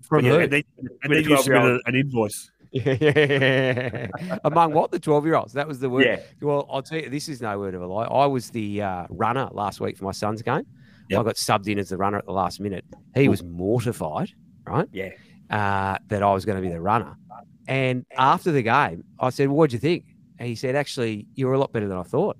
from 0.01 0.25
Yeah, 0.25 0.31
who? 0.31 0.39
and 0.39 0.51
then, 0.51 0.63
and 1.03 1.13
then 1.13 1.23
you 1.23 1.29
12-year-old. 1.29 1.43
submitted 1.43 1.81
an 1.85 1.95
invoice. 1.95 2.49
Yeah. 2.71 4.07
Among 4.43 4.73
what? 4.73 4.91
The 4.91 4.99
12 4.99 5.25
year 5.25 5.35
olds. 5.35 5.53
That 5.53 5.67
was 5.67 5.79
the 5.79 5.89
word. 5.89 6.05
Yeah. 6.05 6.19
Well, 6.41 6.67
I'll 6.71 6.81
tell 6.81 6.99
you, 6.99 7.09
this 7.09 7.27
is 7.29 7.41
no 7.41 7.57
word 7.59 7.73
of 7.75 7.81
a 7.81 7.87
lie. 7.87 8.05
I 8.05 8.25
was 8.25 8.49
the 8.49 8.81
uh, 8.81 9.05
runner 9.09 9.47
last 9.51 9.79
week 9.79 9.97
for 9.97 10.05
my 10.05 10.11
son's 10.11 10.41
game. 10.41 10.65
Yep. 11.09 11.19
I 11.19 11.23
got 11.23 11.35
subbed 11.35 11.67
in 11.67 11.79
as 11.79 11.89
the 11.89 11.97
runner 11.97 12.17
at 12.17 12.25
the 12.25 12.31
last 12.31 12.59
minute. 12.59 12.85
He 13.15 13.27
was 13.27 13.43
mortified, 13.43 14.31
right? 14.65 14.87
Yeah. 14.91 15.09
Uh, 15.49 15.97
that 16.07 16.21
I 16.21 16.31
was 16.31 16.45
going 16.45 16.57
to 16.57 16.61
be 16.61 16.69
the 16.69 16.79
runner. 16.79 17.17
And 17.67 18.05
after 18.17 18.51
the 18.51 18.61
game, 18.61 19.03
I 19.19 19.29
said, 19.29 19.49
What'd 19.49 19.73
you 19.73 19.79
think? 19.79 20.05
And 20.37 20.47
he 20.47 20.55
said, 20.55 20.75
Actually, 20.75 21.27
you 21.33 21.47
were 21.47 21.53
a 21.53 21.59
lot 21.59 21.73
better 21.73 21.87
than 21.87 21.97
I 21.97 22.03
thought. 22.03 22.37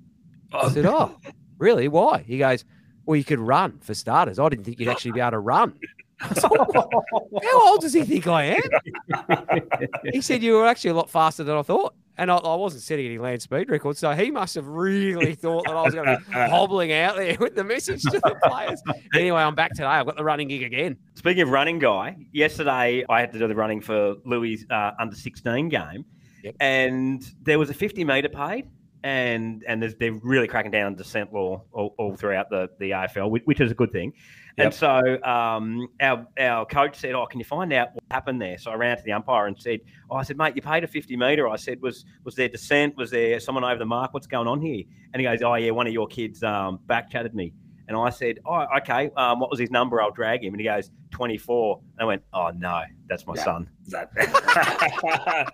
I 0.52 0.68
said, 0.70 0.86
Oh, 0.86 1.16
really? 1.58 1.88
Why? 1.88 2.18
He 2.26 2.38
goes, 2.38 2.64
Well, 3.06 3.16
you 3.16 3.24
could 3.24 3.40
run 3.40 3.78
for 3.80 3.94
starters. 3.94 4.38
I 4.38 4.48
didn't 4.48 4.64
think 4.64 4.78
you'd 4.78 4.88
actually 4.88 5.12
be 5.12 5.20
able 5.20 5.32
to 5.32 5.38
run. 5.40 5.74
I 6.20 6.34
said, 6.34 6.50
How 6.52 7.68
old 7.68 7.80
does 7.80 7.92
he 7.92 8.04
think 8.04 8.26
I 8.26 8.56
am? 8.56 9.60
he 10.12 10.20
said 10.20 10.42
you 10.42 10.54
were 10.54 10.66
actually 10.66 10.90
a 10.90 10.94
lot 10.94 11.10
faster 11.10 11.42
than 11.42 11.56
I 11.56 11.62
thought. 11.62 11.94
And 12.20 12.30
I, 12.30 12.36
I 12.36 12.54
wasn't 12.54 12.82
setting 12.82 13.06
any 13.06 13.16
land 13.18 13.40
speed 13.40 13.70
records, 13.70 13.98
so 13.98 14.12
he 14.12 14.30
must 14.30 14.54
have 14.54 14.66
really 14.68 15.34
thought 15.44 15.64
that 15.66 15.74
I 15.74 15.82
was 15.82 15.94
going 15.94 16.06
to 16.06 16.18
be 16.28 16.32
hobbling 16.34 16.92
out 16.92 17.16
there 17.16 17.36
with 17.40 17.54
the 17.54 17.64
message 17.64 18.02
to 18.02 18.10
the 18.20 18.36
players. 18.44 18.82
Anyway, 19.14 19.40
I'm 19.40 19.54
back 19.54 19.70
today. 19.72 19.86
I've 19.86 20.04
got 20.06 20.16
the 20.16 20.22
running 20.22 20.46
gig 20.48 20.62
again. 20.62 20.96
Speaking 21.14 21.42
of 21.42 21.48
running 21.48 21.78
guy, 21.78 22.16
yesterday 22.32 23.04
I 23.08 23.20
had 23.20 23.32
to 23.32 23.38
do 23.38 23.48
the 23.48 23.54
running 23.54 23.80
for 23.80 24.16
Louis' 24.24 24.64
uh, 24.70 24.92
under 25.00 25.16
16 25.16 25.68
game, 25.70 26.04
Yep. 26.44 26.54
and 26.60 27.22
there 27.42 27.58
was 27.58 27.70
a 27.70 27.74
50 27.74 28.04
metre 28.04 28.28
paid. 28.28 28.68
And 29.02 29.64
and 29.66 29.80
there's, 29.82 29.94
they're 29.94 30.12
really 30.12 30.46
cracking 30.46 30.70
down 30.70 30.86
on 30.86 30.94
dissent 30.94 31.32
law 31.32 31.64
all, 31.72 31.94
all 31.98 32.14
throughout 32.16 32.50
the, 32.50 32.68
the 32.78 32.90
AFL, 32.90 33.30
which, 33.30 33.42
which 33.46 33.60
is 33.60 33.70
a 33.70 33.74
good 33.74 33.92
thing. 33.92 34.12
And 34.58 34.74
so 34.74 35.22
um, 35.24 35.88
our 36.00 36.26
our 36.38 36.66
coach 36.66 36.96
said, 36.96 37.14
"Oh, 37.14 37.24
can 37.24 37.38
you 37.40 37.46
find 37.46 37.72
out 37.72 37.94
what 37.94 38.04
happened 38.10 38.42
there?" 38.42 38.58
So 38.58 38.70
I 38.70 38.74
ran 38.74 38.98
to 38.98 39.02
the 39.02 39.12
umpire 39.12 39.46
and 39.46 39.58
said, 39.58 39.80
"Oh, 40.10 40.16
I 40.16 40.22
said, 40.22 40.36
mate, 40.36 40.54
you 40.54 40.60
paid 40.60 40.84
a 40.84 40.86
50 40.86 41.16
meter." 41.16 41.48
I 41.48 41.56
said, 41.56 41.80
"Was 41.80 42.04
was 42.24 42.34
there 42.34 42.48
dissent? 42.48 42.94
Was 42.96 43.10
there 43.10 43.40
someone 43.40 43.64
over 43.64 43.78
the 43.78 43.86
mark? 43.86 44.12
What's 44.12 44.26
going 44.26 44.48
on 44.48 44.60
here?" 44.60 44.84
And 45.14 45.20
he 45.20 45.24
goes, 45.26 45.40
"Oh, 45.42 45.54
yeah, 45.54 45.70
one 45.70 45.86
of 45.86 45.94
your 45.94 46.06
kids 46.06 46.42
um, 46.42 46.78
back 46.86 47.10
chatted 47.10 47.34
me." 47.34 47.54
And 47.88 47.96
I 47.96 48.10
said, 48.10 48.40
"Oh, 48.44 48.66
okay. 48.78 49.10
Um, 49.16 49.40
what 49.40 49.48
was 49.50 49.58
his 49.58 49.70
number? 49.70 50.02
I'll 50.02 50.10
drag 50.10 50.44
him." 50.44 50.52
And 50.52 50.60
he 50.60 50.66
goes, 50.66 50.90
"24." 51.12 51.80
And 51.94 52.02
I 52.02 52.04
went, 52.04 52.22
"Oh 52.34 52.50
no, 52.54 52.82
that's 53.08 53.26
my 53.26 53.34
Yeah. 53.36 53.44
son." 53.44 53.70
That- 53.88 54.10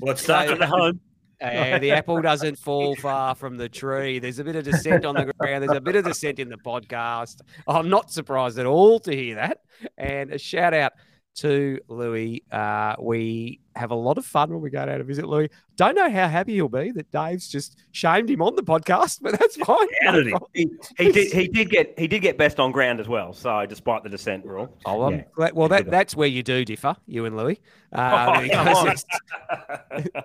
well, 0.00 0.12
it 0.12 0.18
starts 0.18 0.50
at 0.50 0.58
the 0.58 0.66
home. 0.66 0.98
Uh, 1.40 1.78
the 1.78 1.90
apple 1.92 2.20
doesn't 2.20 2.58
fall 2.58 2.94
far 2.96 3.34
from 3.34 3.56
the 3.56 3.68
tree. 3.68 4.18
There's 4.18 4.38
a 4.38 4.44
bit 4.44 4.56
of 4.56 4.64
dissent 4.64 5.04
on 5.04 5.14
the 5.14 5.32
ground. 5.38 5.62
There's 5.62 5.76
a 5.76 5.80
bit 5.80 5.96
of 5.96 6.04
dissent 6.04 6.38
in 6.38 6.48
the 6.48 6.56
podcast. 6.56 7.40
I'm 7.66 7.88
not 7.88 8.10
surprised 8.10 8.58
at 8.58 8.66
all 8.66 9.00
to 9.00 9.14
hear 9.14 9.34
that. 9.36 9.58
And 9.98 10.32
a 10.32 10.38
shout 10.38 10.74
out 10.74 10.92
to 11.36 11.78
Louis. 11.88 12.42
Uh, 12.50 12.96
we 13.00 13.60
have 13.76 13.90
a 13.90 13.94
lot 13.94 14.18
of 14.18 14.24
fun 14.26 14.50
when 14.50 14.60
we 14.60 14.70
go 14.70 14.84
down 14.86 14.98
to 14.98 15.04
visit 15.04 15.26
Louis. 15.28 15.50
Don't 15.76 15.94
know 15.94 16.10
how 16.10 16.26
happy 16.28 16.54
he'll 16.54 16.68
be 16.68 16.90
that 16.92 17.10
Dave's 17.10 17.46
just 17.48 17.76
shamed 17.92 18.30
him 18.30 18.40
on 18.40 18.56
the 18.56 18.62
podcast, 18.62 19.20
but 19.22 19.38
that's 19.38 19.56
fine. 19.56 19.86
Outed. 20.06 20.32
He, 20.54 20.68
he 20.96 21.12
did 21.12 21.32
he 21.32 21.48
did 21.48 21.68
get 21.70 21.98
he 21.98 22.06
did 22.08 22.20
get 22.20 22.38
best 22.38 22.58
on 22.58 22.72
ground 22.72 22.98
as 23.00 23.08
well. 23.08 23.32
So 23.34 23.66
despite 23.66 24.02
the 24.02 24.08
dissent 24.08 24.44
rule, 24.46 24.74
Oh, 24.86 25.02
I'm 25.02 25.16
Yeah. 25.16 25.24
glad- 25.34 25.52
well, 25.52 25.68
that, 25.68 25.90
that's 25.90 26.16
where 26.16 26.28
you 26.28 26.42
do 26.42 26.64
differ, 26.64 26.96
you 27.06 27.26
and 27.26 27.36
Louis. 27.36 27.60
Oh, 27.92 27.98
Uh, 27.98 28.40
because 28.40 28.54
come 28.56 28.68
on. 28.76 28.88
it's- 28.88 29.04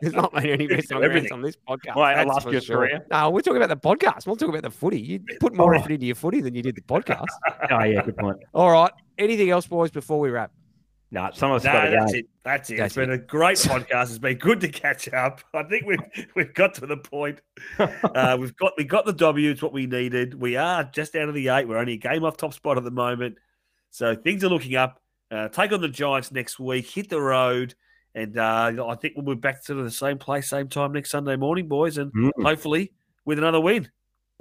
There's 0.02 0.14
not 0.14 0.34
many 0.34 0.52
any 0.52 0.68
best 0.68 0.92
on 0.94 1.02
grounds 1.02 1.32
on 1.32 1.42
this 1.42 1.58
podcast. 1.68 1.96
Well, 1.96 2.06
I 2.06 2.16
that's 2.16 2.28
lost 2.28 2.46
for 2.46 2.52
your 2.52 2.62
sure. 2.62 2.78
career. 2.78 3.06
No, 3.12 3.30
we're 3.30 3.42
talking 3.42 3.62
about 3.62 3.82
the 3.82 3.88
podcast. 3.90 4.26
We'll 4.28 4.36
talk 4.38 4.50
about 4.50 4.64
the 4.64 4.72
footy. 4.72 5.00
You 5.02 5.20
put 5.40 5.54
more 5.54 5.76
Oh. 5.76 5.78
effort 5.80 5.92
into 5.92 6.06
your 6.06 6.16
footy 6.16 6.40
than 6.42 6.56
you 6.56 6.62
did 6.62 6.76
the 6.76 6.82
podcast. 6.82 7.26
oh 7.72 7.84
yeah, 7.84 8.02
good 8.04 8.18
point. 8.18 8.38
All 8.54 8.72
right. 8.72 8.92
Anything 9.18 9.50
else, 9.50 9.68
boys, 9.68 9.92
before 9.92 10.20
we 10.20 10.30
wrap? 10.30 10.52
No, 11.14 11.30
someone's 11.34 11.66
No, 11.66 11.74
got 11.74 11.84
to 11.86 11.92
that's 11.92 12.12
go. 12.14 12.18
it. 12.20 12.26
That's 12.46 12.70
it. 12.70 12.78
That's 12.78 12.88
it's 12.88 12.96
been 12.96 13.12
a 13.12 13.18
great 13.18 13.58
podcast. 13.58 14.04
It's 14.10 14.18
been 14.18 14.38
good 14.38 14.62
to 14.62 14.70
catch 14.70 15.12
up. 15.14 15.42
I 15.54 15.64
think 15.64 15.86
we've 15.86 16.00
we've 16.36 16.54
got 16.54 16.74
to 16.76 16.86
the 16.88 16.96
point. 16.98 17.40
Uh, 17.78 18.38
we've 18.40 18.56
got 18.56 18.74
we 18.78 18.86
got 18.86 19.06
the 19.06 19.14
W. 19.14 19.52
It's 19.52 19.62
what 19.62 19.74
we 19.74 19.88
needed. 19.88 20.34
We 20.34 20.56
are 20.56 20.84
just 20.86 21.16
out 21.16 21.28
of 21.28 21.36
the 21.36 21.50
eight. 21.50 21.68
We're 21.68 21.78
only 21.78 21.94
a 21.94 21.98
game 21.98 22.24
off 22.24 22.38
top 22.38 22.54
spot 22.54 22.78
at 22.78 22.84
the 22.86 22.92
moment, 22.92 23.38
so 23.90 24.16
things 24.16 24.44
are 24.44 24.50
looking 24.50 24.76
up. 24.76 25.02
Uh, 25.30 25.48
take 25.50 25.72
on 25.74 25.82
the 25.82 25.90
Giants 25.90 26.32
next 26.32 26.60
week. 26.60 26.88
Hit 26.90 27.10
the 27.10 27.20
road, 27.22 27.76
and 28.16 28.38
uh, 28.38 28.72
I 28.88 28.96
think 28.96 29.14
we'll 29.18 29.36
be 29.36 29.40
back 29.40 29.64
to 29.66 29.74
the 29.74 29.92
same 29.92 30.18
place, 30.18 30.50
same 30.50 30.70
time 30.70 30.94
next 30.94 31.12
Sunday 31.12 31.36
morning, 31.36 31.68
boys, 31.68 31.98
and 31.98 32.12
Mm. 32.14 32.32
hopefully 32.42 32.94
with 33.26 33.38
another 33.38 33.60
win. 33.60 33.90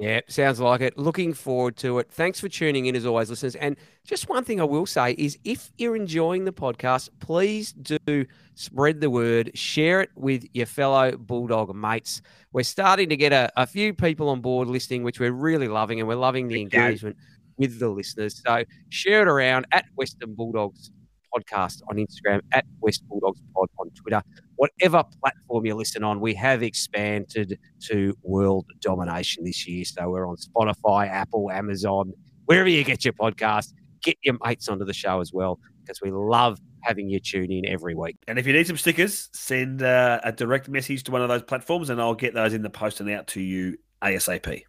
Yeah, 0.01 0.21
sounds 0.29 0.61
like 0.61 0.81
it. 0.81 0.97
Looking 0.97 1.35
forward 1.35 1.77
to 1.79 1.99
it. 1.99 2.11
Thanks 2.11 2.41
for 2.41 2.49
tuning 2.49 2.87
in 2.87 2.97
as 2.97 3.05
always, 3.05 3.29
listeners. 3.29 3.55
And 3.55 3.77
just 4.05 4.31
one 4.31 4.45
thing 4.45 4.59
I 4.59 4.65
will 4.65 4.87
say 4.87 5.13
is 5.13 5.39
if 5.45 5.71
you're 5.77 5.95
enjoying 5.95 6.47
the 6.47 6.53
podcast, 6.53 7.11
please 7.21 7.73
do 7.73 8.25
spread 8.55 9.03
the 9.03 9.11
word, 9.11 9.51
share 9.55 10.01
it 10.01 10.11
with 10.15 10.47
your 10.55 10.65
fellow 10.65 11.17
Bulldog 11.17 11.75
mates. 11.75 12.23
We're 12.53 12.63
starting 12.63 13.11
to 13.11 13.17
get 13.17 13.33
a, 13.35 13.53
a 13.57 13.67
few 13.67 13.93
people 13.93 14.31
on 14.31 14.41
board 14.41 14.69
listening, 14.69 15.03
which 15.03 15.21
we're 15.21 15.33
really 15.33 15.69
loving, 15.69 16.01
and 16.01 16.09
we're 16.09 16.15
loving 16.15 16.49
the 16.49 16.55
Thank 16.55 16.73
you. 16.73 16.81
engagement 16.81 17.17
with 17.59 17.79
the 17.79 17.89
listeners. 17.91 18.43
So 18.45 18.65
share 18.89 19.21
it 19.21 19.29
around 19.29 19.67
at 19.71 19.85
Western 19.97 20.35
Bulldogs 20.35 20.91
podcast 21.35 21.83
on 21.89 21.97
Instagram, 21.97 22.41
at 22.53 22.65
West 22.81 23.07
Bulldogs 23.09 23.41
pod 23.55 23.69
on 23.79 23.91
Twitter. 23.91 24.23
Whatever 24.57 25.05
platform 25.21 25.67
you 25.67 25.75
listen 25.75 26.05
on, 26.05 26.21
we 26.21 26.35
have 26.35 26.63
expanded 26.63 27.59
to 27.89 28.17
world 28.23 28.67
domination 28.81 29.45
this 29.45 29.67
year. 29.67 29.85
So 29.85 30.11
we're 30.11 30.29
on 30.29 30.37
Spotify, 30.37 31.09
Apple, 31.09 31.51
Amazon, 31.51 32.13
wherever 32.47 32.69
you 32.69 32.85
get 32.85 33.05
your 33.05 33.15
podcast. 33.15 33.73
Get 34.03 34.17
your 34.23 34.37
mates 34.45 34.69
onto 34.69 34.87
the 34.87 34.95
show 34.95 35.21
as 35.21 35.33
well 35.33 35.59
because 35.83 36.01
we 36.01 36.11
love 36.11 36.59
having 36.83 37.09
you 37.09 37.21
tune 37.21 37.53
in 37.53 37.67
every 37.67 37.95
week. 37.95 38.17
And 38.29 38.39
if 38.39 38.47
you 38.47 38.53
need 38.53 38.67
some 38.67 38.79
stickers, 38.79 39.29
send 39.35 39.83
uh, 39.83 40.21
a 40.25 40.33
direct 40.33 40.69
message 40.69 41.05
to 41.05 41.13
one 41.13 41.21
of 41.21 41.29
those 41.29 41.43
platforms, 41.43 41.91
and 41.91 42.01
I'll 42.01 42.15
get 42.15 42.33
those 42.33 42.55
in 42.55 42.63
the 42.63 42.71
post 42.71 43.01
and 43.01 43.11
out 43.11 43.27
to 43.29 43.41
you 43.41 43.77
ASAP. 44.03 44.63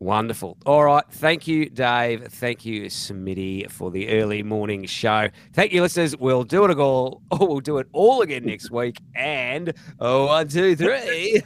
Wonderful. 0.00 0.56
All 0.64 0.84
right. 0.84 1.02
Thank 1.10 1.48
you, 1.48 1.68
Dave. 1.68 2.28
Thank 2.28 2.64
you, 2.64 2.84
Smitty, 2.84 3.68
for 3.68 3.90
the 3.90 4.08
early 4.10 4.44
morning 4.44 4.86
show. 4.86 5.28
Thank 5.52 5.72
you, 5.72 5.82
listeners. 5.82 6.16
We'll 6.16 6.44
do 6.44 6.64
it 6.64 6.78
all. 6.78 7.22
Oh, 7.30 7.46
we'll 7.46 7.60
do 7.60 7.78
it 7.78 7.86
all 7.92 8.22
again 8.22 8.44
next 8.46 8.70
week. 8.70 8.98
And 9.14 9.72
oh, 10.00 10.26
one, 10.26 10.48
two, 10.48 10.74
three. 10.74 11.40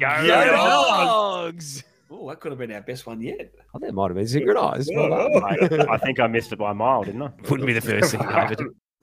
Go, 0.00 0.26
dogs! 0.26 1.84
Oh, 2.10 2.28
that 2.28 2.40
could 2.40 2.52
have 2.52 2.58
been 2.58 2.72
our 2.72 2.80
best 2.80 3.06
one 3.06 3.20
yet. 3.20 3.52
Oh, 3.74 3.78
that 3.78 3.92
might 3.92 4.08
have 4.08 4.16
been 4.16 4.26
synchronized. 4.28 4.90
Yeah. 4.90 5.00
I, 5.00 5.94
I 5.94 5.98
think 5.98 6.20
I 6.20 6.26
missed 6.28 6.52
it 6.52 6.58
by 6.58 6.70
a 6.70 6.74
mile, 6.74 7.04
didn't 7.04 7.22
I? 7.22 7.30
Wouldn't 7.50 7.66
be 7.66 7.74
the 7.74 7.80
first 7.80 8.12
thing, 8.12 8.20
David. 8.20 8.60